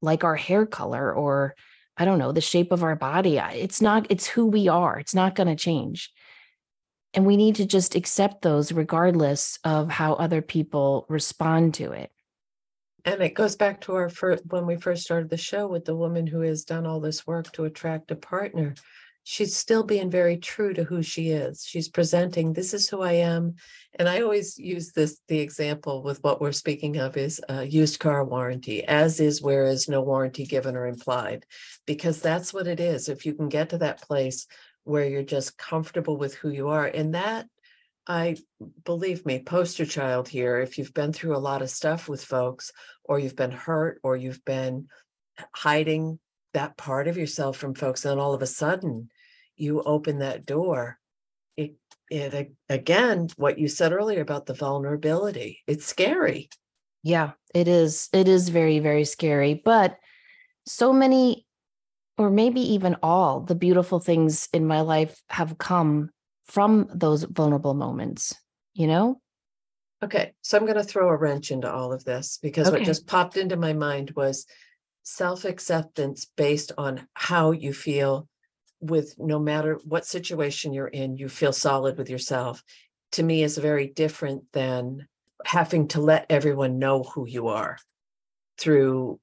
like 0.02 0.24
our 0.24 0.36
hair 0.36 0.66
color 0.66 1.14
or 1.14 1.56
I 2.00 2.06
don't 2.06 2.18
know, 2.18 2.32
the 2.32 2.42
shape 2.42 2.72
of 2.72 2.82
our 2.82 2.96
body. 2.96 3.38
It's 3.38 3.82
not, 3.82 4.08
it's 4.10 4.26
who 4.26 4.48
we 4.48 4.70
are. 4.70 4.98
It's 4.98 5.14
not 5.14 5.36
going 5.36 5.48
to 5.48 5.56
change. 5.56 6.12
And 7.14 7.26
we 7.26 7.38
need 7.38 7.56
to 7.56 7.66
just 7.66 7.94
accept 7.94 8.42
those 8.42 8.72
regardless 8.72 9.60
of 9.64 9.90
how 9.90 10.14
other 10.14 10.42
people 10.42 11.06
respond 11.10 11.74
to 11.76 11.92
it. 11.92 12.10
And 13.04 13.22
it 13.22 13.34
goes 13.34 13.56
back 13.56 13.82
to 13.82 13.96
our 13.96 14.10
first, 14.10 14.44
when 14.48 14.66
we 14.66 14.78
first 14.78 15.04
started 15.04 15.30
the 15.30 15.38
show 15.38 15.68
with 15.68 15.86
the 15.86 15.96
woman 15.96 16.26
who 16.26 16.42
has 16.42 16.64
done 16.64 16.86
all 16.86 17.00
this 17.00 17.28
work 17.28 17.52
to 17.54 17.66
attract 17.66 18.12
a 18.12 18.16
partner 18.16 18.76
she's 19.32 19.56
still 19.56 19.84
being 19.84 20.10
very 20.10 20.38
true 20.38 20.74
to 20.74 20.84
who 20.84 21.04
she 21.04 21.30
is. 21.30 21.64
She's 21.64 21.88
presenting, 21.88 22.52
this 22.52 22.74
is 22.74 22.90
who 22.90 23.04
I 23.04 23.12
am. 23.12 23.54
And 24.00 24.10
I 24.10 24.22
always 24.22 24.58
use 24.58 24.92
this, 24.92 25.22
the 25.28 25.38
example 25.38 26.02
with 26.02 26.18
what 26.24 26.42
we're 26.42 26.52
speaking 26.52 26.98
of 26.98 27.16
is 27.16 27.40
a 27.48 27.64
used 27.64 28.00
car 28.00 28.26
warranty, 28.26 28.84
as 28.84 29.20
is 29.20 29.40
where 29.40 29.66
is 29.66 29.88
no 29.88 30.02
warranty 30.02 30.48
given 30.48 30.76
or 30.76 30.88
implied, 30.88 31.46
because 31.86 32.20
that's 32.20 32.52
what 32.56 32.66
it 32.66 32.80
is. 32.80 33.08
If 33.08 33.24
you 33.24 33.36
can 33.36 33.50
get 33.50 33.70
to 33.70 33.78
that 33.78 34.02
place 34.02 34.48
where 34.84 35.06
you're 35.06 35.22
just 35.22 35.60
comfortable 35.60 36.18
with 36.18 36.34
who 36.34 36.50
you 36.50 36.70
are, 36.70 36.88
and 36.88 37.14
that 37.14 37.46
I 38.08 38.36
believe 38.84 39.28
me, 39.28 39.44
poster 39.44 39.86
child 39.86 40.28
here. 40.28 40.58
If 40.58 40.80
you've 40.80 40.96
been 40.96 41.14
through 41.14 41.38
a 41.38 41.46
lot 41.50 41.62
of 41.62 41.70
stuff 41.70 42.10
with 42.10 42.26
folks, 42.26 42.72
or 43.04 43.20
you've 43.20 43.36
been 43.36 43.52
hurt, 43.52 44.00
or 44.02 44.16
you've 44.16 44.44
been 44.44 44.88
hiding 45.54 46.18
that 46.56 46.78
part 46.78 47.08
of 47.08 47.16
yourself 47.16 47.58
from 47.58 47.76
folks, 47.76 48.06
and 48.06 48.20
all 48.20 48.34
of 48.34 48.42
a 48.42 48.48
sudden 48.48 49.12
you 49.60 49.82
open 49.82 50.20
that 50.20 50.46
door. 50.46 51.00
It 51.58 51.76
it 52.10 52.52
again, 52.70 53.30
what 53.38 53.60
you 53.60 53.68
said 53.68 53.92
earlier 53.92 54.22
about 54.22 54.46
the 54.46 54.54
vulnerability. 54.54 55.60
It's 55.68 55.86
scary. 55.86 56.50
Yeah, 57.04 57.32
it 57.54 57.68
is. 57.68 58.10
It 58.14 58.28
is 58.28 58.50
very, 58.50 58.80
very 58.80 59.06
scary. 59.06 59.62
But 59.64 59.98
so 60.66 60.92
many, 60.92 61.46
or 62.18 62.30
maybe 62.30 62.62
even 62.74 62.98
all, 63.02 63.42
the 63.42 63.56
beautiful 63.56 64.00
things 64.00 64.50
in 64.54 64.66
my 64.66 64.82
life 64.82 65.22
have 65.30 65.58
come 65.58 66.10
from 66.46 66.90
those 66.94 67.24
vulnerable 67.24 67.74
moments, 67.74 68.36
you 68.74 68.88
know? 68.88 69.22
Okay. 70.04 70.34
So 70.42 70.58
I'm 70.58 70.66
going 70.66 70.78
to 70.78 70.84
throw 70.84 71.10
a 71.10 71.16
wrench 71.16 71.52
into 71.52 71.72
all 71.72 71.94
of 71.94 72.04
this 72.04 72.40
because 72.42 72.68
okay. 72.68 72.78
what 72.78 72.86
just 72.86 73.08
popped 73.08 73.38
into 73.38 73.56
my 73.56 73.74
mind 73.74 74.12
was 74.16 74.46
self 75.04 75.46
acceptance 75.46 76.28
based 76.38 76.72
on 76.78 77.08
how 77.14 77.52
you 77.52 77.74
feel 77.74 78.28
with 78.82 79.16
no 79.18 79.40
matter 79.40 79.80
what 79.84 80.06
situation 80.06 80.74
you're 80.74 80.88
in, 80.88 81.18
you 81.18 81.30
feel 81.30 81.54
solid 81.54 81.98
with 81.98 82.10
yourself. 82.10 82.64
To 83.14 83.24
me, 83.24 83.44
is 83.44 83.58
very 83.58 83.88
different 83.88 84.44
than 84.54 85.08
having 85.46 85.88
to 85.90 86.02
let 86.02 86.26
everyone 86.30 86.80
know 86.80 87.04
who 87.04 87.28
you 87.28 87.48
are 87.48 87.78
through 88.58 89.20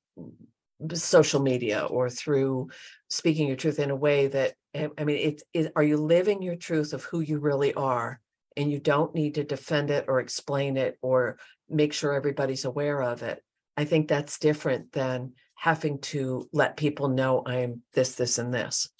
social 0.94 1.40
media 1.40 1.84
or 1.84 2.11
through 2.11 2.68
speaking 3.09 3.46
your 3.46 3.57
truth 3.57 3.78
in 3.78 3.90
a 3.90 3.96
way 3.96 4.26
that 4.26 4.54
eh, 4.74 4.88
i 4.98 5.04
mean 5.04 5.16
it's 5.16 5.42
it, 5.54 5.72
are 5.74 5.82
you 5.82 5.96
living 5.96 6.42
your 6.42 6.57
truth 6.57 6.92
of 6.92 7.02
who 7.04 7.20
you 7.20 7.38
really 7.38 7.72
are 7.74 8.20
and 8.57 8.70
you 8.70 8.78
don't 8.78 9.14
need 9.14 9.34
to 9.34 9.44
defend 9.44 9.90
it 9.90 10.04
or 10.09 10.20
explain 10.20 10.76
it 10.76 10.98
or 11.00 11.38
make 11.70 11.92
sure 11.92 12.12
everybody's 12.12 12.66
aware 12.66 13.00
of 13.00 13.22
it 13.22 13.42
i 13.76 13.84
think 13.84 14.07
that's 14.07 14.38
different 14.38 14.92
than 14.92 15.32
having 15.54 15.98
to 15.98 16.46
let 16.52 16.76
people 16.76 17.09
know 17.09 17.42
i'm 17.46 17.80
this 17.94 18.14
this 18.14 18.36
and 18.38 18.52
this 18.52 18.90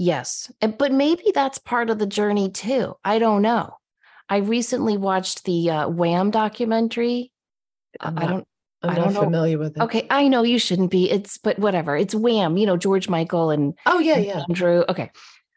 yes 0.00 0.50
but 0.78 0.90
maybe 0.92 1.30
that's 1.32 1.58
part 1.58 1.90
of 1.90 1.98
the 1.98 2.06
journey 2.06 2.50
too 2.50 2.94
i 3.04 3.18
don't 3.18 3.42
know 3.42 3.76
I 4.30 4.36
recently 4.36 4.96
watched 4.96 5.44
the 5.44 5.70
uh, 5.70 5.88
Wham 5.88 6.30
documentary. 6.30 7.32
Not, 8.00 8.22
I 8.22 8.26
don't. 8.26 8.46
I'm 8.82 8.90
I 8.90 8.94
don't 8.94 9.12
not 9.12 9.24
familiar 9.24 9.58
with 9.58 9.76
it. 9.76 9.82
Okay, 9.82 10.06
I 10.08 10.28
know 10.28 10.42
you 10.42 10.58
shouldn't 10.58 10.90
be. 10.90 11.10
It's 11.10 11.36
but 11.36 11.58
whatever. 11.58 11.96
It's 11.96 12.14
Wham. 12.14 12.56
You 12.56 12.64
know 12.64 12.76
George 12.76 13.08
Michael 13.08 13.50
and 13.50 13.74
oh 13.84 13.98
yeah 13.98 14.16
yeah 14.16 14.44
Andrew. 14.48 14.84
Okay, 14.88 15.10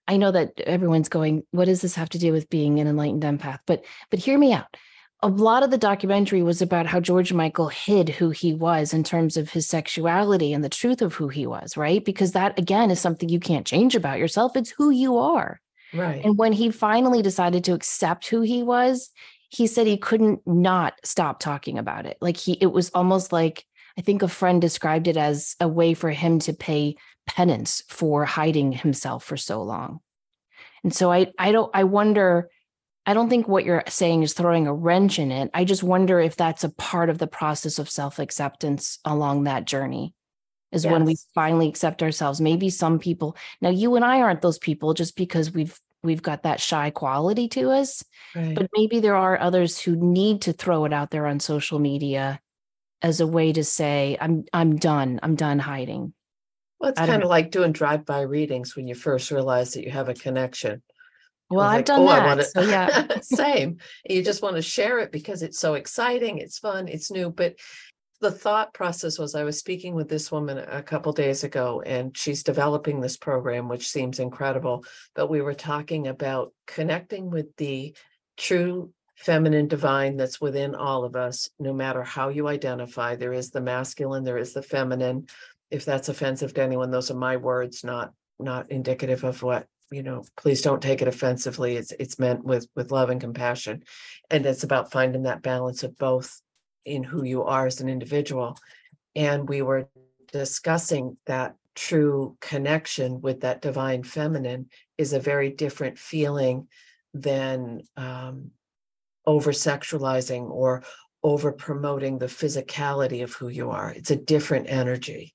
I 0.07 0.17
know 0.17 0.31
that 0.31 0.59
everyone's 0.61 1.07
going. 1.07 1.43
What 1.51 1.65
does 1.65 1.81
this 1.81 1.95
have 1.95 2.09
to 2.09 2.19
do 2.19 2.33
with 2.33 2.49
being 2.49 2.79
an 2.79 2.87
enlightened 2.87 3.23
empath? 3.23 3.59
But 3.67 3.85
but 4.09 4.19
hear 4.19 4.37
me 4.37 4.51
out. 4.51 4.75
A 5.24 5.30
lot 5.30 5.63
of 5.63 5.71
the 5.71 5.78
documentary 5.78 6.43
was 6.43 6.61
about 6.61 6.86
how 6.86 6.99
George 6.99 7.32
Michael 7.32 7.69
hid 7.69 8.09
who 8.09 8.30
he 8.32 8.53
was 8.53 8.93
in 8.93 9.05
terms 9.05 9.38
of 9.38 9.49
his 9.49 9.65
sexuality 9.65 10.51
and 10.51 10.63
the 10.63 10.69
truth 10.69 11.01
of 11.01 11.13
who 11.13 11.30
he 11.30 11.47
was, 11.47 11.78
right? 11.78 12.03
Because 12.03 12.34
that 12.34 12.59
again 12.59 12.91
is 12.91 12.99
something 12.99 13.30
you 13.30 13.39
can't 13.39 13.65
change 13.65 13.95
about 13.95 14.19
yourself. 14.19 14.57
It's 14.57 14.71
who 14.71 14.89
you 14.89 15.17
are. 15.17 15.61
Right. 15.93 16.24
And 16.26 16.38
when 16.38 16.51
he 16.51 16.71
finally 16.71 17.21
decided 17.21 17.63
to 17.63 17.74
accept 17.74 18.28
who 18.28 18.41
he 18.41 18.63
was, 18.63 19.11
he 19.47 19.65
said 19.65 19.88
he 19.88 19.97
couldn't 19.97 20.41
not 20.45 20.95
stop 21.05 21.39
talking 21.39 21.78
about 21.78 22.05
it. 22.05 22.17
Like 22.19 22.36
he, 22.36 22.57
it 22.59 22.74
was 22.74 22.89
almost 22.89 23.32
like, 23.32 23.65
I 23.97 24.01
think 24.01 24.24
a 24.24 24.28
friend 24.28 24.59
described 24.59 25.07
it 25.07 25.15
as 25.15 25.55
a 25.61 25.69
way 25.69 25.93
for 25.93 26.09
him 26.09 26.39
to 26.39 26.53
pay 26.53 26.97
penance 27.28 27.82
for 27.88 28.26
hiding 28.26 28.74
himself 28.74 29.24
for 29.24 29.38
so 29.38 29.63
long. 29.63 30.01
And 30.84 30.93
so 30.93 31.13
I, 31.13 31.32
I 31.39 31.53
don't, 31.53 31.71
I 31.74 31.86
wonder, 31.86 32.49
I 33.05 33.13
don't 33.13 33.29
think 33.29 33.47
what 33.47 33.65
you're 33.65 33.83
saying 33.87 34.23
is 34.23 34.33
throwing 34.33 34.65
a 34.65 34.73
wrench 34.73 35.19
in 35.19 35.31
it. 35.31 35.51
I 35.53 35.65
just 35.65 35.83
wonder 35.83 36.19
if 36.19 36.35
that's 36.35 36.63
a 36.63 36.69
part 36.69 37.09
of 37.09 37.17
the 37.17 37.27
process 37.27 37.79
of 37.79 37.89
self 37.89 38.19
acceptance 38.19 38.99
along 39.03 39.43
that 39.43 39.65
journey 39.65 40.13
is 40.71 40.85
yes. 40.85 40.91
when 40.91 41.05
we 41.05 41.17
finally 41.35 41.67
accept 41.67 42.01
ourselves. 42.01 42.41
Maybe 42.41 42.69
some 42.69 42.99
people, 42.99 43.35
now 43.61 43.69
you 43.69 43.95
and 43.95 44.03
I 44.05 44.21
aren't 44.21 44.41
those 44.41 44.57
people 44.57 44.93
just 44.93 45.15
because 45.15 45.51
we've 45.51 45.77
we've 46.01 46.21
got 46.21 46.43
that 46.43 46.59
shy 46.59 46.89
quality 46.89 47.47
to 47.49 47.71
us. 47.71 48.03
Right. 48.35 48.55
But 48.55 48.69
maybe 48.75 48.99
there 48.99 49.15
are 49.15 49.39
others 49.39 49.79
who 49.79 49.95
need 49.95 50.41
to 50.41 50.53
throw 50.53 50.85
it 50.85 50.93
out 50.93 51.11
there 51.11 51.25
on 51.25 51.39
social 51.39 51.79
media 51.79 52.41
as 53.01 53.19
a 53.19 53.27
way 53.27 53.53
to 53.53 53.63
say, 53.63 54.17
I'm 54.19 54.45
I'm 54.53 54.77
done. 54.77 55.19
I'm 55.23 55.35
done 55.35 55.59
hiding. 55.59 56.13
Well, 56.79 56.91
it's 56.91 56.99
kind 56.99 57.23
of 57.23 57.29
like 57.29 57.51
doing 57.51 57.71
drive-by 57.71 58.21
readings 58.21 58.75
when 58.75 58.87
you 58.87 58.95
first 58.95 59.31
realize 59.31 59.73
that 59.73 59.85
you 59.85 59.91
have 59.91 60.09
a 60.09 60.13
connection. 60.13 60.81
Well, 61.49 61.61
I've 61.61 61.79
like, 61.79 61.85
done 61.85 62.01
oh, 62.01 62.07
that. 62.07 62.21
I 62.21 62.25
want 62.25 62.39
to, 62.39 62.45
so 62.45 62.61
yeah. 62.61 63.07
same. 63.21 63.77
You 64.09 64.23
just 64.23 64.41
want 64.41 64.55
to 64.55 64.61
share 64.61 64.99
it 64.99 65.11
because 65.11 65.43
it's 65.43 65.59
so 65.59 65.75
exciting, 65.75 66.39
it's 66.39 66.59
fun, 66.59 66.87
it's 66.87 67.11
new. 67.11 67.29
But 67.29 67.55
the 68.21 68.31
thought 68.31 68.73
process 68.73 69.19
was 69.19 69.35
I 69.35 69.43
was 69.43 69.59
speaking 69.59 69.93
with 69.93 70.07
this 70.07 70.31
woman 70.31 70.57
a 70.57 70.81
couple 70.81 71.11
days 71.11 71.43
ago, 71.43 71.83
and 71.85 72.15
she's 72.17 72.41
developing 72.41 73.01
this 73.01 73.17
program, 73.17 73.67
which 73.67 73.89
seems 73.89 74.19
incredible. 74.19 74.85
But 75.13 75.29
we 75.29 75.41
were 75.41 75.53
talking 75.53 76.07
about 76.07 76.53
connecting 76.65 77.29
with 77.29 77.55
the 77.57 77.95
true 78.37 78.91
feminine 79.15 79.67
divine 79.67 80.17
that's 80.17 80.41
within 80.41 80.73
all 80.73 81.03
of 81.03 81.15
us, 81.15 81.49
no 81.59 81.73
matter 81.73 82.01
how 82.01 82.29
you 82.29 82.47
identify. 82.47 83.15
There 83.15 83.33
is 83.33 83.51
the 83.51 83.61
masculine, 83.61 84.23
there 84.23 84.37
is 84.37 84.53
the 84.53 84.63
feminine. 84.63 85.27
If 85.69 85.85
that's 85.85 86.09
offensive 86.09 86.53
to 86.53 86.63
anyone, 86.63 86.91
those 86.91 87.11
are 87.11 87.15
my 87.15 87.37
words, 87.37 87.83
not 87.83 88.13
not 88.39 88.71
indicative 88.71 89.23
of 89.23 89.43
what 89.43 89.67
you 89.93 90.03
know 90.03 90.23
please 90.37 90.61
don't 90.61 90.81
take 90.81 91.01
it 91.01 91.07
offensively 91.07 91.77
it's 91.77 91.93
it's 91.99 92.17
meant 92.17 92.43
with 92.43 92.67
with 92.75 92.91
love 92.91 93.09
and 93.09 93.21
compassion 93.21 93.83
and 94.29 94.45
it's 94.45 94.63
about 94.63 94.91
finding 94.91 95.23
that 95.23 95.41
balance 95.41 95.83
of 95.83 95.97
both 95.97 96.41
in 96.85 97.03
who 97.03 97.23
you 97.23 97.43
are 97.43 97.65
as 97.65 97.81
an 97.81 97.89
individual. 97.89 98.57
And 99.15 99.47
we 99.47 99.61
were 99.61 99.89
discussing 100.31 101.17
that 101.25 101.55
true 101.75 102.37
connection 102.39 103.21
with 103.21 103.41
that 103.41 103.61
divine 103.61 104.03
feminine 104.03 104.69
is 104.97 105.13
a 105.13 105.19
very 105.19 105.49
different 105.49 105.97
feeling 105.97 106.67
than 107.13 107.81
um, 107.95 108.51
over 109.25 109.51
sexualizing 109.51 110.49
or 110.49 110.83
over 111.23 111.51
promoting 111.51 112.17
the 112.17 112.25
physicality 112.25 113.23
of 113.23 113.33
who 113.33 113.47
you 113.47 113.71
are. 113.71 113.91
It's 113.91 114.11
a 114.11 114.15
different 114.15 114.69
energy. 114.69 115.33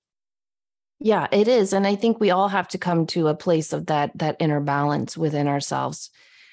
Yeah, 1.00 1.28
it 1.30 1.46
is. 1.48 1.72
And 1.72 1.86
I 1.86 1.94
think 1.94 2.18
we 2.18 2.30
all 2.30 2.48
have 2.48 2.68
to 2.68 2.78
come 2.78 3.06
to 3.08 3.28
a 3.28 3.34
place 3.34 3.72
of 3.72 3.86
that 3.86 4.10
that 4.18 4.36
inner 4.40 4.60
balance 4.60 5.16
within 5.16 5.46
ourselves, 5.46 6.10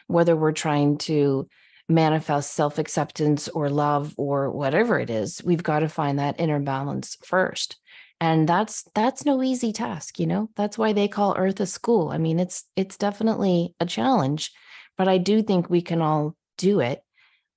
whether 0.08 0.36
we're 0.36 0.52
trying 0.52 0.98
to 1.00 1.48
manifest 1.89 2.54
self 2.54 2.78
acceptance 2.78 3.48
or 3.50 3.70
love 3.70 4.14
or 4.18 4.52
whatever 4.52 5.00
it 5.00 5.10
is, 5.10 5.41
we've 5.43 5.64
got 5.64 5.80
to 5.80 5.89
find 5.89 6.20
that 6.20 6.39
inner 6.39 6.60
balance 6.60 7.18
first. 7.24 7.78
And 8.22 8.48
that's 8.48 8.84
that's 8.93 9.26
no 9.26 9.41
easy 9.43 9.74
task, 9.74 10.20
you 10.20 10.28
know. 10.28 10.50
That's 10.56 10.78
why 10.78 10.93
they 10.93 11.08
call 11.08 11.36
Earth 11.38 11.60
a 11.60 11.66
school. 11.66 12.10
I 12.10 12.18
mean, 12.18 12.39
it's 12.39 12.66
it's 12.76 12.98
definitely 12.98 13.76
a 13.80 13.86
challenge, 13.86 14.52
but 14.98 15.08
I 15.08 15.18
do 15.18 15.41
think 15.41 15.70
we 15.70 15.82
can 15.82 16.02
all 16.02 16.36
do 16.58 16.80
it. 16.82 17.04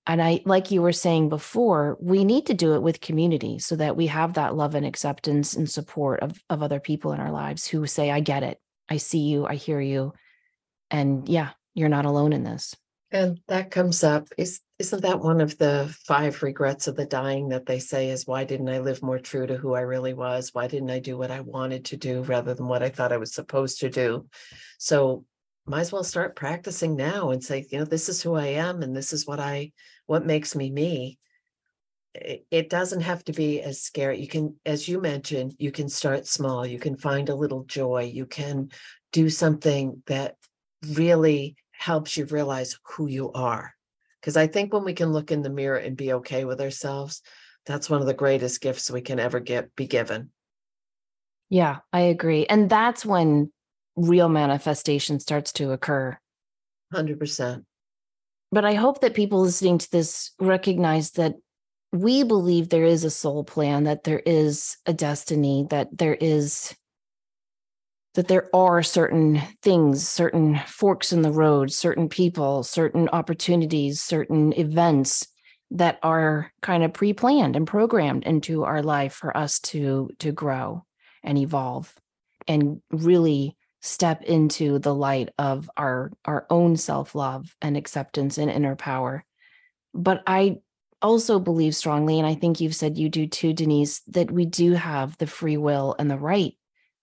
And 0.09 0.22
I 0.22 0.40
like 0.46 0.70
you 0.70 0.80
were 0.80 0.92
saying 0.92 1.28
before, 1.28 1.98
we 2.00 2.24
need 2.24 2.46
to 2.46 2.54
do 2.54 2.74
it 2.74 2.82
with 2.82 3.02
community 3.02 3.59
so 3.59 3.76
that 3.76 3.94
we 3.94 4.06
have 4.06 4.34
that 4.34 4.56
love 4.56 4.74
and 4.74 4.86
acceptance 4.86 5.54
and 5.54 5.70
support 5.70 6.20
of 6.20 6.42
of 6.48 6.62
other 6.62 6.80
people 6.80 7.12
in 7.12 7.20
our 7.20 7.30
lives 7.30 7.66
who 7.66 7.86
say, 7.86 8.11
I 8.11 8.20
get 8.20 8.42
it. 8.42 8.59
I 8.88 8.96
see 8.96 9.18
you, 9.18 9.46
I 9.46 9.56
hear 9.56 9.80
you. 9.80 10.14
And 10.90 11.28
yeah, 11.28 11.50
you're 11.74 11.90
not 11.90 12.06
alone 12.06 12.32
in 12.32 12.42
this. 12.42 12.74
And 13.11 13.40
that 13.48 13.70
comes 13.70 14.02
up. 14.02 14.28
Is 14.38 14.61
isn't 14.78 15.02
that 15.02 15.20
one 15.20 15.42
of 15.42 15.59
the 15.59 15.94
five 16.06 16.42
regrets 16.42 16.86
of 16.86 16.96
the 16.96 17.04
dying 17.04 17.50
that 17.50 17.66
they 17.66 17.78
say 17.78 18.09
is 18.09 18.26
why 18.26 18.44
didn't 18.44 18.68
I 18.70 18.78
live 18.78 19.02
more 19.02 19.18
true 19.18 19.46
to 19.46 19.56
who 19.56 19.74
I 19.74 19.80
really 19.80 20.14
was? 20.14 20.54
Why 20.54 20.68
didn't 20.68 20.90
I 20.90 21.00
do 21.00 21.18
what 21.18 21.30
I 21.30 21.40
wanted 21.40 21.84
to 21.86 21.98
do 21.98 22.22
rather 22.22 22.54
than 22.54 22.66
what 22.66 22.82
I 22.82 22.88
thought 22.88 23.12
I 23.12 23.18
was 23.18 23.34
supposed 23.34 23.80
to 23.80 23.90
do? 23.90 24.26
So 24.78 25.26
might 25.69 25.81
as 25.81 25.93
well 25.93 26.05
start 26.05 26.37
practicing 26.37 26.97
now 26.97 27.31
and 27.31 27.43
say, 27.43 27.66
you 27.71 27.79
know, 27.79 27.85
this 27.85 28.09
is 28.09 28.23
who 28.23 28.35
I 28.35 28.47
am 28.47 28.83
and 28.83 28.97
this 28.97 29.12
is 29.12 29.27
what 29.27 29.39
I 29.41 29.73
what 30.07 30.25
makes 30.25 30.57
me 30.57 30.71
me. 30.71 31.19
It, 32.14 32.47
it 32.51 32.71
doesn't 32.71 33.03
have 33.03 33.23
to 33.25 33.33
be 33.33 33.61
as 33.61 33.83
scary. 33.83 34.21
You 34.21 34.29
can, 34.29 34.57
as 34.64 34.89
you 34.89 35.01
mentioned, 35.01 35.55
you 35.59 35.71
can 35.71 35.89
start 35.89 36.27
small. 36.27 36.66
You 36.66 36.79
can 36.79 36.97
find 36.97 37.29
a 37.29 37.35
little 37.35 37.64
joy. 37.64 38.11
You 38.12 38.27
can 38.27 38.71
do 39.12 39.29
something 39.29 40.03
that 40.07 40.37
really 40.93 41.57
helps 41.73 42.16
you 42.16 42.25
realize 42.25 42.79
who 42.85 43.07
you 43.07 43.31
are. 43.33 43.75
Because 44.21 44.37
I 44.37 44.47
think 44.47 44.73
when 44.73 44.85
we 44.85 44.95
can 44.95 45.12
look 45.12 45.31
in 45.31 45.43
the 45.43 45.51
mirror 45.51 45.77
and 45.77 45.97
be 45.97 46.14
okay 46.14 46.45
with 46.45 46.61
ourselves, 46.61 47.23
that's 47.66 47.91
one 47.91 48.01
of 48.01 48.07
the 48.07 48.14
greatest 48.14 48.61
gifts 48.61 48.91
we 48.91 49.03
can 49.03 49.21
ever 49.21 49.39
get 49.39 49.77
be 49.77 49.87
given. 49.87 50.31
Yeah, 51.51 51.79
I 51.93 52.01
agree. 52.01 52.47
And 52.47 52.69
that's 52.69 53.07
when 53.07 53.53
real 53.99 54.28
manifestation 54.28 55.20
starts 55.20 55.53
to 55.55 55.72
occur. 55.72 56.16
100%. 56.94 57.64
But 58.51 58.64
I 58.64 58.74
hope 58.74 59.01
that 59.01 59.14
people 59.14 59.42
listening 59.42 59.78
to 59.78 59.90
this 59.90 60.30
recognize 60.40 61.11
that 61.12 61.34
we 61.92 62.22
believe 62.22 62.68
there 62.68 62.84
is 62.84 63.05
a 63.05 63.11
soul 63.11 63.44
plan, 63.44 63.84
that 63.84 64.05
there 64.05 64.22
is 64.24 64.76
a 64.86 64.92
destiny, 64.92 65.66
that 65.70 65.88
there 65.96 66.14
is 66.14 66.74
that 68.14 68.28
there 68.28 68.49
are 68.55 68.82
certain 68.82 69.40
things, 69.62 70.09
certain 70.09 70.59
forks 70.66 71.12
in 71.12 71.22
the 71.22 71.30
road, 71.30 71.70
certain 71.70 72.09
people, 72.09 72.62
certain 72.62 73.09
opportunities, 73.11 74.01
certain 74.01 74.53
events 74.59 75.28
that 75.70 75.99
are 76.03 76.51
kind 76.62 76.82
of 76.82 76.94
pre-planned 76.94 77.55
and 77.55 77.66
programmed 77.66 78.24
into 78.24 78.64
our 78.64 78.82
life 78.82 79.12
for 79.12 79.36
us 79.36 79.61
to 79.61 80.11
to 80.18 80.32
grow 80.32 80.84
and 81.22 81.36
evolve. 81.36 81.94
and 82.49 82.80
really 82.90 83.57
step 83.81 84.22
into 84.22 84.79
the 84.79 84.95
light 84.95 85.31
of 85.39 85.70
our 85.76 86.12
our 86.24 86.47
own 86.51 86.76
self-love 86.76 87.55
and 87.62 87.76
acceptance 87.76 88.39
and 88.39 88.51
inner 88.51 88.76
power. 88.76 89.24
But 89.95 90.22
i 90.26 90.59
also 91.01 91.39
believe 91.39 91.76
strongly 91.76 92.18
and 92.18 92.26
i 92.26 92.35
think 92.35 92.61
you've 92.61 92.74
said 92.74 92.99
you 92.99 93.09
do 93.09 93.24
too 93.24 93.53
denise 93.53 94.01
that 94.09 94.33
we 94.33 94.45
do 94.45 94.72
have 94.72 95.16
the 95.18 95.29
free 95.29 95.57
will 95.57 95.95
and 95.97 96.11
the 96.11 96.18
right 96.18 96.55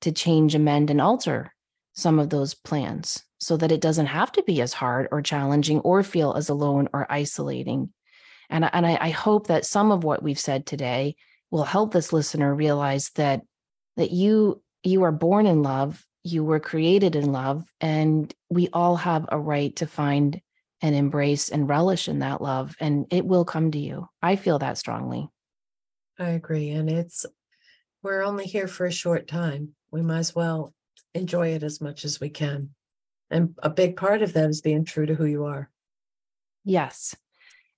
to 0.02 0.12
change 0.12 0.54
amend 0.54 0.90
and 0.90 1.00
alter 1.00 1.54
some 1.94 2.20
of 2.20 2.30
those 2.30 2.54
plans 2.54 3.24
so 3.40 3.58
that 3.58 3.72
it 3.72 3.82
doesn't 3.82 4.08
have 4.08 4.32
to 4.34 4.44
be 4.44 4.62
as 4.62 4.74
hard 4.74 5.08
or 5.12 5.22
challenging 5.22 5.80
or 5.80 6.04
feel 6.04 6.34
as 6.34 6.50
alone 6.50 6.90
or 6.94 7.12
isolating. 7.12 7.92
And, 8.50 8.70
and 8.72 8.86
I, 8.86 8.98
I 9.00 9.10
hope 9.10 9.48
that 9.48 9.66
some 9.66 9.92
of 9.92 10.04
what 10.04 10.24
we've 10.24 10.40
said 10.40 10.66
today 10.66 11.16
will 11.52 11.64
help 11.64 11.94
this 11.94 12.14
listener 12.14 12.54
realize 12.54 13.10
that 13.16 13.42
that 13.98 14.12
you 14.12 14.62
you 14.84 15.04
are 15.04 15.12
born 15.12 15.48
in 15.48 15.64
love 15.64 16.06
you 16.26 16.44
were 16.44 16.60
created 16.60 17.16
in 17.16 17.32
love 17.32 17.72
and 17.80 18.34
we 18.50 18.68
all 18.74 18.96
have 18.96 19.26
a 19.30 19.40
right 19.40 19.76
to 19.76 19.86
find 19.86 20.42
and 20.82 20.96
embrace 20.96 21.50
and 21.50 21.70
relish 21.70 22.08
in 22.10 22.20
that 22.20 22.42
love 22.42 22.76
and 22.80 23.06
it 23.12 23.26
will 23.26 23.46
come 23.46 23.70
to 23.72 23.80
you. 23.80 24.08
I 24.22 24.36
feel 24.36 24.58
that 24.60 24.80
strongly. 24.80 25.30
I 26.18 26.30
agree 26.30 26.72
and 26.72 26.90
it's 26.90 27.26
we're 28.02 28.24
only 28.24 28.46
here 28.46 28.68
for 28.68 28.88
a 28.88 28.92
short 28.92 29.28
time. 29.28 29.76
We 29.92 30.02
might 30.02 30.20
as 30.20 30.36
well 30.36 30.74
enjoy 31.14 31.50
it 31.50 31.64
as 31.64 31.80
much 31.80 32.06
as 32.06 32.20
we 32.20 32.30
can. 32.30 32.72
And 33.30 33.56
a 33.62 33.70
big 33.70 33.96
part 33.96 34.24
of 34.24 34.34
that 34.34 34.50
is 34.50 34.62
being 34.62 34.84
true 34.84 35.06
to 35.06 35.16
who 35.16 35.26
you 35.26 35.46
are. 35.46 35.70
Yes 36.64 37.16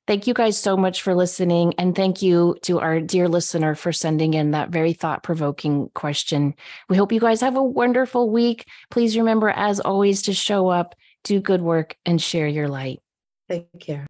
Thank 0.08 0.26
you 0.26 0.34
guys 0.34 0.58
so 0.58 0.78
much 0.78 1.02
for 1.02 1.14
listening. 1.14 1.74
And 1.78 1.94
thank 1.94 2.22
you 2.22 2.56
to 2.62 2.80
our 2.80 3.02
dear 3.02 3.28
listener 3.28 3.76
for 3.76 3.92
sending 3.92 4.34
in 4.36 4.52
that 4.52 4.70
very 4.70 4.94
thought 4.94 5.22
provoking 5.22 5.90
question. 5.96 6.56
We 6.88 6.96
hope 6.96 7.12
you 7.12 7.20
guys 7.20 7.42
have 7.42 7.58
a 7.58 7.64
wonderful 7.64 8.30
week. 8.30 8.66
Please 8.90 9.18
remember, 9.18 9.50
as 9.50 9.82
always, 9.82 10.22
to 10.24 10.34
show 10.34 10.70
up, 10.70 10.96
do 11.26 11.42
good 11.42 11.62
work, 11.62 11.98
and 12.06 12.22
share 12.22 12.48
your 12.48 12.70
light. 12.70 13.02
Take 13.50 13.68
care. 13.82 14.06